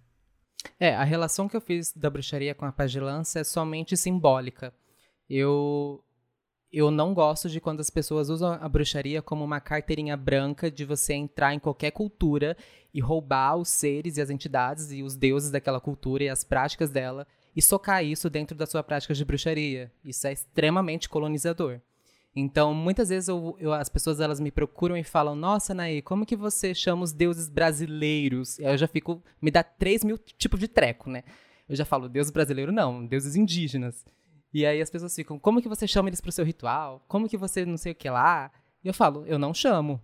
É, 0.78 0.94
a 0.94 1.04
relação 1.04 1.48
que 1.48 1.56
eu 1.56 1.60
fiz 1.60 1.92
da 1.92 2.10
bruxaria 2.10 2.54
com 2.54 2.64
a 2.64 2.72
pagelança 2.72 3.40
é 3.40 3.44
somente 3.44 3.96
simbólica. 3.96 4.72
Eu 5.28 6.02
eu 6.72 6.88
não 6.88 7.12
gosto 7.12 7.48
de 7.48 7.60
quando 7.60 7.80
as 7.80 7.90
pessoas 7.90 8.28
usam 8.28 8.52
a 8.52 8.68
bruxaria 8.68 9.20
como 9.20 9.44
uma 9.44 9.60
carteirinha 9.60 10.16
branca 10.16 10.70
de 10.70 10.84
você 10.84 11.14
entrar 11.14 11.52
em 11.52 11.58
qualquer 11.58 11.90
cultura 11.90 12.56
e 12.94 13.00
roubar 13.00 13.56
os 13.56 13.68
seres 13.68 14.16
e 14.16 14.20
as 14.20 14.30
entidades 14.30 14.92
e 14.92 15.02
os 15.02 15.16
deuses 15.16 15.50
daquela 15.50 15.80
cultura 15.80 16.22
e 16.22 16.28
as 16.28 16.44
práticas 16.44 16.90
dela 16.90 17.26
e 17.56 17.60
socar 17.60 18.04
isso 18.04 18.30
dentro 18.30 18.56
da 18.56 18.66
sua 18.66 18.84
prática 18.84 19.12
de 19.14 19.24
bruxaria. 19.24 19.90
Isso 20.04 20.26
é 20.28 20.32
extremamente 20.32 21.08
colonizador. 21.08 21.80
Então, 22.34 22.72
muitas 22.72 23.08
vezes 23.08 23.28
eu, 23.28 23.56
eu, 23.58 23.72
as 23.72 23.88
pessoas 23.88 24.20
elas 24.20 24.38
me 24.38 24.50
procuram 24.50 24.96
e 24.96 25.02
falam: 25.02 25.34
Nossa, 25.34 25.74
Naí, 25.74 26.00
como 26.00 26.24
que 26.24 26.36
você 26.36 26.74
chama 26.74 27.02
os 27.02 27.12
deuses 27.12 27.48
brasileiros? 27.48 28.58
E 28.58 28.64
aí 28.64 28.74
eu 28.74 28.78
já 28.78 28.86
fico, 28.86 29.22
me 29.42 29.50
dá 29.50 29.62
3 29.62 30.04
mil 30.04 30.16
tipos 30.16 30.60
de 30.60 30.68
treco, 30.68 31.10
né? 31.10 31.24
Eu 31.68 31.74
já 31.74 31.84
falo: 31.84 32.08
Deus 32.08 32.30
brasileiro 32.30 32.70
não, 32.70 33.04
deuses 33.04 33.34
indígenas. 33.34 34.04
E 34.54 34.64
aí 34.64 34.80
as 34.80 34.90
pessoas 34.90 35.14
ficam: 35.14 35.38
Como 35.38 35.60
que 35.60 35.68
você 35.68 35.88
chama 35.88 36.08
eles 36.08 36.20
pro 36.20 36.30
seu 36.30 36.44
ritual? 36.44 37.04
Como 37.08 37.28
que 37.28 37.36
você 37.36 37.64
não 37.64 37.76
sei 37.76 37.92
o 37.92 37.96
que 37.96 38.08
lá? 38.08 38.52
E 38.84 38.88
eu 38.88 38.94
falo: 38.94 39.24
Eu 39.26 39.38
não 39.38 39.52
chamo. 39.52 40.00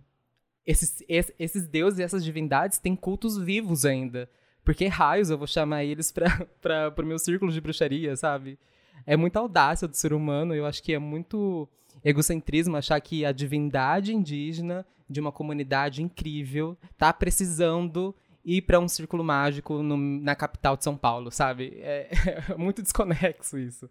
Esses, 0.65 1.01
esses, 1.07 1.33
esses 1.39 1.67
deuses 1.67 1.99
e 1.99 2.03
essas 2.03 2.25
divindades 2.25 2.77
têm 2.77 2.93
cultos 2.93 3.37
vivos 3.37 3.85
ainda. 3.85 4.29
Porque 4.65 4.85
raios 4.87 5.29
eu 5.29 5.37
vou 5.37 5.47
chamar 5.47 5.85
eles 5.85 6.11
para 6.11 6.93
o 6.97 7.05
meu 7.05 7.17
círculo 7.17 7.53
de 7.53 7.61
bruxaria, 7.61 8.17
sabe? 8.17 8.59
É 9.05 9.15
muita 9.15 9.39
audácia 9.39 9.87
do 9.87 9.95
ser 9.95 10.11
humano, 10.11 10.53
eu 10.53 10.65
acho 10.65 10.83
que 10.83 10.91
é 10.91 10.99
muito 10.99 11.69
egocentrismo 12.09 12.77
achar 12.77 12.99
que 13.01 13.25
a 13.25 13.31
divindade 13.31 14.13
indígena 14.13 14.85
de 15.09 15.19
uma 15.19 15.31
comunidade 15.31 16.01
incrível 16.01 16.77
tá 16.97 17.11
precisando 17.11 18.15
ir 18.45 18.61
para 18.61 18.79
um 18.79 18.87
círculo 18.87 19.23
mágico 19.23 19.83
no, 19.83 19.97
na 19.97 20.35
capital 20.35 20.77
de 20.77 20.83
São 20.83 20.95
Paulo, 20.95 21.29
sabe? 21.31 21.77
É, 21.81 22.09
é, 22.49 22.55
muito 22.55 22.81
desconexo 22.81 23.57
isso. 23.57 23.89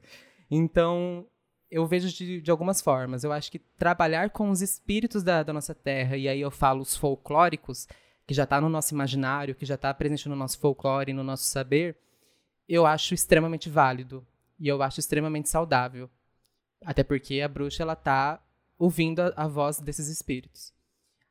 Então, 0.50 1.26
eu 1.70 1.86
vejo 1.86 2.08
de, 2.08 2.40
de, 2.40 2.50
algumas 2.50 2.80
formas. 2.80 3.22
Eu 3.22 3.32
acho 3.32 3.52
que 3.52 3.58
trabalhar 3.58 4.30
com 4.30 4.50
os 4.50 4.62
espíritos 4.62 5.22
da, 5.22 5.42
da 5.42 5.52
nossa 5.52 5.74
terra, 5.74 6.16
e 6.16 6.26
aí 6.26 6.40
eu 6.40 6.50
falo 6.50 6.80
os 6.80 6.96
folclóricos, 6.96 7.86
que 8.26 8.32
já 8.32 8.44
está 8.44 8.60
no 8.60 8.68
nosso 8.70 8.94
imaginário, 8.94 9.54
que 9.54 9.66
já 9.66 9.74
está 9.74 9.92
presente 9.92 10.28
no 10.28 10.34
nosso 10.36 10.58
folclore, 10.58 11.12
no 11.12 11.22
nosso 11.22 11.44
saber, 11.44 11.96
eu 12.68 12.86
acho 12.86 13.14
extremamente 13.14 13.68
válido 13.68 14.26
e 14.58 14.66
eu 14.66 14.82
acho 14.82 15.00
extremamente 15.00 15.48
saudável. 15.48 16.10
Até 16.86 17.02
porque 17.02 17.40
a 17.40 17.48
bruxa 17.48 17.82
ela 17.82 17.96
tá 17.96 18.40
ouvindo 18.78 19.20
a, 19.20 19.32
a 19.36 19.48
voz 19.48 19.80
desses 19.80 20.06
espíritos. 20.06 20.72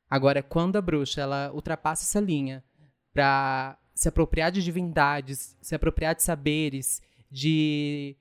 Agora, 0.09 0.43
quando 0.43 0.75
a 0.75 0.81
bruxa 0.81 1.21
ela 1.21 1.49
ultrapassa 1.53 2.03
essa 2.03 2.19
linha 2.19 2.61
para 3.13 3.77
se 3.93 4.09
apropriar 4.09 4.51
de 4.51 4.61
divindades, 4.61 5.57
se 5.61 5.73
apropriar 5.73 6.13
de 6.13 6.23
saberes, 6.23 7.01
de 7.31 8.17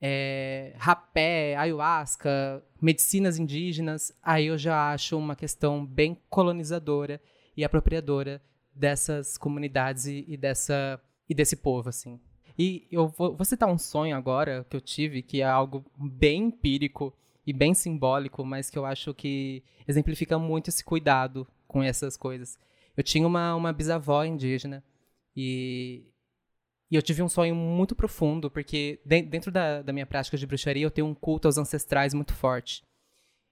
é, 0.00 0.72
rapé, 0.78 1.54
ayahuasca, 1.56 2.64
medicinas 2.80 3.38
indígenas, 3.38 4.10
aí 4.22 4.46
eu 4.46 4.56
já 4.56 4.90
acho 4.90 5.18
uma 5.18 5.36
questão 5.36 5.84
bem 5.84 6.18
colonizadora 6.30 7.20
e 7.54 7.64
apropriadora 7.64 8.40
dessas 8.74 9.36
comunidades 9.36 10.06
e, 10.06 10.24
e 10.26 10.38
dessa 10.38 10.98
e 11.28 11.34
desse 11.34 11.56
povo, 11.56 11.90
assim. 11.90 12.18
E 12.58 12.86
eu 12.90 13.06
vou, 13.08 13.36
vou, 13.36 13.44
citar 13.44 13.68
um 13.68 13.78
sonho 13.78 14.16
agora 14.16 14.66
que 14.68 14.76
eu 14.76 14.80
tive, 14.80 15.22
que 15.22 15.40
é 15.40 15.44
algo 15.44 15.84
bem 15.96 16.46
empírico 16.46 17.14
e 17.46 17.52
bem 17.52 17.72
simbólico, 17.72 18.44
mas 18.44 18.68
que 18.68 18.76
eu 18.76 18.84
acho 18.84 19.14
que 19.14 19.62
exemplifica 19.86 20.38
muito 20.38 20.68
esse 20.68 20.84
cuidado 20.84 21.46
com 21.68 21.82
essas 21.82 22.16
coisas. 22.16 22.58
Eu 22.96 23.04
tinha 23.04 23.26
uma, 23.26 23.54
uma 23.54 23.72
bisavó 23.72 24.24
indígena 24.24 24.82
e, 25.36 26.02
e 26.90 26.96
eu 26.96 27.02
tive 27.02 27.22
um 27.22 27.28
sonho 27.28 27.54
muito 27.54 27.94
profundo, 27.94 28.50
porque 28.50 28.98
dentro 29.04 29.52
da, 29.52 29.80
da 29.82 29.92
minha 29.92 30.06
prática 30.06 30.36
de 30.36 30.46
bruxaria 30.46 30.84
eu 30.84 30.90
tenho 30.90 31.06
um 31.06 31.14
culto 31.14 31.46
aos 31.46 31.58
ancestrais 31.58 32.12
muito 32.12 32.34
forte. 32.34 32.82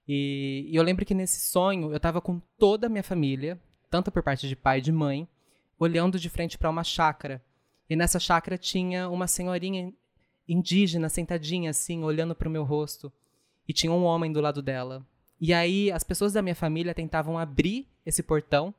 E, 0.05 0.67
e 0.69 0.75
eu 0.75 0.83
lembro 0.83 1.05
que 1.05 1.13
nesse 1.13 1.49
sonho 1.49 1.91
eu 1.91 1.97
estava 1.97 2.19
com 2.19 2.41
toda 2.57 2.87
a 2.87 2.89
minha 2.89 3.03
família, 3.03 3.57
tanto 3.89 4.11
por 4.11 4.21
parte 4.21 4.49
de 4.49 4.55
pai 4.55 4.79
e 4.79 4.81
de 4.81 4.91
mãe, 4.91 5.27
olhando 5.79 6.19
de 6.19 6.29
frente 6.29 6.57
para 6.57 6.69
uma 6.69 6.83
chácara. 6.83 7.41
E 7.89 7.95
nessa 7.95 8.19
chácara 8.19 8.57
tinha 8.57 9.09
uma 9.09 9.27
senhorinha 9.27 9.93
indígena 10.47 11.09
sentadinha 11.09 11.69
assim, 11.69 12.03
olhando 12.03 12.35
para 12.35 12.47
o 12.47 12.51
meu 12.51 12.63
rosto. 12.63 13.11
E 13.67 13.73
tinha 13.73 13.91
um 13.91 14.03
homem 14.03 14.31
do 14.31 14.41
lado 14.41 14.61
dela. 14.61 15.05
E 15.39 15.53
aí 15.53 15.91
as 15.91 16.03
pessoas 16.03 16.33
da 16.33 16.41
minha 16.41 16.55
família 16.55 16.93
tentavam 16.93 17.37
abrir 17.37 17.87
esse 18.05 18.23
portão 18.23 18.73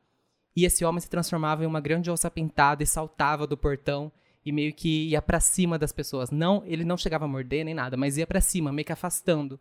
e 0.57 0.65
esse 0.65 0.85
homem 0.85 1.01
se 1.01 1.09
transformava 1.09 1.63
em 1.63 1.67
uma 1.67 1.81
grande 1.81 2.11
onça 2.11 2.31
pintada 2.31 2.83
e 2.83 2.87
saltava 2.87 3.47
do 3.47 3.57
portão 3.57 4.11
e 4.45 4.51
meio 4.51 4.73
que 4.73 5.09
ia 5.09 5.23
para 5.23 5.41
cima 5.41 5.79
das 5.79 5.93
pessoas. 5.93 6.31
Não, 6.31 6.63
ele 6.67 6.85
não 6.85 6.97
chegava 6.97 7.27
a 7.27 7.29
morder 7.29 7.65
nem 7.65 7.75
nada, 7.75 7.97
mas 7.97 8.17
ia 8.17 8.27
para 8.27 8.41
cima, 8.41 8.73
meio 8.73 8.85
que 8.85 8.93
afastando. 8.93 9.61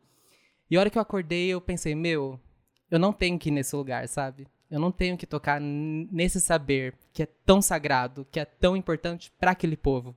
E 0.72 0.76
a 0.76 0.80
hora 0.80 0.90
que 0.90 0.98
eu 0.98 1.02
acordei, 1.02 1.50
eu 1.50 1.62
pensei, 1.62 1.94
meu, 1.94 2.40
eu 2.90 2.98
não 2.98 3.14
tenho 3.14 3.38
que 3.38 3.50
ir 3.50 3.52
nesse 3.52 3.76
lugar, 3.76 4.08
sabe? 4.08 4.48
Eu 4.70 4.80
não 4.80 4.92
tenho 4.92 5.18
que 5.18 5.26
tocar 5.26 5.62
nesse 5.62 6.42
saber 6.42 6.94
que 7.14 7.24
é 7.24 7.28
tão 7.46 7.62
sagrado, 7.62 8.28
que 8.30 8.40
é 8.40 8.46
tão 8.46 8.76
importante 8.76 9.32
para 9.40 9.52
aquele 9.52 9.78
povo. 9.78 10.16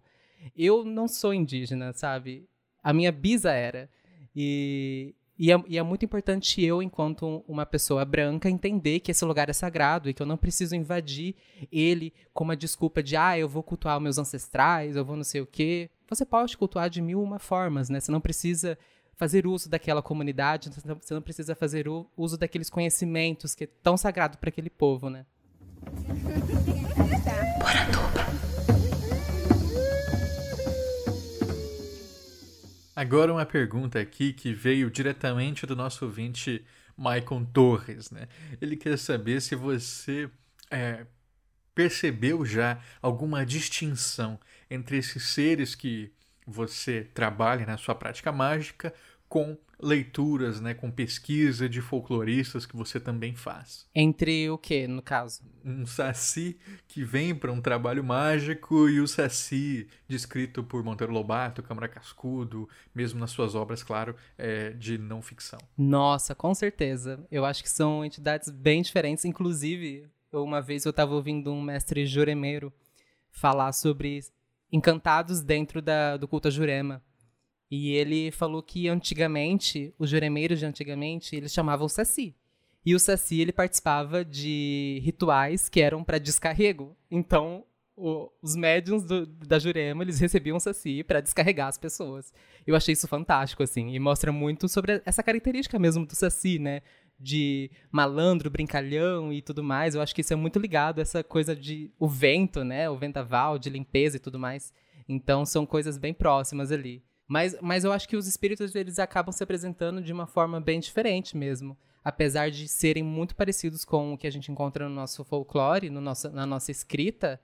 Eu 0.57 0.85
não 0.85 1.07
sou 1.07 1.33
indígena, 1.33 1.93
sabe? 1.93 2.49
A 2.83 2.93
minha 2.93 3.13
bisa 3.13 3.53
era. 3.53 3.89
E, 4.35 5.15
e 5.39 5.53
é, 5.53 5.63
e, 5.69 5.79
é, 5.79 5.83
muito 5.83 6.05
importante 6.05 6.63
eu, 6.65 6.83
enquanto 6.83 7.45
uma 7.47 7.65
pessoa 7.65 8.05
branca, 8.05 8.51
entender 8.51 9.01
que 9.01 9.11
esse 9.11 9.25
lugar 9.25 9.49
é 9.49 9.53
sagrado 9.53 10.11
e 10.11 10.15
que 10.15 10.23
eu 10.23 10.27
não 10.27 10.37
preciso 10.37 10.75
invadir 10.75 11.35
ele 11.71 12.13
com 12.33 12.45
uma 12.45 12.57
desculpa 12.57 13.03
de, 13.03 13.17
ah, 13.17 13.39
eu 13.39 13.49
vou 13.49 13.63
cultuar 13.63 14.01
meus 14.01 14.19
ancestrais, 14.19 14.97
eu 14.97 15.05
vou 15.05 15.17
não 15.17 15.25
sei 15.25 15.41
o 15.41 15.47
quê. 15.47 15.91
Você 16.09 16.25
pode 16.25 16.57
cultuar 16.57 16.91
de 16.91 17.01
mil 17.01 17.23
uma 17.23 17.39
formas, 17.39 17.89
né? 17.89 18.01
Você 18.01 18.11
não 18.11 18.21
precisa 18.21 18.77
fazer 19.21 19.47
uso 19.47 19.69
daquela 19.69 20.01
comunidade, 20.01 20.71
você 20.73 20.89
não- 20.89 20.99
você 20.99 21.13
não 21.13 21.21
precisa 21.21 21.55
fazer 21.55 21.85
uso 22.17 22.39
daqueles 22.39 22.71
conhecimentos 22.71 23.55
que 23.55 23.65
é 23.65 23.69
tão 23.83 23.95
sagrado 23.95 24.39
para 24.39 24.49
aquele 24.49 24.71
povo, 24.71 25.11
né? 25.11 25.27
Agora 32.97 33.33
uma 33.33 33.47
pergunta 33.47 34.01
aqui 34.01 34.33
que 34.33 34.53
veio 34.53 34.91
diretamente 34.91 35.67
do 35.67 35.77
nosso 35.77 36.05
ouvinte 36.05 36.65
Maicon 36.97 37.45
Torres, 37.45 38.11
né? 38.11 38.27
Ele 38.61 38.77
quer 38.77 38.99
saber 38.99 39.41
se 39.41 39.55
você 39.55 40.31
é, 40.71 41.07
percebeu 41.75 42.45
já 42.45 42.81
alguma 43.01 43.45
distinção 43.47 44.39
entre 44.71 44.99
esses 44.99 45.23
seres 45.29 45.75
que 45.75 46.13
você 46.47 47.09
trabalha 47.15 47.67
na 47.67 47.77
sua 47.77 47.95
prática 47.95 48.33
mágica 48.33 48.93
com 49.29 49.57
leituras, 49.83 50.61
né, 50.61 50.75
com 50.75 50.91
pesquisa 50.91 51.69
de 51.69 51.81
folcloristas 51.81 52.67
que 52.67 52.77
você 52.77 53.01
também 53.01 53.35
faz. 53.35 53.87
Entre 53.95 54.51
o 54.51 54.59
que, 54.59 54.87
no 54.87 55.01
caso? 55.01 55.43
Um 55.65 55.87
saci 55.87 56.59
que 56.87 57.03
vem 57.03 57.35
para 57.35 57.51
um 57.51 57.61
trabalho 57.61 58.05
mágico 58.05 58.89
e 58.89 59.01
o 59.01 59.09
saci 59.09 59.89
descrito 60.07 60.63
por 60.63 60.85
Monteiro 60.85 61.13
Lobato, 61.13 61.63
Câmara 61.63 61.89
Cascudo, 61.89 62.69
mesmo 62.95 63.19
nas 63.19 63.31
suas 63.31 63.55
obras, 63.55 63.83
claro, 63.83 64.15
é, 64.37 64.71
de 64.71 64.99
não 64.99 65.23
ficção. 65.23 65.59
Nossa, 65.79 66.35
com 66.35 66.55
certeza. 66.55 67.25
Eu 67.31 67.45
acho 67.45 67.63
que 67.63 67.71
são 67.71 68.05
entidades 68.05 68.51
bem 68.51 68.83
diferentes. 68.83 69.25
Inclusive, 69.25 70.07
uma 70.33 70.61
vez 70.61 70.85
eu 70.85 70.91
estava 70.91 71.15
ouvindo 71.15 71.53
um 71.53 71.63
mestre 71.63 72.05
juremeiro 72.05 72.73
falar 73.31 73.73
sobre 73.73 74.21
encantados 74.73 75.41
dentro 75.43 75.81
da, 75.83 76.17
do 76.17 76.29
culto 76.29 76.49
a 76.49 76.51
Jurema. 76.51 77.03
E 77.71 77.93
ele 77.93 78.31
falou 78.33 78.63
que 78.63 78.89
antigamente, 78.89 79.95
os 79.99 80.11
juremeiros 80.11 80.59
de 80.59 80.67
antigamente, 80.67 81.37
eles 81.37 81.53
chamavam 81.53 81.89
Saci. 81.89 82.35
E 82.85 82.95
o 82.95 82.99
Saci, 82.99 83.41
ele 83.41 83.53
participava 83.53 84.25
de 84.25 85.01
rituais 85.05 85.69
que 85.69 85.81
eram 85.81 86.03
para 86.03 86.19
descarrego. 86.19 86.97
Então, 87.11 87.65
o- 87.95 88.31
os 88.43 88.57
médiums 88.57 89.05
do- 89.05 89.27
da 89.27 89.59
Jurema, 89.59 90.03
eles 90.03 90.19
recebiam 90.19 90.57
o 90.57 90.61
Saci 90.61 91.05
para 91.05 91.21
descarregar 91.21 91.69
as 91.69 91.79
pessoas. 91.79 92.33
Eu 92.67 92.75
achei 92.75 92.93
isso 92.95 93.07
fantástico, 93.07 93.63
assim, 93.63 93.91
e 93.95 93.99
mostra 94.01 94.33
muito 94.33 94.69
sobre 94.69 95.01
essa 95.05 95.23
característica 95.23 95.79
mesmo 95.79 96.05
do 96.07 96.15
Saci, 96.17 96.59
né? 96.59 96.81
De 97.21 97.71
malandro, 97.93 98.49
brincalhão 98.51 99.31
e 99.33 99.43
tudo 99.43 99.63
mais. 99.63 99.95
Eu 99.95 100.01
acho 100.01 100.15
que 100.15 100.23
isso 100.23 100.33
é 100.33 100.37
muito 100.37 100.59
ligado 100.59 100.99
a 100.99 101.03
essa 101.03 101.23
coisa 101.23 101.55
de 101.55 101.91
o 101.99 102.09
vento, 102.09 102.65
né? 102.65 102.89
O 102.89 102.97
vendaval, 102.97 103.59
de 103.59 103.69
limpeza 103.69 104.17
e 104.17 104.21
tudo 104.21 104.39
mais. 104.39 104.73
Então, 105.09 105.45
são 105.45 105.67
coisas 105.67 105.99
bem 105.99 106.15
próximas 106.15 106.73
ali. 106.73 107.03
Mas, 107.29 107.57
mas 107.61 107.85
eu 107.85 107.93
acho 107.93 108.09
que 108.09 108.17
os 108.17 108.27
espíritos, 108.27 108.75
eles 108.75 108.99
acabam 108.99 109.33
se 109.33 109.43
apresentando 109.43 110.03
de 110.03 110.13
uma 110.13 110.27
forma 110.27 110.61
bem 110.61 110.81
diferente 110.81 111.37
mesmo. 111.37 111.77
Apesar 112.03 112.51
de 112.51 112.67
serem 112.67 113.03
muito 113.03 113.37
parecidos 113.37 113.85
com 113.85 114.15
o 114.15 114.19
que 114.19 114.27
a 114.27 114.33
gente 114.33 114.51
encontra 114.51 114.89
no 114.89 114.95
nosso 114.95 115.23
folclore, 115.25 115.91
no 115.91 116.01
nosso, 116.01 116.31
na 116.31 116.47
nossa 116.47 116.71
escrita. 116.71 117.41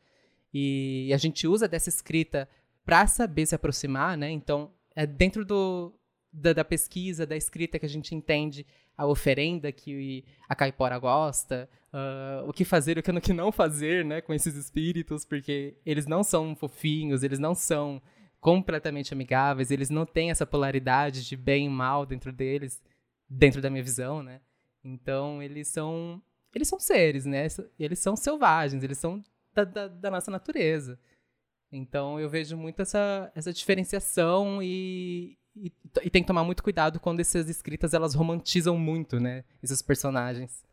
E 0.53 1.11
a 1.13 1.17
gente 1.19 1.47
usa 1.47 1.69
dessa 1.69 1.89
escrita 1.89 2.49
para 2.85 3.07
saber 3.07 3.47
se 3.47 3.55
aproximar, 3.55 4.17
né? 4.17 4.31
Então, 4.31 4.71
é 4.95 5.07
dentro 5.07 5.45
do, 5.45 5.93
da, 6.39 6.53
da 6.53 6.65
pesquisa, 6.65 7.27
da 7.27 7.37
escrita 7.37 7.79
que 7.79 7.87
a 7.87 7.89
gente 7.89 8.15
entende 8.15 8.67
a 8.97 9.07
oferenda 9.07 9.73
que 9.73 10.25
a 10.49 10.55
caipora 10.55 10.99
gosta, 10.99 11.69
ah, 11.93 12.45
o 12.47 12.53
que 12.53 12.65
fazer 12.65 12.99
o 12.99 13.03
que 13.03 13.11
não- 13.13 13.21
que 13.21 13.33
não 13.33 13.51
fazer, 13.51 14.05
né, 14.05 14.21
com 14.21 14.35
esses 14.35 14.55
espíritos, 14.55 15.25
porque 15.25 15.75
eles 15.85 16.07
não 16.07 16.23
são 16.23 16.55
fofinhos, 16.55 17.23
eles 17.23 17.39
não 17.39 17.55
são 17.55 18.01
completamente 18.41 19.13
amigáveis, 19.13 19.71
eles 19.71 19.91
não 19.91 20.05
têm 20.07 20.31
essa 20.31 20.47
polaridade 20.47 21.27
de 21.27 21.37
bem 21.37 21.67
e 21.67 21.71
mal 21.71 22.05
dentro 22.07 22.33
deles, 22.33 22.83
dentro 23.29 23.61
da 23.61 23.71
minha 23.71 23.83
visão, 23.83 24.23
né? 24.23 24.41
Então, 24.85 25.43
eles 25.43 25.69
são 25.69 26.23
eles 26.55 26.69
são 26.69 26.79
seres, 26.81 27.27
né? 27.27 27.49
Eles 27.79 27.99
são 27.99 28.17
selvagens, 28.17 28.83
eles 28.83 28.97
são 28.99 29.23
da, 29.53 29.65
da, 29.65 29.89
da 29.89 30.11
nossa 30.11 30.31
natureza. 30.31 30.99
Então 31.73 32.19
eu 32.21 32.29
vejo 32.31 32.57
muito 32.57 32.81
essa, 32.81 33.31
essa 33.35 33.53
diferenciação 33.53 34.63
e, 34.63 35.37
e, 35.57 35.73
e 36.03 36.11
tem 36.11 36.23
que 36.23 36.27
tomar 36.27 36.45
muito 36.45 36.63
cuidado 36.63 37.01
quando 37.01 37.21
essas 37.21 37.49
escritas 37.49 37.95
elas 37.95 38.15
romantizam 38.15 38.79
muito, 38.79 39.19
né? 39.19 39.45
Esses 39.63 39.81
personagens. 39.81 40.65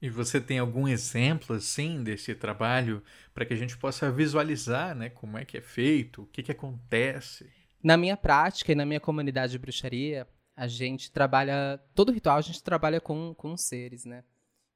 E 0.00 0.10
você 0.10 0.40
tem 0.40 0.58
algum 0.58 0.88
exemplo, 0.88 1.54
assim, 1.54 2.02
desse 2.02 2.34
trabalho 2.34 3.02
para 3.32 3.46
que 3.46 3.54
a 3.54 3.56
gente 3.56 3.78
possa 3.78 4.10
visualizar, 4.10 4.96
né, 4.96 5.08
como 5.08 5.38
é 5.38 5.44
que 5.44 5.56
é 5.56 5.60
feito, 5.60 6.22
o 6.22 6.26
que, 6.26 6.42
que 6.42 6.50
acontece? 6.50 7.48
Na 7.80 7.96
minha 7.96 8.16
prática 8.16 8.72
e 8.72 8.74
na 8.74 8.84
minha 8.84 8.98
comunidade 8.98 9.52
de 9.52 9.58
bruxaria, 9.58 10.26
a 10.56 10.66
gente 10.66 11.10
trabalha. 11.10 11.80
Todo 11.94 12.12
ritual 12.12 12.38
a 12.38 12.42
gente 12.42 12.62
trabalha 12.62 13.00
com, 13.00 13.34
com 13.34 13.56
seres, 13.56 14.04
né? 14.04 14.24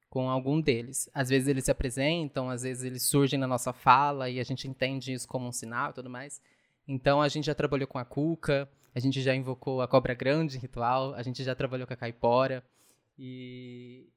Com 0.09 0.29
algum 0.29 0.59
deles. 0.59 1.09
Às 1.13 1.29
vezes 1.29 1.47
eles 1.47 1.65
se 1.65 1.71
apresentam, 1.71 2.49
às 2.49 2.63
vezes 2.63 2.83
eles 2.83 3.03
surgem 3.03 3.37
na 3.37 3.47
nossa 3.47 3.73
fala 3.73 4.29
e 4.29 4.39
a 4.39 4.43
gente 4.43 4.67
entende 4.67 5.13
isso 5.13 5.27
como 5.27 5.47
um 5.47 5.51
sinal 5.51 5.91
e 5.91 5.93
tudo 5.93 6.09
mais. 6.09 6.41
Então 6.87 7.21
a 7.21 7.27
gente 7.27 7.45
já 7.45 7.55
trabalhou 7.55 7.87
com 7.87 7.97
a 7.97 8.05
cuca, 8.05 8.69
a 8.95 8.99
gente 8.99 9.21
já 9.21 9.33
invocou 9.35 9.81
a 9.81 9.87
cobra 9.87 10.13
grande 10.13 10.57
em 10.57 10.59
ritual, 10.59 11.13
a 11.13 11.21
gente 11.23 11.43
já 11.43 11.53
trabalhou 11.55 11.85
com 11.87 11.93
a 11.93 11.97
caipora. 11.97 12.63
E, 13.17 14.07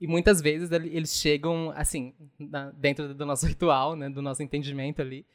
e 0.00 0.06
muitas 0.06 0.40
vezes 0.40 0.70
eles 0.70 1.14
chegam, 1.14 1.70
assim, 1.74 2.14
na- 2.38 2.70
dentro 2.70 3.14
do 3.14 3.26
nosso 3.26 3.46
ritual, 3.48 3.94
né? 3.96 4.08
Do 4.08 4.22
nosso 4.22 4.42
entendimento 4.42 5.00
ali 5.02 5.26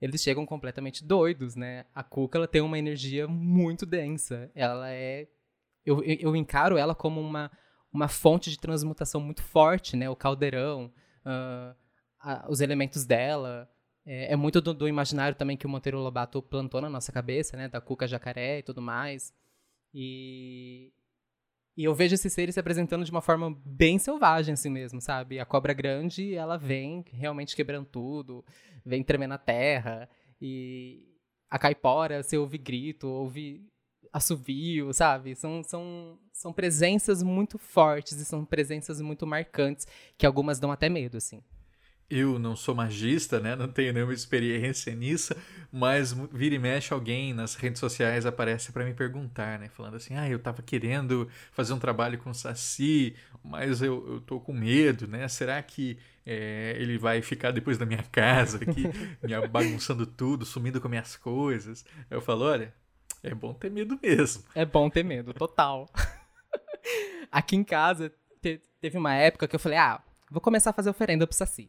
eles 0.00 0.22
chegam 0.22 0.46
completamente 0.46 1.04
doidos, 1.04 1.56
né? 1.56 1.84
A 1.92 2.04
Cuca 2.04 2.38
ela 2.38 2.46
tem 2.46 2.60
uma 2.60 2.78
energia 2.78 3.26
muito 3.26 3.84
densa. 3.84 4.48
Ela 4.54 4.90
é. 4.92 5.26
Eu, 5.84 6.04
eu, 6.04 6.36
encaro 6.36 6.76
ela 6.76 6.94
como 6.94 7.20
uma, 7.20 7.50
uma 7.92 8.06
fonte 8.06 8.48
de 8.48 8.60
transmutação 8.60 9.20
muito 9.20 9.42
forte, 9.42 9.96
né? 9.96 10.08
O 10.08 10.14
caldeirão, 10.14 10.92
ah, 11.24 11.74
a- 12.20 12.46
os 12.48 12.60
elementos 12.60 13.04
dela. 13.04 13.68
É, 14.08 14.32
é 14.32 14.36
muito 14.36 14.58
do, 14.62 14.72
do 14.72 14.88
imaginário 14.88 15.36
também 15.36 15.54
que 15.54 15.66
o 15.66 15.68
Monteiro 15.68 15.98
Lobato 15.98 16.40
plantou 16.40 16.80
na 16.80 16.88
nossa 16.88 17.12
cabeça, 17.12 17.58
né? 17.58 17.68
Da 17.68 17.78
Cuca 17.78 18.08
Jacaré 18.08 18.60
e 18.60 18.62
tudo 18.62 18.80
mais. 18.80 19.34
E. 19.92 20.90
E 21.76 21.84
eu 21.84 21.94
vejo 21.94 22.14
esses 22.14 22.32
seres 22.32 22.54
se 22.54 22.60
apresentando 22.60 23.04
de 23.04 23.10
uma 23.10 23.20
forma 23.20 23.56
bem 23.64 23.98
selvagem, 23.98 24.54
assim 24.54 24.70
mesmo, 24.70 25.00
sabe? 25.00 25.38
A 25.38 25.44
cobra 25.44 25.72
grande, 25.72 26.34
ela 26.34 26.56
vem 26.56 27.04
realmente 27.12 27.54
quebrando 27.54 27.86
tudo, 27.86 28.44
vem 28.84 29.04
tremendo 29.04 29.34
a 29.34 29.38
terra. 29.38 30.08
E 30.40 31.14
a 31.48 31.56
caipora, 31.56 32.22
você 32.22 32.36
ouve 32.36 32.58
grito, 32.58 33.06
ouve 33.06 33.64
assovio, 34.12 34.92
sabe? 34.92 35.36
São, 35.36 35.62
são, 35.62 36.18
são 36.32 36.52
presenças 36.52 37.22
muito 37.22 37.58
fortes 37.58 38.18
e 38.18 38.24
são 38.24 38.44
presenças 38.44 39.00
muito 39.00 39.24
marcantes, 39.24 39.86
que 40.16 40.26
algumas 40.26 40.58
dão 40.58 40.72
até 40.72 40.88
medo, 40.88 41.18
assim. 41.18 41.42
Eu 42.10 42.38
não 42.38 42.56
sou 42.56 42.74
magista, 42.74 43.38
né? 43.38 43.54
Não 43.54 43.68
tenho 43.68 43.92
nenhuma 43.92 44.14
experiência 44.14 44.94
nisso, 44.94 45.34
mas 45.70 46.12
vira 46.32 46.54
e 46.54 46.58
mexe 46.58 46.94
alguém 46.94 47.34
nas 47.34 47.54
redes 47.54 47.78
sociais 47.80 48.24
aparece 48.24 48.72
para 48.72 48.82
me 48.84 48.94
perguntar, 48.94 49.58
né? 49.58 49.68
Falando 49.68 49.96
assim: 49.96 50.14
"Ah, 50.14 50.26
eu 50.26 50.38
tava 50.38 50.62
querendo 50.62 51.28
fazer 51.52 51.74
um 51.74 51.78
trabalho 51.78 52.16
com 52.18 52.30
o 52.30 52.34
Saci, 52.34 53.14
mas 53.44 53.82
eu, 53.82 54.06
eu 54.14 54.20
tô 54.22 54.40
com 54.40 54.54
medo, 54.54 55.06
né? 55.06 55.28
Será 55.28 55.62
que 55.62 55.98
é, 56.24 56.76
ele 56.78 56.96
vai 56.96 57.20
ficar 57.20 57.50
depois 57.50 57.76
da 57.76 57.84
minha 57.84 58.02
casa 58.04 58.56
aqui, 58.62 58.84
me 59.22 59.46
bagunçando 59.48 60.06
tudo, 60.06 60.46
sumindo 60.46 60.80
com 60.80 60.88
minhas 60.88 61.14
coisas?" 61.14 61.84
Eu 62.10 62.22
falo: 62.22 62.46
"Olha, 62.46 62.72
é 63.22 63.34
bom 63.34 63.52
ter 63.52 63.70
medo 63.70 63.98
mesmo." 64.02 64.44
É 64.54 64.64
bom 64.64 64.88
ter 64.88 65.04
medo, 65.04 65.34
total. 65.34 65.86
Aqui 67.30 67.54
em 67.56 67.64
casa, 67.64 68.10
te- 68.40 68.62
teve 68.80 68.96
uma 68.96 69.14
época 69.14 69.46
que 69.46 69.54
eu 69.54 69.60
falei, 69.60 69.76
ah, 69.78 70.02
vou 70.30 70.40
começar 70.40 70.70
a 70.70 70.72
fazer 70.72 70.88
oferenda 70.90 71.26
pro 71.26 71.36
Saci. 71.36 71.68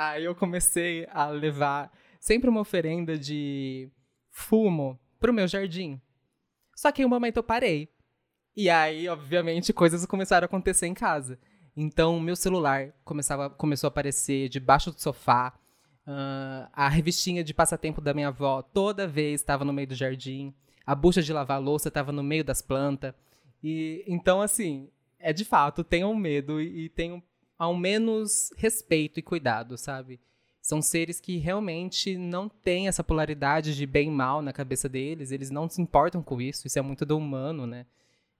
Aí 0.00 0.24
eu 0.24 0.34
comecei 0.34 1.06
a 1.10 1.26
levar 1.26 1.92
sempre 2.18 2.48
uma 2.48 2.62
oferenda 2.62 3.18
de 3.18 3.90
fumo 4.30 4.98
pro 5.18 5.30
meu 5.30 5.46
jardim. 5.46 6.00
Só 6.74 6.90
que 6.90 7.02
em 7.02 7.04
um 7.04 7.08
momento 7.10 7.36
eu 7.36 7.42
parei. 7.42 7.92
E 8.56 8.70
aí, 8.70 9.06
obviamente, 9.10 9.74
coisas 9.74 10.06
começaram 10.06 10.46
a 10.46 10.46
acontecer 10.46 10.86
em 10.86 10.94
casa. 10.94 11.38
Então, 11.76 12.18
meu 12.18 12.34
celular 12.34 12.94
começava, 13.04 13.50
começou 13.50 13.88
a 13.88 13.90
aparecer 13.90 14.48
debaixo 14.48 14.90
do 14.90 14.98
sofá. 14.98 15.52
Ah, 16.06 16.70
a 16.72 16.88
revistinha 16.88 17.44
de 17.44 17.52
passatempo 17.52 18.00
da 18.00 18.14
minha 18.14 18.28
avó 18.28 18.62
toda 18.62 19.06
vez 19.06 19.42
estava 19.42 19.66
no 19.66 19.72
meio 19.72 19.88
do 19.88 19.94
jardim. 19.94 20.54
A 20.86 20.94
bucha 20.94 21.20
de 21.20 21.30
lavar 21.30 21.60
louça 21.60 21.88
estava 21.88 22.10
no 22.10 22.22
meio 22.22 22.42
das 22.42 22.62
plantas. 22.62 23.12
E 23.62 24.02
então, 24.06 24.40
assim, 24.40 24.88
é 25.18 25.30
de 25.30 25.44
fato, 25.44 25.84
tenham 25.84 26.14
medo 26.14 26.58
e, 26.58 26.86
e 26.86 26.88
tenham 26.88 27.22
ao 27.60 27.76
menos 27.76 28.50
respeito 28.56 29.20
e 29.20 29.22
cuidado, 29.22 29.76
sabe? 29.76 30.18
São 30.62 30.80
seres 30.80 31.20
que 31.20 31.36
realmente 31.36 32.16
não 32.16 32.48
têm 32.48 32.88
essa 32.88 33.04
polaridade 33.04 33.76
de 33.76 33.84
bem 33.84 34.08
e 34.08 34.10
mal 34.10 34.40
na 34.40 34.50
cabeça 34.50 34.88
deles, 34.88 35.30
eles 35.30 35.50
não 35.50 35.68
se 35.68 35.82
importam 35.82 36.22
com 36.22 36.40
isso, 36.40 36.66
isso 36.66 36.78
é 36.78 36.82
muito 36.82 37.04
do 37.04 37.18
humano, 37.18 37.66
né? 37.66 37.84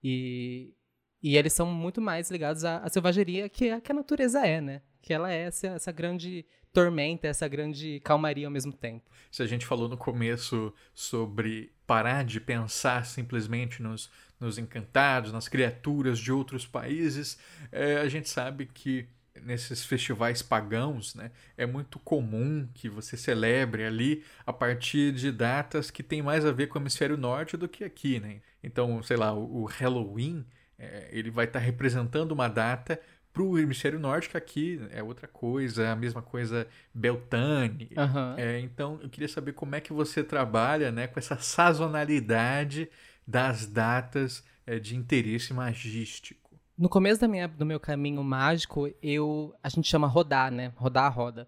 E, 0.03 0.73
e 1.21 1.37
eles 1.37 1.53
são 1.53 1.67
muito 1.67 2.01
mais 2.01 2.31
ligados 2.31 2.65
à, 2.65 2.77
à 2.77 2.89
selvageria 2.89 3.47
que 3.47 3.69
a, 3.69 3.79
que 3.79 3.91
a 3.91 3.95
natureza 3.95 4.43
é, 4.43 4.59
né? 4.59 4.81
Que 5.03 5.13
ela 5.13 5.31
é 5.31 5.41
essa, 5.41 5.67
essa 5.67 5.91
grande 5.91 6.43
tormenta, 6.73 7.27
essa 7.27 7.47
grande 7.47 7.99
calmaria 7.99 8.47
ao 8.47 8.51
mesmo 8.51 8.73
tempo. 8.73 9.07
Se 9.29 9.43
a 9.43 9.45
gente 9.45 9.67
falou 9.67 9.87
no 9.87 9.97
começo 9.97 10.73
sobre 10.95 11.71
parar 11.85 12.25
de 12.25 12.41
pensar 12.41 13.05
simplesmente 13.05 13.83
nos, 13.83 14.09
nos 14.41 14.57
encantados, 14.57 15.31
nas 15.31 15.47
criaturas 15.47 16.19
de 16.19 16.31
outros 16.31 16.65
países, 16.65 17.37
é, 17.71 17.97
a 17.97 18.09
gente 18.09 18.27
sabe 18.27 18.65
que 18.65 19.07
nesses 19.43 19.85
festivais 19.85 20.41
pagãos, 20.41 21.15
né, 21.15 21.31
é 21.57 21.65
muito 21.65 21.99
comum 21.99 22.67
que 22.73 22.89
você 22.89 23.15
celebre 23.15 23.85
ali 23.85 24.23
a 24.45 24.51
partir 24.51 25.13
de 25.13 25.31
datas 25.31 25.89
que 25.89 26.03
tem 26.03 26.21
mais 26.21 26.45
a 26.45 26.51
ver 26.51 26.67
com 26.67 26.77
o 26.77 26.81
hemisfério 26.81 27.15
norte 27.15 27.55
do 27.55 27.67
que 27.67 27.83
aqui, 27.83 28.19
né? 28.19 28.41
Então, 28.63 29.01
sei 29.01 29.17
lá, 29.17 29.33
o, 29.33 29.65
Halloween, 29.65 30.45
é, 30.77 31.07
ele 31.11 31.31
vai 31.31 31.45
estar 31.45 31.59
tá 31.59 31.65
representando 31.65 32.31
uma 32.31 32.47
data 32.47 32.99
para 33.33 33.43
o 33.43 33.57
hemisfério 33.57 33.97
norte, 33.97 34.29
que 34.29 34.35
aqui 34.35 34.81
é 34.91 35.01
outra 35.01 35.27
coisa, 35.27 35.89
a 35.89 35.95
mesma 35.95 36.21
coisa 36.21 36.67
Beltane. 36.93 37.89
Uhum. 37.95 38.35
É, 38.37 38.59
então, 38.59 38.99
eu 39.01 39.09
queria 39.09 39.29
saber 39.29 39.53
como 39.53 39.73
é 39.73 39.79
que 39.79 39.93
você 39.93 40.21
trabalha 40.21 40.91
né, 40.91 41.07
com 41.07 41.17
essa 41.17 41.37
sazonalidade 41.39 42.89
das 43.27 43.65
datas 43.65 44.43
é, 44.65 44.79
de 44.79 44.95
interesse 44.95 45.53
magístico. 45.53 46.41
No 46.77 46.89
começo 46.89 47.21
da 47.21 47.27
minha, 47.27 47.47
do 47.47 47.65
meu 47.65 47.79
caminho 47.79 48.23
mágico, 48.23 48.89
eu 49.01 49.53
a 49.61 49.69
gente 49.69 49.87
chama 49.87 50.07
rodar, 50.07 50.51
né? 50.51 50.73
Rodar 50.75 51.05
a 51.05 51.09
roda. 51.09 51.47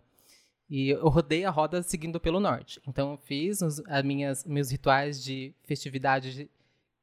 E 0.69 0.89
eu 0.89 1.07
rodei 1.09 1.45
a 1.45 1.49
roda 1.49 1.83
seguindo 1.83 2.19
pelo 2.19 2.39
norte. 2.39 2.81
Então, 2.87 3.11
eu 3.11 3.17
fiz 3.17 3.61
os, 3.61 3.79
as 3.87 4.03
minhas, 4.03 4.45
meus 4.45 4.71
rituais 4.71 5.23
de 5.23 5.53
festividade 5.65 6.49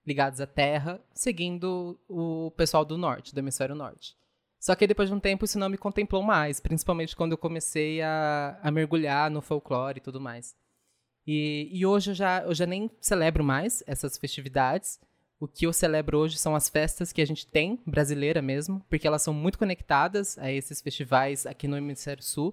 ligados 0.07 0.41
à 0.41 0.47
terra, 0.47 1.01
seguindo 1.15 1.99
o 2.09 2.51
pessoal 2.57 2.85
do 2.85 2.97
norte, 2.97 3.35
do 3.35 3.39
hemisfério 3.39 3.75
norte. 3.75 4.17
Só 4.59 4.75
que 4.75 4.87
depois 4.87 5.09
de 5.09 5.15
um 5.15 5.21
tempo 5.21 5.45
isso 5.45 5.59
não 5.59 5.69
me 5.69 5.79
contemplou 5.79 6.23
mais, 6.23 6.61
principalmente 6.61 7.17
quando 7.17 7.33
eu 7.33 7.39
comecei 7.39 8.03
a, 8.03 8.59
a 8.63 8.71
mergulhar 8.71 9.31
no 9.31 9.41
folclore 9.41 9.99
e 9.99 10.03
tudo 10.03 10.21
mais. 10.21 10.55
E, 11.33 11.69
e 11.71 11.87
hoje 11.87 12.11
eu 12.11 12.15
já, 12.17 12.43
eu 12.43 12.53
já 12.53 12.67
nem 12.67 12.91
celebro 13.01 13.45
mais 13.45 13.85
essas 13.87 14.19
festividades. 14.19 14.99
O 15.39 15.47
que 15.47 15.65
eu 15.65 15.73
celebro 15.73 16.19
hoje 16.19 16.37
são 16.37 16.57
as 16.57 16.69
festas 16.69 17.13
que 17.13 17.23
a 17.23 17.25
gente 17.25 17.47
tem, 17.47 17.81
brasileira 17.87 18.43
mesmo, 18.43 18.85
porque 18.91 19.07
elas 19.07 19.23
são 19.23 19.33
muito 19.33 19.57
conectadas 19.57 20.37
a 20.39 20.51
esses 20.51 20.81
festivais 20.81 21.47
aqui 21.47 21.69
no 21.69 21.77
Hemisfério 21.77 22.21
Sul. 22.21 22.53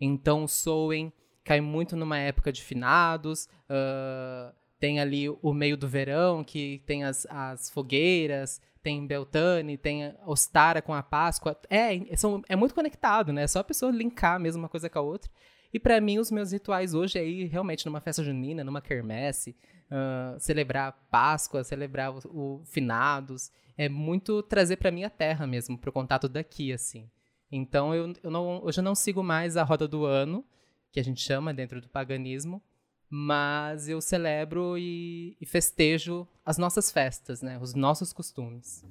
Então, 0.00 0.48
Soen 0.48 1.12
cai 1.44 1.60
muito 1.60 1.94
numa 1.94 2.18
época 2.18 2.50
de 2.50 2.60
finados, 2.60 3.48
uh, 3.70 4.52
tem 4.80 4.98
ali 4.98 5.28
o 5.28 5.54
meio 5.54 5.76
do 5.76 5.86
verão, 5.86 6.42
que 6.42 6.82
tem 6.86 7.04
as, 7.04 7.24
as 7.30 7.70
fogueiras, 7.70 8.60
tem 8.82 9.06
Beltane, 9.06 9.78
tem 9.78 10.12
Ostara 10.26 10.82
com 10.82 10.92
a 10.92 11.04
Páscoa. 11.04 11.56
É, 11.70 12.16
são, 12.16 12.42
é 12.48 12.56
muito 12.56 12.74
conectado, 12.74 13.32
né? 13.32 13.44
É 13.44 13.46
só 13.46 13.60
a 13.60 13.64
pessoa 13.64 13.92
linkar 13.92 14.40
mesmo 14.40 14.60
uma 14.60 14.68
coisa 14.68 14.90
com 14.90 14.98
a 14.98 15.02
outra. 15.02 15.30
E 15.72 15.78
para 15.78 16.00
mim, 16.00 16.18
os 16.18 16.30
meus 16.30 16.52
rituais 16.52 16.94
hoje 16.94 17.18
é 17.18 17.26
ir 17.26 17.46
realmente 17.46 17.84
numa 17.86 18.00
festa 18.00 18.22
junina, 18.22 18.64
numa 18.64 18.80
quermesse, 18.80 19.54
uh, 19.90 20.38
celebrar 20.40 20.92
Páscoa, 21.10 21.62
celebrar 21.62 22.10
o, 22.10 22.20
o, 22.26 22.64
finados. 22.64 23.50
É 23.76 23.88
muito 23.88 24.42
trazer 24.42 24.76
para 24.76 24.90
minha 24.90 25.10
terra 25.10 25.46
mesmo, 25.46 25.78
pro 25.78 25.92
contato 25.92 26.28
daqui, 26.28 26.72
assim. 26.72 27.08
Então, 27.50 27.94
eu, 27.94 28.12
eu 28.22 28.30
não, 28.30 28.62
hoje 28.64 28.80
eu 28.80 28.84
não 28.84 28.94
sigo 28.94 29.22
mais 29.22 29.56
a 29.56 29.62
roda 29.62 29.86
do 29.86 30.04
ano, 30.04 30.44
que 30.90 31.00
a 31.00 31.04
gente 31.04 31.20
chama 31.20 31.52
dentro 31.54 31.80
do 31.80 31.88
paganismo, 31.88 32.62
mas 33.10 33.88
eu 33.88 34.00
celebro 34.00 34.76
e, 34.76 35.36
e 35.40 35.46
festejo 35.46 36.26
as 36.44 36.58
nossas 36.58 36.90
festas, 36.90 37.40
né? 37.40 37.58
Os 37.60 37.74
nossos 37.74 38.12
costumes. 38.12 38.84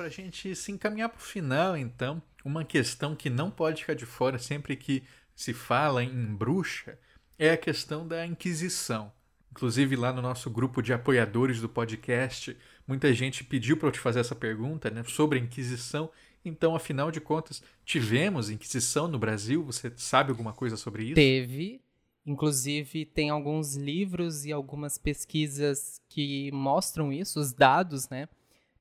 Para 0.00 0.06
a 0.06 0.10
gente 0.10 0.56
se 0.56 0.72
encaminhar 0.72 1.10
para 1.10 1.18
o 1.18 1.22
final, 1.22 1.76
então, 1.76 2.22
uma 2.42 2.64
questão 2.64 3.14
que 3.14 3.28
não 3.28 3.50
pode 3.50 3.82
ficar 3.82 3.92
de 3.92 4.06
fora 4.06 4.38
sempre 4.38 4.74
que 4.74 5.02
se 5.36 5.52
fala 5.52 6.02
em 6.02 6.34
bruxa 6.34 6.98
é 7.38 7.50
a 7.50 7.56
questão 7.58 8.08
da 8.08 8.24
Inquisição. 8.24 9.12
Inclusive, 9.50 9.96
lá 9.96 10.10
no 10.10 10.22
nosso 10.22 10.48
grupo 10.48 10.80
de 10.80 10.94
apoiadores 10.94 11.60
do 11.60 11.68
podcast, 11.68 12.56
muita 12.88 13.12
gente 13.12 13.44
pediu 13.44 13.76
para 13.76 13.88
eu 13.88 13.92
te 13.92 13.98
fazer 13.98 14.20
essa 14.20 14.34
pergunta 14.34 14.88
né, 14.88 15.04
sobre 15.06 15.38
a 15.38 15.42
Inquisição 15.42 16.10
então, 16.42 16.74
afinal 16.74 17.10
de 17.10 17.20
contas, 17.20 17.62
tivemos 17.84 18.48
Inquisição 18.48 19.06
no 19.06 19.18
Brasil? 19.18 19.62
Você 19.64 19.92
sabe 19.96 20.30
alguma 20.30 20.54
coisa 20.54 20.78
sobre 20.78 21.04
isso? 21.04 21.14
Teve. 21.16 21.82
Inclusive, 22.24 23.04
tem 23.04 23.28
alguns 23.28 23.76
livros 23.76 24.46
e 24.46 24.52
algumas 24.52 24.96
pesquisas 24.96 26.00
que 26.08 26.50
mostram 26.52 27.12
isso, 27.12 27.38
os 27.38 27.52
dados, 27.52 28.08
né? 28.08 28.30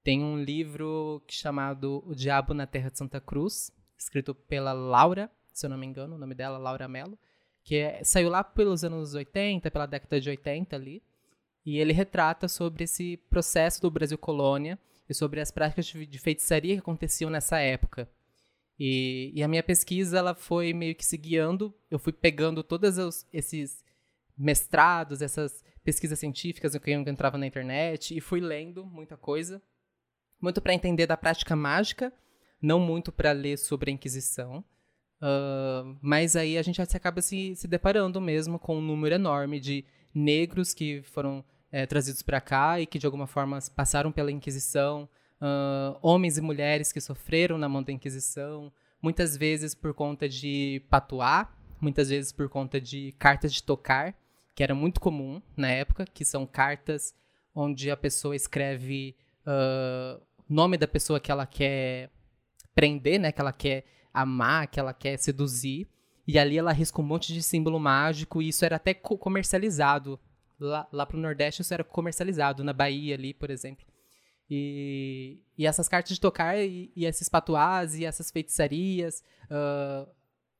Tem 0.03 0.23
um 0.23 0.41
livro 0.41 1.21
chamado 1.27 2.03
O 2.05 2.15
Diabo 2.15 2.53
na 2.53 2.65
Terra 2.65 2.89
de 2.89 2.97
Santa 2.97 3.19
Cruz, 3.19 3.71
escrito 3.97 4.33
pela 4.33 4.71
Laura, 4.71 5.29
se 5.53 5.65
eu 5.65 5.69
não 5.69 5.77
me 5.77 5.85
engano, 5.85 6.15
o 6.15 6.17
nome 6.17 6.33
dela 6.33 6.57
Laura 6.57 6.87
Mello, 6.87 7.17
que 7.63 7.75
é, 7.75 8.03
saiu 8.03 8.29
lá 8.29 8.43
pelos 8.43 8.83
anos 8.83 9.13
80, 9.13 9.69
pela 9.69 9.85
década 9.85 10.19
de 10.19 10.29
80 10.29 10.75
ali, 10.75 11.03
e 11.65 11.77
ele 11.77 11.93
retrata 11.93 12.47
sobre 12.47 12.85
esse 12.85 13.17
processo 13.29 13.81
do 13.81 13.91
Brasil 13.91 14.17
colônia 14.17 14.79
e 15.09 15.13
sobre 15.13 15.41
as 15.41 15.51
práticas 15.51 15.85
de 15.85 16.19
feitiçaria 16.19 16.75
que 16.75 16.79
aconteciam 16.79 17.29
nessa 17.29 17.59
época. 17.59 18.09
E, 18.79 19.31
e, 19.35 19.43
a 19.43 19.47
minha 19.47 19.61
pesquisa 19.61 20.17
ela 20.17 20.33
foi 20.33 20.73
meio 20.73 20.95
que 20.95 21.05
se 21.05 21.17
guiando, 21.17 21.75
eu 21.91 21.99
fui 21.99 22.13
pegando 22.13 22.63
todos 22.63 22.97
os, 22.97 23.27
esses 23.33 23.83
mestrados, 24.37 25.21
essas 25.21 25.63
pesquisas 25.83 26.17
científicas 26.17 26.77
que 26.77 26.91
eu 26.91 27.01
entrava 27.01 27.37
na 27.37 27.45
internet 27.45 28.15
e 28.15 28.21
fui 28.21 28.39
lendo 28.39 28.85
muita 28.85 29.17
coisa, 29.17 29.61
muito 30.41 30.61
para 30.61 30.73
entender 30.73 31.05
da 31.05 31.17
prática 31.17 31.55
mágica, 31.55 32.13
não 32.61 32.79
muito 32.79 33.11
para 33.11 33.31
ler 33.31 33.57
sobre 33.57 33.91
a 33.91 33.93
Inquisição. 33.93 34.63
Uh, 35.21 35.97
mas 36.01 36.35
aí 36.35 36.57
a 36.57 36.61
gente 36.61 36.81
acaba 36.81 37.21
se, 37.21 37.53
se 37.55 37.67
deparando 37.67 38.21
mesmo 38.21 38.57
com 38.57 38.77
um 38.77 38.81
número 38.81 39.15
enorme 39.15 39.59
de 39.59 39.83
negros 40.13 40.73
que 40.73 41.01
foram 41.01 41.43
é, 41.71 41.85
trazidos 41.85 42.21
para 42.21 42.39
cá 42.39 42.79
e 42.79 42.85
que 42.85 42.97
de 42.97 43.05
alguma 43.05 43.27
forma 43.27 43.59
passaram 43.75 44.11
pela 44.11 44.31
Inquisição, 44.31 45.09
uh, 45.41 45.97
homens 46.01 46.37
e 46.37 46.41
mulheres 46.41 46.91
que 46.91 47.01
sofreram 47.01 47.57
na 47.57 47.69
mão 47.69 47.83
da 47.83 47.91
Inquisição, 47.91 48.71
muitas 49.01 49.35
vezes 49.35 49.75
por 49.75 49.93
conta 49.93 50.27
de 50.27 50.81
patuá, 50.89 51.53
muitas 51.79 52.09
vezes 52.09 52.31
por 52.31 52.49
conta 52.49 52.79
de 52.79 53.13
cartas 53.19 53.53
de 53.53 53.63
tocar, 53.63 54.15
que 54.55 54.63
era 54.63 54.75
muito 54.75 54.99
comum 54.99 55.41
na 55.55 55.69
época, 55.69 56.05
que 56.05 56.25
são 56.25 56.45
cartas 56.45 57.13
onde 57.53 57.89
a 57.89 57.97
pessoa 57.97 58.35
escreve 58.35 59.15
uh, 59.45 60.21
nome 60.49 60.77
da 60.77 60.87
pessoa 60.87 61.19
que 61.19 61.31
ela 61.31 61.45
quer 61.45 62.09
prender, 62.73 63.19
né, 63.19 63.31
que 63.31 63.41
ela 63.41 63.53
quer 63.53 63.85
amar, 64.13 64.67
que 64.67 64.79
ela 64.79 64.93
quer 64.93 65.17
seduzir, 65.17 65.87
e 66.27 66.37
ali 66.37 66.57
ela 66.57 66.71
risca 66.71 67.01
um 67.01 67.05
monte 67.05 67.33
de 67.33 67.43
símbolo 67.43 67.79
mágico, 67.79 68.41
e 68.41 68.49
isso 68.49 68.65
era 68.65 68.75
até 68.75 68.93
comercializado 68.93 70.19
lá, 70.59 70.87
lá 70.91 71.05
pro 71.05 71.17
Nordeste 71.17 71.61
isso 71.61 71.73
era 71.73 71.83
comercializado, 71.83 72.63
na 72.63 72.73
Bahia 72.73 73.15
ali, 73.15 73.33
por 73.33 73.49
exemplo. 73.49 73.85
E, 74.49 75.41
e 75.57 75.65
essas 75.65 75.87
cartas 75.87 76.15
de 76.15 76.19
tocar 76.19 76.57
e, 76.57 76.91
e 76.95 77.05
esses 77.05 77.29
patuás 77.29 77.95
e 77.95 78.03
essas 78.03 78.31
feitiçarias, 78.31 79.23
uh, 79.45 80.09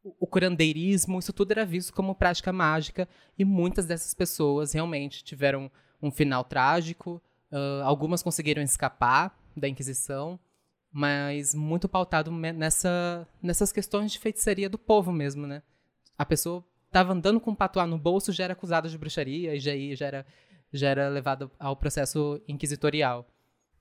o 0.03 0.27
curandeirismo, 0.27 1.19
isso 1.19 1.33
tudo 1.33 1.51
era 1.51 1.65
visto 1.65 1.91
como 1.93 2.15
prática 2.15 2.53
mágica 2.53 3.09
e 3.37 3.43
muitas 3.43 3.85
dessas 3.85 4.13
pessoas 4.13 4.73
realmente 4.73 5.23
tiveram 5.23 5.71
um 6.01 6.11
final 6.11 6.43
trágico. 6.43 7.21
Uh, 7.51 7.83
algumas 7.83 8.21
conseguiram 8.21 8.61
escapar 8.61 9.35
da 9.60 9.68
Inquisição, 9.68 10.39
mas 10.91 11.53
muito 11.53 11.88
pautado 11.88 12.32
nessa, 12.32 13.28
nessas 13.41 13.72
questões 13.72 14.12
de 14.12 14.20
feitiçaria 14.20 14.70
do 14.70 14.78
povo 14.78 15.12
mesmo, 15.12 15.45
né? 15.45 15.62
A 16.18 16.26
pessoa 16.26 16.66
estava 16.88 17.14
andando 17.14 17.39
com 17.39 17.51
um 17.51 17.55
patuá 17.55 17.86
no 17.86 17.97
bolso 17.97 18.32
já 18.32 18.45
era 18.45 18.53
acusado 18.53 18.89
de 18.89 18.97
bruxaria 18.97 19.55
e 19.55 19.60
já, 19.60 19.72
já, 19.95 20.05
era, 20.05 20.26
já 20.74 20.89
era 20.89 21.10
levado 21.10 21.51
ao 21.60 21.76
processo 21.76 22.41
inquisitorial. 22.47 23.28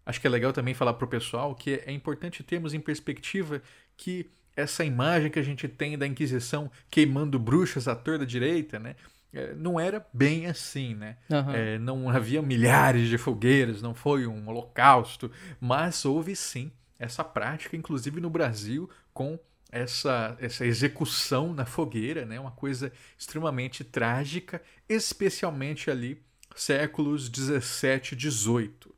Acho 0.05 0.21
que 0.21 0.27
é 0.27 0.31
legal 0.31 0.53
também 0.53 0.75
falar 0.75 0.95
para 0.95 1.05
o 1.05 1.09
pessoal 1.09 1.55
que 1.55 1.83
é 1.85 1.93
importante 1.93 2.43
termos 2.43 2.73
em 2.75 2.81
perspectiva 2.81 3.63
que 3.97 4.31
essa 4.57 4.85
imagem 4.85 5.31
que 5.31 5.39
a 5.39 5.43
gente 5.43 5.69
tem 5.69 5.97
da 5.97 6.07
Inquisição 6.07 6.71
queimando 6.91 7.39
bruxas 7.39 7.87
à 7.87 7.95
torta 7.95 8.27
direita, 8.27 8.79
né? 8.79 8.97
É, 9.33 9.55
não 9.55 9.79
era 9.79 10.07
bem 10.13 10.47
assim, 10.47 10.95
né? 10.95 11.17
Uhum. 11.31 11.51
É, 11.53 11.79
não 11.79 12.09
havia 12.09 12.41
milhares 12.41 13.09
de 13.09 13.19
fogueiras, 13.19 13.83
não 13.83 13.95
foi 13.95 14.27
um 14.27 14.49
holocausto, 14.49 15.31
mas 15.61 16.05
houve 16.05 16.35
sim 16.35 16.73
essa 16.99 17.23
prática, 17.23 17.77
inclusive 17.77 18.21
no 18.21 18.31
Brasil, 18.31 18.89
com 19.13 19.39
essa, 19.71 20.37
essa 20.41 20.67
execução 20.67 21.53
na 21.53 21.67
fogueira, 21.67 22.25
né? 22.25 22.41
uma 22.41 22.51
coisa 22.51 22.93
extremamente 23.17 23.85
trágica, 23.85 24.63
especialmente 24.89 25.91
ali 25.91 26.23
séculos 26.57 27.29
17 27.29 28.13
e 28.15 28.17
18. 28.17 28.95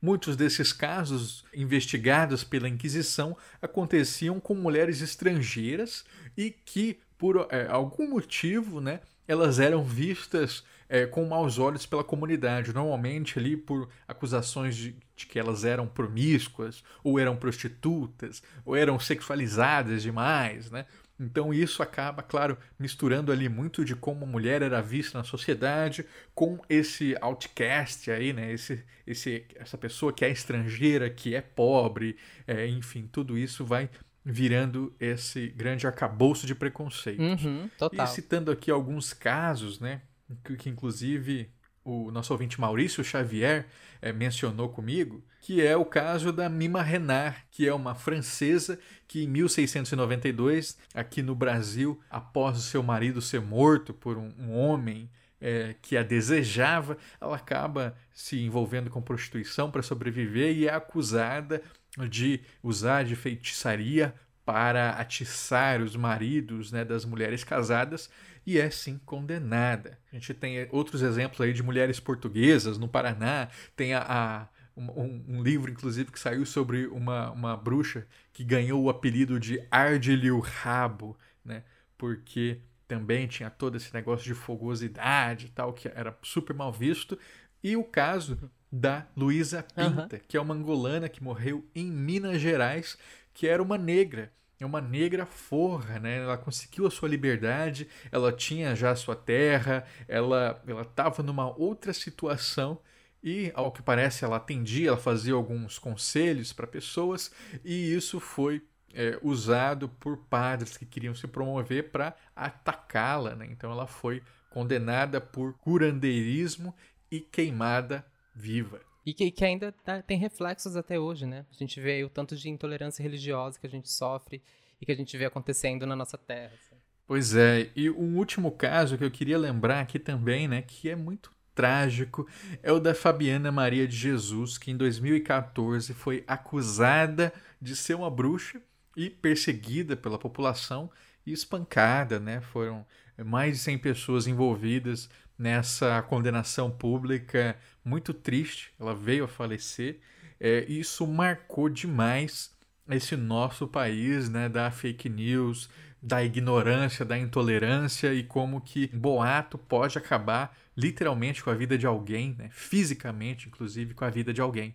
Muitos 0.00 0.36
desses 0.36 0.72
casos 0.72 1.44
investigados 1.54 2.42
pela 2.42 2.68
Inquisição 2.68 3.36
aconteciam 3.60 4.40
com 4.40 4.54
mulheres 4.54 5.00
estrangeiras 5.00 6.04
e 6.36 6.50
que, 6.50 6.98
por 7.16 7.46
é, 7.50 7.68
algum 7.68 8.08
motivo, 8.08 8.80
né, 8.80 9.00
elas 9.26 9.58
eram 9.58 9.84
vistas 9.84 10.64
é, 10.88 11.06
com 11.06 11.24
maus 11.24 11.58
olhos 11.58 11.86
pela 11.86 12.04
comunidade, 12.04 12.74
normalmente 12.74 13.38
ali 13.38 13.56
por 13.56 13.88
acusações 14.06 14.76
de, 14.76 14.94
de, 15.16 15.26
que 15.26 15.38
elas 15.38 15.64
eram 15.64 15.86
promíscuas, 15.86 16.84
ou 17.02 17.18
eram 17.18 17.34
prostitutas, 17.34 18.42
ou 18.62 18.76
eram 18.76 19.00
sexualizadas 19.00 20.02
demais, 20.02 20.70
né? 20.70 20.84
Então 21.18 21.54
isso 21.54 21.82
acaba, 21.82 22.22
claro, 22.22 22.58
misturando 22.78 23.30
ali 23.32 23.48
muito 23.48 23.84
de 23.84 23.94
como 23.94 24.24
a 24.24 24.28
mulher 24.28 24.60
era 24.60 24.82
vista 24.82 25.16
na 25.16 25.24
sociedade 25.24 26.04
com 26.34 26.58
esse 26.68 27.16
outcast 27.20 28.10
aí, 28.10 28.32
né? 28.32 28.52
Esse, 28.52 28.84
esse, 29.06 29.46
essa 29.54 29.78
pessoa 29.78 30.12
que 30.12 30.24
é 30.24 30.30
estrangeira, 30.30 31.08
que 31.08 31.34
é 31.34 31.40
pobre, 31.40 32.16
é, 32.46 32.66
enfim, 32.66 33.08
tudo 33.10 33.38
isso 33.38 33.64
vai 33.64 33.88
virando 34.24 34.94
esse 35.00 35.48
grande 35.48 35.86
arcabouço 35.86 36.46
de 36.46 36.54
preconceitos. 36.54 37.44
Uhum, 37.44 37.68
total. 37.76 38.06
E 38.06 38.08
citando 38.08 38.50
aqui 38.50 38.70
alguns 38.70 39.12
casos, 39.12 39.80
né? 39.80 40.02
Que, 40.44 40.56
que 40.56 40.70
inclusive 40.70 41.50
o 41.84 42.10
nosso 42.10 42.32
ouvinte 42.32 42.60
Maurício 42.60 43.02
Xavier 43.02 43.66
é, 44.00 44.12
mencionou 44.12 44.68
comigo, 44.68 45.24
que 45.40 45.64
é 45.64 45.76
o 45.76 45.84
caso 45.84 46.32
da 46.32 46.48
Mima 46.48 46.82
Renard, 46.82 47.36
que 47.50 47.66
é 47.66 47.74
uma 47.74 47.94
francesa 47.94 48.78
que 49.08 49.24
em 49.24 49.28
1692, 49.28 50.78
aqui 50.94 51.22
no 51.22 51.34
Brasil, 51.34 52.00
após 52.08 52.56
o 52.56 52.62
seu 52.62 52.82
marido 52.82 53.20
ser 53.20 53.40
morto 53.40 53.92
por 53.92 54.16
um, 54.16 54.32
um 54.38 54.52
homem 54.52 55.10
é, 55.40 55.74
que 55.82 55.96
a 55.96 56.04
desejava, 56.04 56.96
ela 57.20 57.34
acaba 57.34 57.96
se 58.14 58.40
envolvendo 58.40 58.88
com 58.88 59.02
prostituição 59.02 59.70
para 59.70 59.82
sobreviver 59.82 60.56
e 60.56 60.68
é 60.68 60.72
acusada 60.72 61.60
de 62.08 62.40
usar 62.62 63.04
de 63.04 63.14
feitiçaria 63.14 64.14
para 64.44 64.90
atiçar 64.90 65.80
os 65.80 65.94
maridos 65.94 66.72
né, 66.72 66.84
das 66.84 67.04
mulheres 67.04 67.44
casadas 67.44 68.10
e 68.44 68.58
é 68.58 68.68
sim 68.70 68.98
condenada. 69.04 69.98
A 70.10 70.16
gente 70.16 70.34
tem 70.34 70.68
outros 70.70 71.02
exemplos 71.02 71.40
aí 71.40 71.52
de 71.52 71.62
mulheres 71.62 72.00
portuguesas 72.00 72.76
no 72.76 72.88
Paraná, 72.88 73.48
tem 73.76 73.94
a, 73.94 74.04
a 74.08 74.48
um, 74.76 75.22
um, 75.28 75.42
livro, 75.42 75.70
inclusive, 75.70 76.10
que 76.10 76.18
saiu 76.18 76.46
sobre 76.46 76.86
uma, 76.86 77.30
uma 77.30 77.56
bruxa 77.56 78.06
que 78.32 78.42
ganhou 78.42 78.82
o 78.82 78.90
apelido 78.90 79.38
de 79.38 79.62
Arde-lhe 79.70 80.30
o 80.30 80.40
Rabo, 80.40 81.16
né? 81.44 81.62
Porque 81.98 82.58
também 82.88 83.26
tinha 83.26 83.50
todo 83.50 83.76
esse 83.76 83.92
negócio 83.92 84.24
de 84.24 84.34
fogosidade 84.34 85.46
e 85.46 85.48
tal, 85.50 85.72
que 85.72 85.88
era 85.88 86.16
super 86.22 86.54
mal 86.54 86.72
visto. 86.72 87.18
E 87.62 87.76
o 87.76 87.84
caso 87.84 88.50
da 88.72 89.06
Luísa 89.14 89.62
Pinta, 89.62 90.16
uhum. 90.16 90.22
que 90.26 90.36
é 90.36 90.40
uma 90.40 90.54
angolana 90.54 91.08
que 91.08 91.22
morreu 91.22 91.62
em 91.74 91.90
Minas 91.90 92.40
Gerais, 92.40 92.96
que 93.34 93.46
era 93.46 93.62
uma 93.62 93.76
negra 93.76 94.32
é 94.62 94.66
uma 94.66 94.80
negra 94.80 95.26
forra, 95.26 95.98
né? 95.98 96.18
Ela 96.18 96.38
conseguiu 96.38 96.86
a 96.86 96.90
sua 96.90 97.08
liberdade, 97.08 97.88
ela 98.10 98.32
tinha 98.32 98.74
já 98.76 98.92
a 98.92 98.96
sua 98.96 99.16
terra, 99.16 99.84
ela 100.06 100.62
ela 100.66 100.82
estava 100.82 101.22
numa 101.22 101.50
outra 101.58 101.92
situação 101.92 102.78
e, 103.22 103.52
ao 103.54 103.70
que 103.70 103.82
parece, 103.82 104.24
ela 104.24 104.36
atendia, 104.36 104.88
ela 104.88 104.96
fazia 104.96 105.34
alguns 105.34 105.78
conselhos 105.78 106.52
para 106.52 106.66
pessoas 106.66 107.32
e 107.64 107.94
isso 107.94 108.18
foi 108.20 108.62
é, 108.94 109.18
usado 109.22 109.88
por 109.88 110.16
padres 110.16 110.76
que 110.76 110.84
queriam 110.86 111.14
se 111.14 111.26
promover 111.26 111.90
para 111.90 112.14
atacá-la, 112.34 113.34
né? 113.34 113.46
Então 113.50 113.70
ela 113.70 113.86
foi 113.86 114.22
condenada 114.50 115.20
por 115.20 115.54
curandeirismo 115.54 116.74
e 117.10 117.20
queimada 117.20 118.04
viva. 118.34 118.80
E 119.04 119.12
que, 119.12 119.30
que 119.30 119.44
ainda 119.44 119.72
tá, 119.72 120.00
tem 120.00 120.18
reflexos 120.18 120.76
até 120.76 120.98
hoje, 120.98 121.26
né? 121.26 121.44
A 121.50 121.54
gente 121.54 121.80
vê 121.80 122.04
o 122.04 122.08
tanto 122.08 122.36
de 122.36 122.48
intolerância 122.48 123.02
religiosa 123.02 123.58
que 123.58 123.66
a 123.66 123.70
gente 123.70 123.90
sofre 123.90 124.42
e 124.80 124.86
que 124.86 124.92
a 124.92 124.96
gente 124.96 125.16
vê 125.16 125.24
acontecendo 125.24 125.86
na 125.86 125.96
nossa 125.96 126.16
terra. 126.16 126.52
Assim. 126.54 126.76
Pois 127.06 127.34
é, 127.34 127.70
e 127.74 127.90
um 127.90 128.16
último 128.16 128.50
caso 128.52 128.96
que 128.96 129.04
eu 129.04 129.10
queria 129.10 129.36
lembrar 129.36 129.80
aqui 129.80 129.98
também, 129.98 130.46
né, 130.46 130.62
que 130.62 130.88
é 130.88 130.96
muito 130.96 131.32
trágico, 131.54 132.26
é 132.62 132.72
o 132.72 132.80
da 132.80 132.94
Fabiana 132.94 133.52
Maria 133.52 133.86
de 133.86 133.96
Jesus, 133.96 134.56
que 134.56 134.70
em 134.70 134.76
2014 134.76 135.92
foi 135.92 136.24
acusada 136.26 137.32
de 137.60 137.76
ser 137.76 137.94
uma 137.94 138.10
bruxa 138.10 138.62
e 138.96 139.10
perseguida 139.10 139.96
pela 139.96 140.18
população 140.18 140.90
e 141.26 141.32
espancada, 141.32 142.18
né? 142.18 142.40
Foram 142.40 142.86
mais 143.24 143.56
de 143.56 143.62
100 143.62 143.78
pessoas 143.78 144.26
envolvidas 144.26 145.08
nessa 145.38 146.00
condenação 146.02 146.70
pública 146.70 147.56
muito 147.84 148.14
triste. 148.14 148.72
Ela 148.78 148.94
veio 148.94 149.24
a 149.24 149.28
falecer. 149.28 150.00
É, 150.38 150.64
isso 150.68 151.06
marcou 151.06 151.68
demais 151.68 152.52
esse 152.88 153.16
nosso 153.16 153.66
país, 153.66 154.28
né, 154.28 154.48
da 154.48 154.70
fake 154.70 155.08
news, 155.08 155.68
da 156.02 156.22
ignorância, 156.22 157.04
da 157.04 157.16
intolerância 157.16 158.12
e 158.12 158.24
como 158.24 158.60
que 158.60 158.88
boato 158.88 159.56
pode 159.56 159.96
acabar 159.96 160.56
literalmente 160.76 161.42
com 161.42 161.50
a 161.50 161.54
vida 161.54 161.78
de 161.78 161.86
alguém, 161.86 162.34
né, 162.36 162.48
fisicamente, 162.50 163.48
inclusive, 163.48 163.94
com 163.94 164.04
a 164.04 164.10
vida 164.10 164.32
de 164.32 164.40
alguém. 164.40 164.74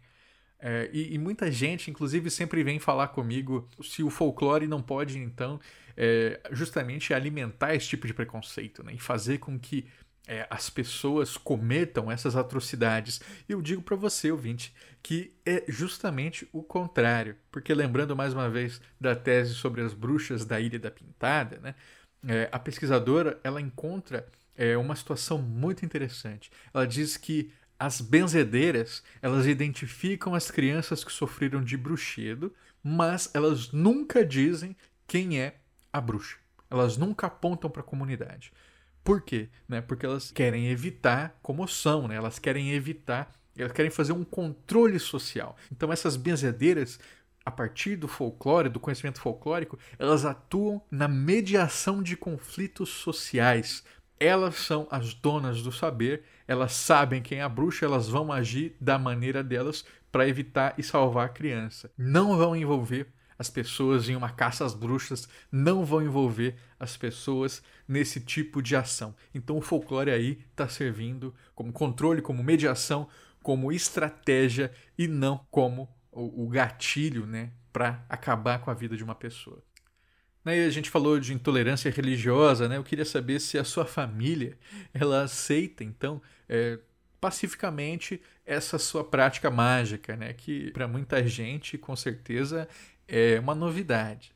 É, 0.60 0.90
e, 0.92 1.14
e, 1.14 1.18
muita 1.18 1.52
gente, 1.52 1.92
inclusive, 1.92 2.32
sempre 2.32 2.64
vem 2.64 2.80
falar 2.80 3.10
comigo 3.10 3.68
se 3.82 4.02
o 4.02 4.10
folclore 4.10 4.68
não 4.68 4.82
pode, 4.82 5.20
então, 5.20 5.60
é, 5.98 6.40
justamente 6.52 7.14
alimentar 7.14 7.74
esse 7.74 7.88
tipo 7.88 8.06
de 8.06 8.14
preconceito 8.14 8.84
né, 8.84 8.94
e 8.94 9.00
fazer 9.00 9.40
com 9.40 9.60
que 9.60 9.88
é, 10.28 10.46
as 10.50 10.70
pessoas 10.70 11.38
cometam 11.38 12.12
essas 12.12 12.36
atrocidades. 12.36 13.20
E 13.48 13.54
eu 13.54 13.62
digo 13.62 13.82
para 13.82 13.96
você, 13.96 14.32
ouvinte, 14.32 14.76
que 15.02 15.34
é 15.46 15.64
justamente 15.68 16.48
o 16.52 16.62
contrário. 16.62 17.36
Porque 17.50 17.74
lembrando 17.74 18.16
mais 18.16 18.34
uma 18.34 18.50
vez 18.50 18.80
da 19.00 19.16
tese 19.16 19.56
sobre 19.56 19.82
as 19.82 19.94
bruxas 19.94 20.46
da 20.46 20.60
Ilha 20.60 20.78
da 20.78 20.92
Pintada, 20.92 21.60
né, 21.60 21.76
é, 22.28 22.50
a 22.52 22.60
pesquisadora 22.60 23.40
ela 23.44 23.62
encontra 23.62 24.28
é, 24.56 24.78
uma 24.78 24.96
situação 24.96 25.38
muito 25.38 25.86
interessante. 25.86 26.52
Ela 26.74 26.86
diz 26.86 27.16
que 27.18 27.52
as 27.80 28.02
benzedeiras 28.02 29.04
elas 29.22 29.46
identificam 29.46 30.34
as 30.34 30.52
crianças 30.52 31.04
que 31.04 31.12
sofreram 31.12 31.64
de 31.64 31.78
bruxedo, 31.78 32.54
mas 32.84 33.30
elas 33.34 33.72
nunca 33.72 34.26
dizem 34.26 34.76
quem 35.08 35.40
é 35.40 35.56
a 35.92 36.02
bruxa. 36.02 36.38
Elas 36.70 36.98
nunca 36.98 37.28
apontam 37.28 37.70
para 37.70 37.82
a 37.82 37.86
comunidade. 37.86 38.52
Por 39.04 39.22
quê? 39.22 39.50
Né? 39.68 39.80
Porque 39.80 40.06
elas 40.06 40.32
querem 40.32 40.68
evitar 40.68 41.38
comoção, 41.42 42.08
né? 42.08 42.16
elas 42.16 42.40
querem 42.40 42.72
evitar, 42.74 43.32
elas 43.58 43.72
querem 43.72 43.90
fazer 43.90 44.12
um 44.12 44.24
controle 44.24 45.00
social. 45.00 45.56
Então 45.72 45.94
essas 45.94 46.18
benzedeiras, 46.18 47.00
a 47.46 47.50
partir 47.50 47.96
do 47.96 48.08
folclore, 48.08 48.68
do 48.68 48.82
conhecimento 48.82 49.22
folclórico, 49.22 49.80
elas 49.98 50.26
atuam 50.26 50.82
na 50.92 51.08
mediação 51.08 52.04
de 52.04 52.18
conflitos 52.18 52.90
sociais. 52.90 53.82
Elas 54.20 54.56
são 54.56 54.88
as 54.92 55.14
donas 55.14 55.62
do 55.62 55.72
saber, 55.72 56.24
elas 56.46 56.74
sabem 56.74 57.22
quem 57.22 57.40
é 57.40 57.44
a 57.44 57.50
bruxa, 57.50 57.86
elas 57.86 58.10
vão 58.10 58.30
agir 58.30 58.76
da 58.82 59.00
maneira 59.00 59.42
delas 59.42 59.86
para 60.12 60.28
evitar 60.28 60.74
e 60.78 60.84
salvar 60.84 61.28
a 61.28 61.30
criança. 61.30 61.90
Não 61.98 62.36
vão 62.36 62.56
envolver 62.56 63.08
as 63.38 63.50
pessoas 63.50 64.10
em 64.10 64.16
uma 64.16 64.30
caça 64.30 64.66
às 64.66 64.74
bruxas, 64.74 65.28
não 65.52 65.86
vão 65.86 66.02
envolver 66.02 66.56
as 66.80 66.98
pessoas 66.98 67.62
nesse 67.88 68.20
tipo 68.20 68.62
de 68.62 68.76
ação. 68.76 69.16
Então 69.34 69.58
o 69.58 69.62
folclore 69.62 70.12
aí 70.12 70.44
está 70.52 70.68
servindo 70.68 71.34
como 71.54 71.72
controle, 71.72 72.22
como 72.22 72.44
mediação, 72.44 73.08
como 73.42 73.72
estratégia 73.72 74.72
e 74.98 75.08
não 75.08 75.46
como 75.50 75.88
o, 76.12 76.46
o 76.46 76.50
gatilho 76.50 77.26
né, 77.26 77.52
para 77.72 78.04
acabar 78.10 78.60
com 78.60 78.72
a 78.72 78.74
vida 78.74 78.98
de 78.98 79.04
uma 79.04 79.16
pessoa. 79.16 79.64
Né, 80.44 80.66
a 80.66 80.70
gente 80.70 80.90
falou 80.90 81.20
de 81.20 81.34
intolerância 81.34 81.92
religiosa, 81.92 82.70
né? 82.70 82.78
Eu 82.78 82.84
queria 82.84 83.04
saber 83.04 83.40
se 83.42 83.58
a 83.58 83.66
sua 83.66 83.86
família 83.86 84.58
ela 84.94 85.24
aceita, 85.24 85.84
então, 85.84 86.22
é, 86.48 86.80
pacificamente 87.20 88.22
essa 88.46 88.80
sua 88.80 89.04
prática 89.04 89.52
mágica, 89.52 90.16
né? 90.16 90.34
Que 90.34 90.72
para 90.72 90.88
muita 90.88 91.26
gente, 91.28 91.78
com 91.78 91.96
certeza, 91.98 92.68
é 93.08 93.40
uma 93.40 93.56
novidade. 93.56 94.36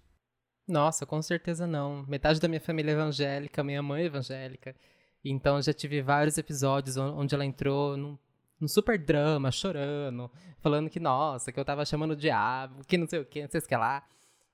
Nossa, 0.68 1.06
com 1.06 1.22
certeza 1.22 1.68
não. 1.68 2.06
Metade 2.08 2.40
da 2.40 2.48
minha 2.48 2.62
família 2.62 2.92
é 2.92 2.94
evangélica, 2.94 3.64
minha 3.64 3.84
mãe 3.84 4.04
é 4.04 4.06
evangélica. 4.06 4.76
Então 5.24 5.62
já 5.62 5.74
tive 5.74 6.02
vários 6.02 6.38
episódios 6.38 6.98
onde 6.98 7.36
ela 7.36 7.46
entrou 7.46 7.98
num, 7.98 8.18
num 8.60 8.68
super 8.68 8.98
drama, 8.98 9.52
chorando, 9.52 10.32
falando 10.60 10.90
que, 10.90 11.00
nossa, 11.00 11.52
que 11.52 11.60
eu 11.60 11.66
tava 11.66 11.86
chamando 11.86 12.12
o 12.12 12.16
diabo, 12.16 12.86
que 12.86 12.98
não 12.98 13.08
sei 13.08 13.20
o 13.20 13.26
que, 13.26 13.42
não 13.42 13.50
sei 13.50 13.60
o 13.60 13.64
que 13.64 13.76
lá. 13.76 14.08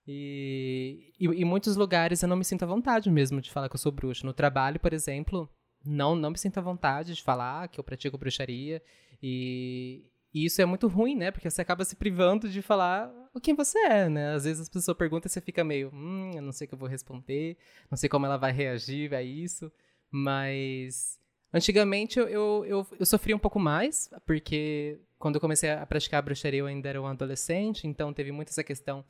E, 0.08 1.14
em 1.20 1.46
muitos 1.46 1.76
lugares 1.76 2.24
eu 2.24 2.30
não 2.30 2.38
me 2.38 2.46
sinto 2.46 2.64
à 2.64 2.66
vontade 2.66 3.10
mesmo 3.12 3.42
de 3.42 3.52
falar 3.52 3.70
que 3.70 3.76
eu 3.76 3.80
sou 3.80 3.92
bruxa. 3.92 4.26
No 4.26 4.34
trabalho, 4.34 4.80
por 4.80 4.94
exemplo, 4.94 5.50
não, 5.86 6.16
não 6.16 6.32
me 6.32 6.38
sinto 6.38 6.58
à 6.58 6.62
vontade 6.62 7.14
de 7.14 7.22
falar 7.22 7.68
que 7.68 7.80
eu 7.80 7.84
pratico 7.84 8.18
bruxaria. 8.18 8.82
E, 9.22 10.06
e 10.34 10.46
isso 10.46 10.62
é 10.62 10.66
muito 10.66 10.88
ruim, 10.88 11.16
né? 11.16 11.32
Porque 11.32 11.50
você 11.50 11.62
acaba 11.62 11.86
se 11.86 11.96
privando 11.96 12.50
de 12.50 12.62
falar 12.62 13.12
o 13.34 13.40
quem 13.40 13.56
você 13.56 13.80
é, 13.80 14.10
né? 14.10 14.34
Às 14.34 14.44
vezes 14.44 14.62
as 14.62 14.70
pessoas 14.70 14.98
perguntam 14.98 15.28
e 15.28 15.32
você 15.32 15.42
fica 15.42 15.64
meio, 15.64 15.90
hum, 15.94 16.32
eu 16.36 16.42
não 16.42 16.52
sei 16.52 16.66
o 16.66 16.68
que 16.68 16.74
eu 16.74 16.80
vou 16.80 16.90
responder, 16.90 17.58
não 17.90 17.98
sei 17.98 18.10
como 18.10 18.26
ela 18.26 18.38
vai 18.38 18.52
reagir 18.52 19.14
a 19.14 19.22
isso. 19.22 19.72
Mas 20.12 21.20
antigamente 21.54 22.20
eu, 22.20 22.28
eu, 22.28 22.66
eu, 22.66 22.88
eu 23.00 23.06
sofri 23.06 23.34
um 23.34 23.40
pouco 23.40 23.60
mais, 23.60 24.10
porque 24.26 25.00
quando 25.18 25.36
eu 25.36 25.42
comecei 25.42 25.70
a 25.70 25.86
praticar 25.86 26.20
a 26.20 26.22
bruxaria 26.22 26.60
eu 26.60 26.68
ainda 26.68 26.90
era 26.90 27.02
um 27.02 27.08
adolescente, 27.08 27.88
então 27.88 28.14
teve 28.14 28.32
muito 28.32 28.50
essa 28.50 28.64
questão 28.64 29.04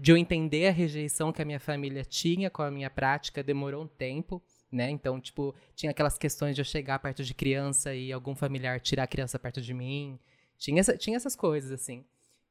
de 0.00 0.12
eu 0.12 0.16
entender 0.16 0.66
a 0.66 0.72
rejeição 0.72 1.32
que 1.32 1.42
a 1.42 1.44
minha 1.44 1.60
família 1.60 2.04
tinha 2.04 2.50
com 2.50 2.62
a 2.62 2.70
minha 2.70 2.88
prática, 2.88 3.42
demorou 3.42 3.84
um 3.84 3.88
tempo 3.88 4.42
né? 4.74 4.90
Então, 4.90 5.20
tipo, 5.20 5.54
tinha 5.74 5.90
aquelas 5.90 6.18
questões 6.18 6.54
de 6.54 6.60
eu 6.60 6.64
chegar 6.64 6.98
perto 6.98 7.22
de 7.22 7.32
criança 7.32 7.94
e 7.94 8.12
algum 8.12 8.34
familiar 8.34 8.80
tirar 8.80 9.04
a 9.04 9.06
criança 9.06 9.38
perto 9.38 9.60
de 9.60 9.72
mim. 9.72 10.18
Tinha, 10.58 10.80
essa, 10.80 10.96
tinha 10.96 11.16
essas 11.16 11.36
coisas, 11.36 11.70
assim. 11.70 12.04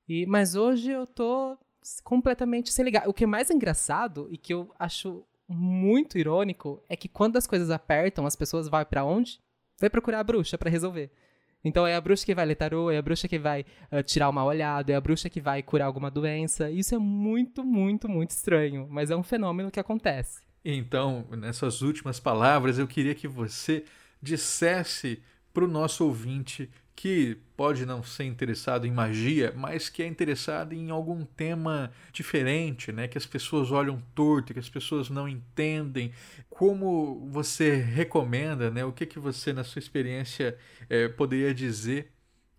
E, 0.07 0.25
mas 0.25 0.55
hoje 0.55 0.91
eu 0.91 1.05
tô 1.05 1.57
completamente 2.03 2.71
sem 2.71 2.85
ligar. 2.85 3.07
O 3.07 3.13
que 3.13 3.23
é 3.23 3.27
mais 3.27 3.49
engraçado 3.49 4.27
e 4.31 4.37
que 4.37 4.53
eu 4.53 4.73
acho 4.79 5.23
muito 5.47 6.17
irônico 6.17 6.81
é 6.89 6.95
que 6.95 7.07
quando 7.07 7.37
as 7.37 7.45
coisas 7.45 7.69
apertam, 7.69 8.25
as 8.25 8.35
pessoas 8.35 8.67
vão 8.67 8.83
para 8.85 9.03
onde? 9.03 9.39
Vai 9.79 9.89
procurar 9.89 10.19
a 10.19 10.23
bruxa 10.23 10.57
para 10.57 10.69
resolver. 10.69 11.11
Então 11.63 11.87
é 11.87 11.95
a 11.95 12.01
bruxa 12.01 12.25
que 12.25 12.35
vai 12.35 12.45
ler 12.45 12.55
tarô, 12.55 12.91
é 12.91 12.97
a 12.97 13.01
bruxa 13.01 13.27
que 13.27 13.39
vai 13.39 13.65
uh, 13.91 14.03
tirar 14.03 14.27
o 14.27 14.33
mal 14.33 14.47
olhado, 14.47 14.89
é 14.89 14.95
a 14.95 15.01
bruxa 15.01 15.29
que 15.29 15.39
vai 15.39 15.63
curar 15.63 15.85
alguma 15.85 16.11
doença. 16.11 16.69
Isso 16.69 16.93
é 16.93 16.97
muito, 16.97 17.63
muito, 17.63 18.09
muito 18.09 18.31
estranho, 18.31 18.87
mas 18.89 19.09
é 19.09 19.15
um 19.15 19.23
fenômeno 19.23 19.71
que 19.71 19.79
acontece. 19.79 20.41
Então, 20.65 21.27
nessas 21.31 21.81
últimas 21.81 22.19
palavras, 22.19 22.79
eu 22.79 22.87
queria 22.87 23.13
que 23.13 23.27
você 23.27 23.83
dissesse 24.21 25.21
para 25.53 25.65
o 25.65 25.67
nosso 25.67 26.05
ouvinte 26.05 26.69
que 26.95 27.37
pode 27.57 27.85
não 27.85 28.03
ser 28.03 28.23
interessado 28.25 28.85
em 28.85 28.91
magia, 28.91 29.53
mas 29.55 29.89
que 29.89 30.03
é 30.03 30.07
interessado 30.07 30.73
em 30.73 30.89
algum 30.89 31.25
tema 31.25 31.91
diferente, 32.11 32.91
né? 32.91 33.07
Que 33.07 33.17
as 33.17 33.25
pessoas 33.25 33.71
olham 33.71 34.01
torto, 34.15 34.53
que 34.53 34.59
as 34.59 34.69
pessoas 34.69 35.09
não 35.09 35.27
entendem. 35.27 36.11
Como 36.49 37.27
você 37.31 37.75
recomenda, 37.75 38.69
né? 38.69 38.85
O 38.85 38.93
que 38.93 39.05
que 39.05 39.19
você 39.19 39.51
na 39.51 39.63
sua 39.63 39.79
experiência 39.79 40.57
é, 40.89 41.07
poderia 41.07 41.53
dizer 41.53 42.11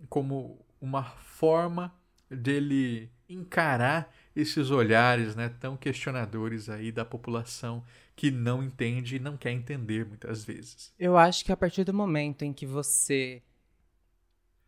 como 0.09 0.65
uma 0.81 1.05
forma 1.05 1.95
dele 2.29 3.11
encarar 3.29 4.14
esses 4.35 4.71
olhares, 4.71 5.37
né? 5.37 5.49
Tão 5.61 5.77
questionadores 5.77 6.69
aí 6.69 6.91
da 6.91 7.05
população 7.05 7.85
que 8.17 8.31
não 8.31 8.63
entende 8.63 9.17
e 9.17 9.21
não 9.21 9.37
quer 9.37 9.53
entender 9.53 10.05
muitas 10.07 10.45
vezes. 10.45 10.93
Eu 10.99 11.17
acho 11.17 11.45
que 11.45 11.53
a 11.53 11.57
partir 11.57 11.85
do 11.85 11.95
momento 11.95 12.43
em 12.43 12.53
que 12.53 12.67
você 12.67 13.43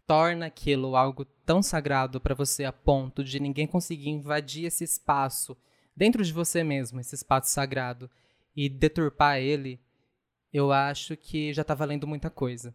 torna 0.07 0.47
aquilo 0.47 0.95
algo 0.95 1.25
tão 1.25 1.63
sagrado 1.63 2.21
para 2.21 2.35
você 2.35 2.65
a 2.65 2.73
ponto 2.73 3.25
de 3.25 3.41
ninguém 3.41 3.67
conseguir 3.67 4.11
invadir 4.11 4.65
esse 4.65 4.85
espaço 4.85 5.57
dentro 5.97 6.23
de 6.23 6.33
você 6.33 6.63
mesmo, 6.63 7.01
esse 7.01 7.15
espaço 7.15 7.51
sagrado, 7.51 8.11
e 8.55 8.69
deturpar 8.69 9.39
ele, 9.39 9.81
eu 10.53 10.71
acho 10.73 11.17
que 11.17 11.53
já 11.53 11.63
está 11.63 11.75
valendo 11.75 12.07
muita 12.07 12.31
coisa, 12.31 12.75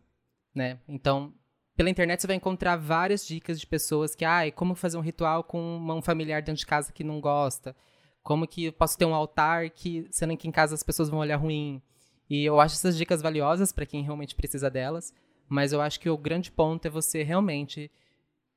né? 0.53 0.79
Então, 0.87 1.33
pela 1.75 1.89
internet 1.89 2.21
você 2.21 2.27
vai 2.27 2.35
encontrar 2.35 2.75
várias 2.75 3.25
dicas 3.25 3.59
de 3.59 3.65
pessoas 3.65 4.15
que, 4.15 4.25
ah, 4.25 4.51
como 4.51 4.75
fazer 4.75 4.97
um 4.97 5.01
ritual 5.01 5.43
com 5.43 5.77
um 5.77 6.01
familiar 6.01 6.41
dentro 6.41 6.59
de 6.59 6.65
casa 6.65 6.91
que 6.91 7.03
não 7.03 7.19
gosta, 7.19 7.75
como 8.21 8.47
que 8.47 8.65
eu 8.65 8.73
posso 8.73 8.97
ter 8.97 9.05
um 9.05 9.15
altar 9.15 9.69
que, 9.69 10.07
sendo 10.11 10.37
que 10.37 10.47
em 10.47 10.51
casa 10.51 10.75
as 10.75 10.83
pessoas 10.83 11.09
vão 11.09 11.19
olhar 11.19 11.37
ruim. 11.37 11.81
E 12.29 12.43
eu 12.45 12.59
acho 12.59 12.75
essas 12.75 12.97
dicas 12.97 13.21
valiosas 13.21 13.71
para 13.71 13.85
quem 13.85 14.03
realmente 14.03 14.35
precisa 14.35 14.69
delas, 14.69 15.13
mas 15.49 15.73
eu 15.73 15.81
acho 15.81 15.99
que 15.99 16.09
o 16.09 16.17
grande 16.17 16.51
ponto 16.51 16.85
é 16.85 16.89
você 16.89 17.23
realmente 17.23 17.91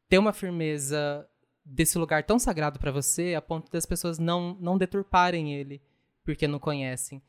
ter 0.09 0.19
uma 0.19 0.33
firmeza 0.33 1.27
desse 1.65 1.99
lugar 1.99 2.25
tão 2.25 2.39
sagrado 2.39 2.79
para 2.79 2.93
você 2.93 3.35
a 3.35 3.41
ponto 3.41 3.71
das 3.73 3.87
pessoas 3.87 4.19
não, 4.19 4.57
não 4.61 4.77
deturparem 4.77 5.55
ele 5.55 5.81
porque 6.25 6.47
não 6.47 6.59
conhecem. 6.59 7.23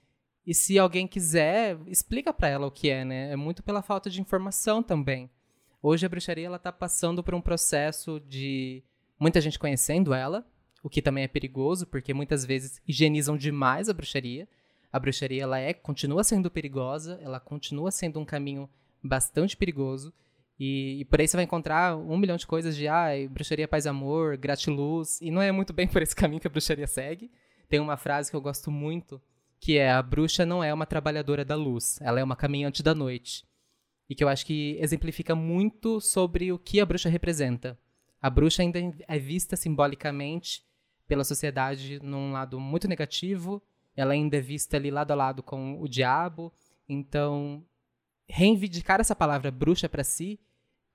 E 0.45 0.53
se 0.53 0.77
alguém 0.77 1.07
quiser, 1.07 1.77
explica 1.87 2.31
para 2.31 2.49
ela 2.49 2.67
o 2.67 2.71
que 2.71 2.89
é, 2.89 3.03
né? 3.03 3.31
É 3.31 3.35
muito 3.35 3.63
pela 3.63 3.81
falta 3.81 4.09
de 4.09 4.21
informação 4.21 4.83
também. 4.83 5.29
Hoje 5.87 6.03
a 6.03 6.09
bruxaria 6.09 6.47
ela 6.47 6.57
tá 6.57 6.71
passando 6.71 7.23
por 7.23 7.35
um 7.35 7.39
processo 7.39 8.19
de 8.19 8.83
muita 9.19 9.39
gente 9.39 9.59
conhecendo 9.59 10.15
ela, 10.15 10.43
o 10.81 10.89
que 10.89 10.99
também 10.99 11.23
é 11.23 11.27
perigoso, 11.27 11.85
porque 11.85 12.11
muitas 12.11 12.43
vezes 12.43 12.81
higienizam 12.87 13.37
demais 13.37 13.87
a 13.87 13.93
bruxaria. 13.93 14.47
A 14.91 14.99
bruxaria 14.99 15.43
ela 15.43 15.59
é 15.59 15.75
continua 15.75 16.23
sendo 16.23 16.49
perigosa, 16.49 17.19
ela 17.21 17.39
continua 17.39 17.91
sendo 17.91 18.19
um 18.19 18.25
caminho 18.25 18.67
bastante 19.03 19.55
perigoso. 19.55 20.11
E, 20.59 21.01
e, 21.01 21.05
por 21.05 21.21
aí 21.21 21.27
você 21.27 21.37
vai 21.37 21.43
encontrar 21.43 21.95
um 21.95 22.17
milhão 22.17 22.35
de 22.35 22.47
coisas 22.47 22.75
de 22.75 22.87
ah, 22.87 23.09
bruxaria, 23.29 23.67
paz 23.67 23.85
amor, 23.85 24.37
gratiluz. 24.37 25.21
E 25.21 25.29
não 25.29 25.39
é 25.39 25.51
muito 25.51 25.71
bem 25.71 25.87
por 25.87 26.01
esse 26.01 26.15
caminho 26.15 26.41
que 26.41 26.47
a 26.47 26.49
bruxaria 26.49 26.87
segue. 26.87 27.29
Tem 27.69 27.79
uma 27.79 27.95
frase 27.95 28.31
que 28.31 28.35
eu 28.35 28.41
gosto 28.41 28.71
muito, 28.71 29.21
que 29.59 29.77
é 29.77 29.91
a 29.91 30.01
bruxa 30.01 30.47
não 30.47 30.63
é 30.63 30.73
uma 30.73 30.87
trabalhadora 30.87 31.45
da 31.45 31.55
luz, 31.55 31.99
ela 32.01 32.19
é 32.19 32.23
uma 32.23 32.35
caminhante 32.35 32.81
da 32.81 32.95
noite. 32.95 33.45
E 34.09 34.15
que 34.15 34.23
eu 34.23 34.29
acho 34.29 34.45
que 34.45 34.77
exemplifica 34.79 35.35
muito 35.35 35.99
sobre 35.99 36.51
o 36.51 36.59
que 36.59 36.79
a 36.79 36.85
bruxa 36.85 37.09
representa. 37.09 37.77
A 38.21 38.29
bruxa 38.29 38.61
ainda 38.61 38.79
é 39.07 39.19
vista 39.19 39.55
simbolicamente 39.55 40.63
pela 41.07 41.23
sociedade 41.23 41.99
num 42.01 42.31
lado 42.31 42.59
muito 42.59 42.87
negativo, 42.87 43.61
ela 43.95 44.13
ainda 44.13 44.37
é 44.37 44.41
vista 44.41 44.77
ali 44.77 44.91
lado 44.91 45.11
a 45.11 45.15
lado 45.15 45.41
com 45.43 45.81
o 45.81 45.87
diabo. 45.87 46.51
Então, 46.87 47.63
reivindicar 48.27 48.99
essa 48.99 49.15
palavra 49.15 49.51
bruxa 49.51 49.87
para 49.87 50.03
si 50.03 50.39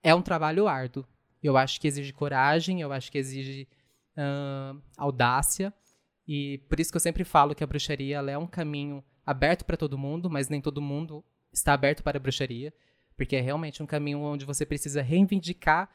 é 0.03 0.15
um 0.15 0.23
trabalho 0.23 0.69
árduo. 0.69 1.07
Eu 1.43 1.57
acho 1.57 1.81
que 1.81 1.89
exige 1.89 2.13
coragem, 2.13 2.81
eu 2.81 2.93
acho 2.93 3.11
que 3.11 3.19
exige 3.19 3.67
uh, 4.17 4.81
audácia. 4.97 5.73
E 6.27 6.59
por 6.69 6.79
isso 6.79 6.91
que 6.91 6.97
eu 6.97 7.01
sempre 7.01 7.25
falo 7.25 7.55
que 7.55 7.65
a 7.65 7.67
bruxaria 7.67 8.19
é 8.19 8.39
um 8.39 8.47
caminho 8.47 9.03
aberto 9.25 9.65
para 9.65 9.77
todo 9.77 9.99
mundo, 9.99 10.29
mas 10.29 10.49
nem 10.49 10.61
todo 10.61 10.83
mundo 10.83 11.25
está 11.53 11.73
aberto 11.73 12.03
para 12.03 12.19
a 12.19 12.21
bruxaria. 12.21 12.73
Porque 13.21 13.37
é 13.37 13.41
realmente 13.43 13.83
um 13.83 13.87
caminho 13.87 14.21
onde 14.21 14.47
você 14.47 14.65
precisa 14.65 15.03
reivindicar 15.03 15.91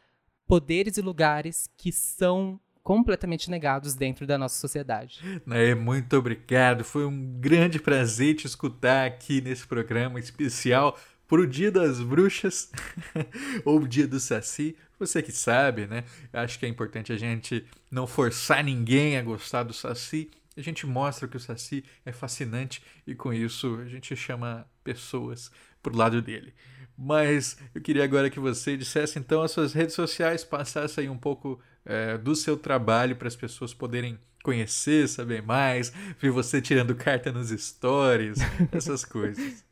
poderes 0.46 0.96
e 0.98 1.02
lugares 1.02 1.68
que 1.76 1.92
são 1.92 2.60
completamente 2.84 3.50
negados 3.50 3.96
dentro 3.96 4.28
da 4.28 4.38
nossa 4.38 4.60
sociedade. 4.60 5.22
É, 5.50 5.74
muito 5.74 6.16
obrigado. 6.16 6.84
Foi 6.84 7.04
um 7.04 7.40
grande 7.40 7.80
prazer 7.80 8.36
te 8.36 8.46
escutar 8.46 9.08
aqui 9.08 9.42
nesse 9.42 9.66
programa 9.66 10.20
especial 10.20 11.00
pro 11.28 11.48
Dia 11.48 11.72
das 11.72 12.00
Bruxas 12.00 12.72
ou 13.66 13.88
Dia 13.88 14.08
do 14.08 14.20
Saci, 14.20 14.78
você 15.00 15.20
que 15.24 15.32
sabe, 15.32 15.88
né? 15.88 16.04
Acho 16.32 16.60
que 16.60 16.68
é 16.68 16.70
importante 16.70 17.12
a 17.12 17.18
gente 17.18 17.66
não 17.90 18.06
forçar 18.06 18.64
ninguém 18.64 19.18
a 19.18 19.24
gostar 19.24 19.64
do 19.64 19.74
Saci. 19.74 20.30
A 20.56 20.62
gente 20.62 20.86
mostra 20.86 21.28
que 21.28 21.38
o 21.38 21.40
Saci 21.40 21.84
é 22.06 22.12
fascinante 22.12 22.84
e 23.08 23.16
com 23.16 23.34
isso 23.34 23.80
a 23.84 23.90
gente 23.90 24.16
chama 24.16 24.68
pessoas 24.84 25.50
pro 25.82 25.98
lado 25.98 26.22
dele. 26.22 26.54
Mas 26.98 27.58
eu 27.74 27.82
queria 27.82 28.04
agora 28.04 28.30
que 28.30 28.40
você 28.40 28.78
dissesse 28.78 29.20
então 29.20 29.42
as 29.42 29.52
suas 29.52 29.74
redes 29.74 29.96
sociais, 29.96 30.44
passasse 30.44 31.00
aí 31.00 31.10
um 31.10 31.18
pouco 31.18 31.60
é, 31.86 32.18
do 32.18 32.36
seu 32.36 32.58
trabalho 32.58 33.16
para 33.16 33.28
as 33.28 33.36
pessoas 33.36 33.74
poderem 33.74 34.18
conhecer, 34.44 35.10
saber 35.10 35.42
mais, 35.42 35.92
ver 36.20 36.30
você 36.30 36.62
tirando 36.62 36.96
carta 36.96 37.32
nos 37.32 37.50
stories, 37.50 38.38
essas 38.72 39.04
coisas. 39.04 39.66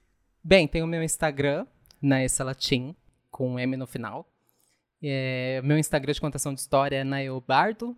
Bem, 0.44 0.68
tem 0.68 0.84
o 0.84 0.88
meu 0.88 1.04
Instagram, 1.04 1.66
Naesalatim, 2.02 2.96
com 3.32 3.54
um 3.54 3.60
M 3.60 3.78
no 3.78 3.88
final. 3.88 4.28
É, 5.02 5.62
meu 5.64 5.78
Instagram 5.78 6.14
de 6.14 6.20
contação 6.20 6.54
de 6.54 6.60
história 6.60 6.98
é 6.98 7.04
Naeobardo. 7.04 7.96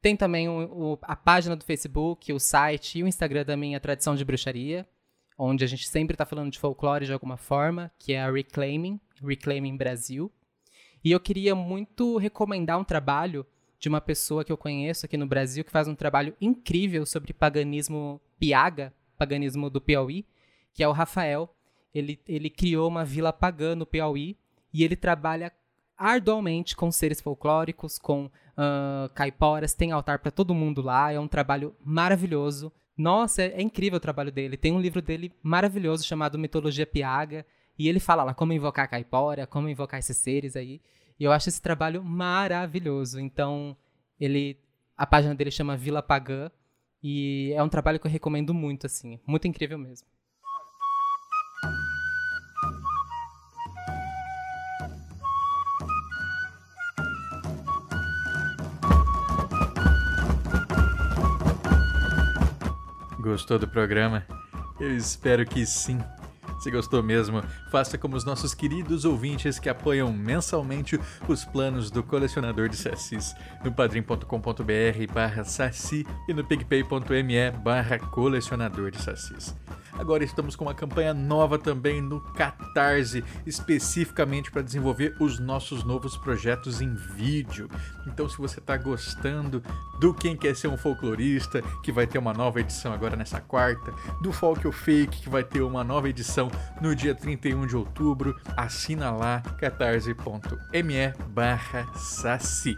Tem 0.00 0.16
também 0.16 0.48
o, 0.48 0.92
o, 0.92 0.98
a 1.02 1.16
página 1.16 1.56
do 1.56 1.64
Facebook, 1.64 2.32
o 2.32 2.38
site 2.38 2.98
e 2.98 3.02
o 3.02 3.08
Instagram 3.08 3.44
da 3.44 3.56
minha 3.56 3.80
Tradição 3.80 4.14
de 4.14 4.24
Bruxaria, 4.24 4.86
onde 5.38 5.64
a 5.64 5.66
gente 5.66 5.88
sempre 5.88 6.14
está 6.14 6.24
falando 6.24 6.50
de 6.50 6.58
folclore 6.58 7.06
de 7.06 7.12
alguma 7.12 7.36
forma, 7.36 7.90
que 7.98 8.12
é 8.12 8.22
a 8.22 8.30
Reclaiming, 8.30 9.00
Reclaiming 9.22 9.76
Brasil. 9.76 10.32
E 11.04 11.12
eu 11.12 11.20
queria 11.20 11.54
muito 11.54 12.16
recomendar 12.16 12.78
um 12.78 12.84
trabalho 12.84 13.46
de 13.78 13.88
uma 13.88 14.00
pessoa 14.00 14.44
que 14.44 14.50
eu 14.50 14.56
conheço 14.56 15.06
aqui 15.06 15.16
no 15.16 15.26
Brasil, 15.26 15.64
que 15.64 15.70
faz 15.70 15.86
um 15.86 15.94
trabalho 15.94 16.34
incrível 16.40 17.04
sobre 17.04 17.32
paganismo 17.32 18.20
piaga, 18.38 18.92
paganismo 19.16 19.68
do 19.68 19.80
Piauí, 19.80 20.26
que 20.72 20.82
é 20.82 20.88
o 20.88 20.92
Rafael 20.92 21.54
ele, 21.98 22.20
ele 22.26 22.50
criou 22.50 22.88
uma 22.88 23.04
vila 23.04 23.32
pagã 23.32 23.74
no 23.74 23.86
Piauí 23.86 24.36
e 24.72 24.84
ele 24.84 24.96
trabalha 24.96 25.52
arduamente 25.96 26.76
com 26.76 26.92
seres 26.92 27.20
folclóricos, 27.20 27.98
com 27.98 28.26
uh, 28.26 29.08
caiporas, 29.14 29.72
tem 29.72 29.92
altar 29.92 30.18
para 30.18 30.30
todo 30.30 30.54
mundo 30.54 30.82
lá, 30.82 31.10
é 31.10 31.18
um 31.18 31.28
trabalho 31.28 31.74
maravilhoso. 31.82 32.70
Nossa, 32.96 33.42
é, 33.42 33.58
é, 33.58 33.62
incrível 33.62 33.98
o 33.98 34.00
trabalho 34.00 34.32
dele. 34.32 34.56
Tem 34.56 34.72
um 34.72 34.80
livro 34.80 35.02
dele 35.02 35.32
maravilhoso 35.42 36.04
chamado 36.04 36.38
Mitologia 36.38 36.86
Piaga, 36.86 37.44
e 37.78 37.88
ele 37.88 38.00
fala 38.00 38.24
lá 38.24 38.34
como 38.34 38.52
invocar 38.52 38.86
a 38.86 38.88
caipora, 38.88 39.46
como 39.46 39.68
invocar 39.68 40.00
esses 40.00 40.16
seres 40.16 40.56
aí. 40.56 40.80
E 41.18 41.24
eu 41.24 41.32
acho 41.32 41.48
esse 41.48 41.60
trabalho 41.60 42.02
maravilhoso. 42.02 43.20
Então, 43.20 43.76
ele 44.18 44.58
a 44.96 45.06
página 45.06 45.34
dele 45.34 45.50
chama 45.50 45.76
Vila 45.76 46.02
Pagã, 46.02 46.50
e 47.02 47.52
é 47.54 47.62
um 47.62 47.68
trabalho 47.68 48.00
que 48.00 48.06
eu 48.06 48.10
recomendo 48.10 48.54
muito 48.54 48.86
assim, 48.86 49.20
muito 49.26 49.46
incrível 49.46 49.78
mesmo. 49.78 50.08
Gostou 63.26 63.58
do 63.58 63.66
programa? 63.66 64.24
Eu 64.78 64.96
espero 64.96 65.44
que 65.44 65.66
sim. 65.66 65.98
Se 66.60 66.70
gostou 66.70 67.02
mesmo, 67.02 67.42
faça 67.72 67.98
como 67.98 68.14
os 68.14 68.24
nossos 68.24 68.54
queridos 68.54 69.04
ouvintes 69.04 69.58
que 69.58 69.68
apoiam 69.68 70.12
mensalmente 70.12 70.96
os 71.26 71.44
planos 71.44 71.90
do 71.90 72.04
colecionador 72.04 72.68
de 72.68 72.76
sacis 72.76 73.34
no 73.64 73.72
padrim.com.br 73.72 75.12
barra 75.12 75.42
saci 75.42 76.06
e 76.28 76.32
no 76.32 76.44
picpay.me 76.44 77.50
barra 77.64 77.98
colecionador 77.98 78.92
de 78.92 79.02
sacis. 79.02 79.56
Agora 79.98 80.22
estamos 80.22 80.54
com 80.54 80.64
uma 80.64 80.74
campanha 80.74 81.14
nova 81.14 81.58
também 81.58 82.00
no 82.00 82.20
Catarse, 82.20 83.24
especificamente 83.46 84.50
para 84.50 84.62
desenvolver 84.62 85.16
os 85.18 85.38
nossos 85.38 85.84
novos 85.84 86.16
projetos 86.16 86.80
em 86.80 86.94
vídeo. 86.94 87.68
Então, 88.06 88.28
se 88.28 88.36
você 88.36 88.60
está 88.60 88.76
gostando 88.76 89.62
do 89.98 90.12
Quem 90.12 90.36
Quer 90.36 90.54
Ser 90.54 90.68
um 90.68 90.76
Folclorista, 90.76 91.62
que 91.82 91.90
vai 91.90 92.06
ter 92.06 92.18
uma 92.18 92.32
nova 92.32 92.60
edição 92.60 92.92
agora 92.92 93.16
nessa 93.16 93.40
quarta, 93.40 93.92
do 94.20 94.32
Folk 94.32 94.66
ou 94.66 94.72
Fake, 94.72 95.22
que 95.22 95.28
vai 95.28 95.42
ter 95.42 95.62
uma 95.62 95.82
nova 95.82 96.08
edição 96.08 96.50
no 96.80 96.94
dia 96.94 97.14
31 97.14 97.66
de 97.66 97.76
outubro, 97.76 98.38
assina 98.56 99.10
lá 99.10 99.40
catarse.me 99.58 101.12
barra 101.28 101.86
saci. 101.94 102.76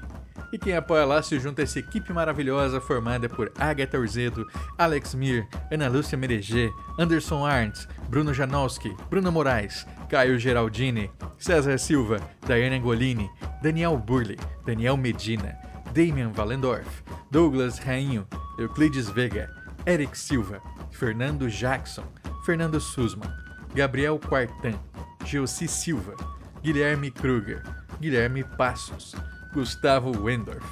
E 0.53 0.59
quem 0.59 0.75
apoia 0.77 1.05
lá 1.05 1.23
se 1.23 1.39
junta 1.39 1.63
a 1.63 1.65
essa 1.65 1.79
equipe 1.79 2.13
maravilhosa 2.13 2.81
formada 2.81 3.29
por 3.29 3.53
Agatha 3.59 3.99
Urzedo, 3.99 4.47
Alex 4.77 5.15
Mir, 5.15 5.47
Ana 5.71 5.89
Lúcia 5.89 6.17
Mereger, 6.17 6.71
Anderson 6.99 7.45
Arntz, 7.45 7.87
Bruno 8.09 8.33
Janowski, 8.33 8.97
Bruno 9.11 9.31
Moraes, 9.31 9.87
Caio 10.09 10.39
Geraldini, 10.39 11.11
César 11.39 11.79
Silva, 11.79 12.19
Daiane 12.47 12.81
Angolini, 12.81 13.29
Daniel 13.63 13.97
Burley, 13.99 14.39
Daniel 14.65 14.97
Medina, 14.97 15.57
Damian 15.93 16.33
Valendorf, 16.33 17.03
Douglas 17.31 17.79
Rainho, 17.79 18.27
Euclides 18.59 19.09
Vega, 19.09 19.51
Eric 19.87 20.17
Silva, 20.17 20.61
Fernando 20.91 21.49
Jackson, 21.49 22.05
Fernando 22.45 22.79
Sussman, 22.79 23.33
Gabriel 23.75 24.19
Quartan, 24.19 24.79
Geossi 25.25 25.69
Silva, 25.69 26.15
Guilherme 26.63 27.11
Kruger, 27.11 27.63
Guilherme 28.01 28.45
Passos, 28.57 29.15
Gustavo 29.59 30.13
Wendorf, 30.13 30.65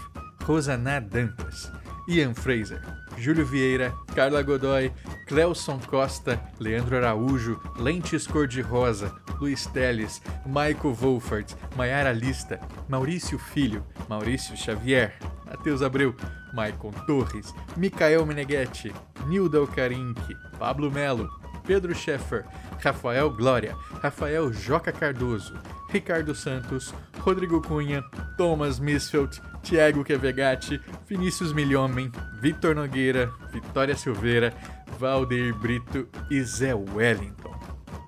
Rosaná 0.46 1.00
Dantas, 1.00 1.72
Ian 2.08 2.32
Fraser, 2.32 2.80
Júlio 3.18 3.44
Vieira, 3.44 3.92
Carla 4.14 4.44
Godoy, 4.44 4.92
Cleuson 5.26 5.80
Costa, 5.80 6.40
Leandro 6.60 6.96
Araújo, 6.96 7.60
Lentes 7.80 8.28
Cor-de-Rosa, 8.28 9.12
Luiz 9.40 9.66
Teles, 9.66 10.22
Maico 10.46 10.92
Wolfert, 10.92 11.56
Maiara 11.76 12.12
Lista, 12.12 12.60
Maurício 12.88 13.40
Filho, 13.40 13.84
Maurício 14.08 14.56
Xavier, 14.56 15.14
Matheus 15.44 15.82
Abreu, 15.82 16.14
Maicon 16.54 16.92
Torres, 17.08 17.52
Micael 17.76 18.24
Meneghetti, 18.24 18.94
Nilda 19.26 19.58
Alcarinque, 19.58 20.36
Pablo 20.60 20.92
Melo, 20.92 21.28
Pedro 21.66 21.94
Scheffer, 21.94 22.44
Rafael 22.82 23.30
Glória, 23.30 23.74
Rafael 24.02 24.52
Joca 24.52 24.92
Cardoso, 24.92 25.54
Ricardo 25.90 26.34
Santos, 26.34 26.94
Rodrigo 27.18 27.60
Cunha, 27.60 28.02
Thomas 28.36 28.78
Misfeld, 28.78 29.40
Thiago 29.62 30.04
Quevegatti, 30.04 30.80
Vinícius 31.08 31.52
Milhomem, 31.52 32.10
Vitor 32.40 32.74
Nogueira, 32.74 33.30
Vitória 33.52 33.96
Silveira, 33.96 34.54
Valdeir 34.98 35.54
Brito 35.54 36.08
e 36.30 36.42
Zé 36.42 36.74
Wellington. 36.74 37.54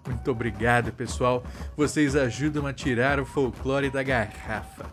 Muito 0.07 0.31
obrigado, 0.31 0.93
pessoal. 0.93 1.45
Vocês 1.77 2.17
ajudam 2.17 2.67
a 2.67 2.73
tirar 2.73 3.21
o 3.21 3.27
folclore 3.27 3.91
da 3.91 4.03
garrafa. 4.03 4.87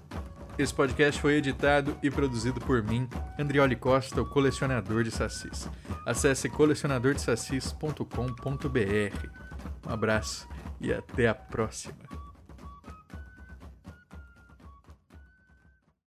Esse 0.57 0.73
podcast 0.73 1.21
foi 1.21 1.35
editado 1.35 1.97
e 2.01 2.09
produzido 2.09 2.61
por 2.61 2.81
mim, 2.81 3.09
Andrioli 3.37 3.75
Costa, 3.75 4.21
o 4.21 4.25
colecionador 4.25 5.03
de 5.03 5.11
sacis. 5.11 5.69
Acesse 6.05 6.47
colecionadordesacis.com.br. 6.47 9.29
Um 9.85 9.93
abraço 9.93 10.47
e 10.79 10.93
até 10.93 11.27
a 11.27 11.35
próxima. 11.35 12.24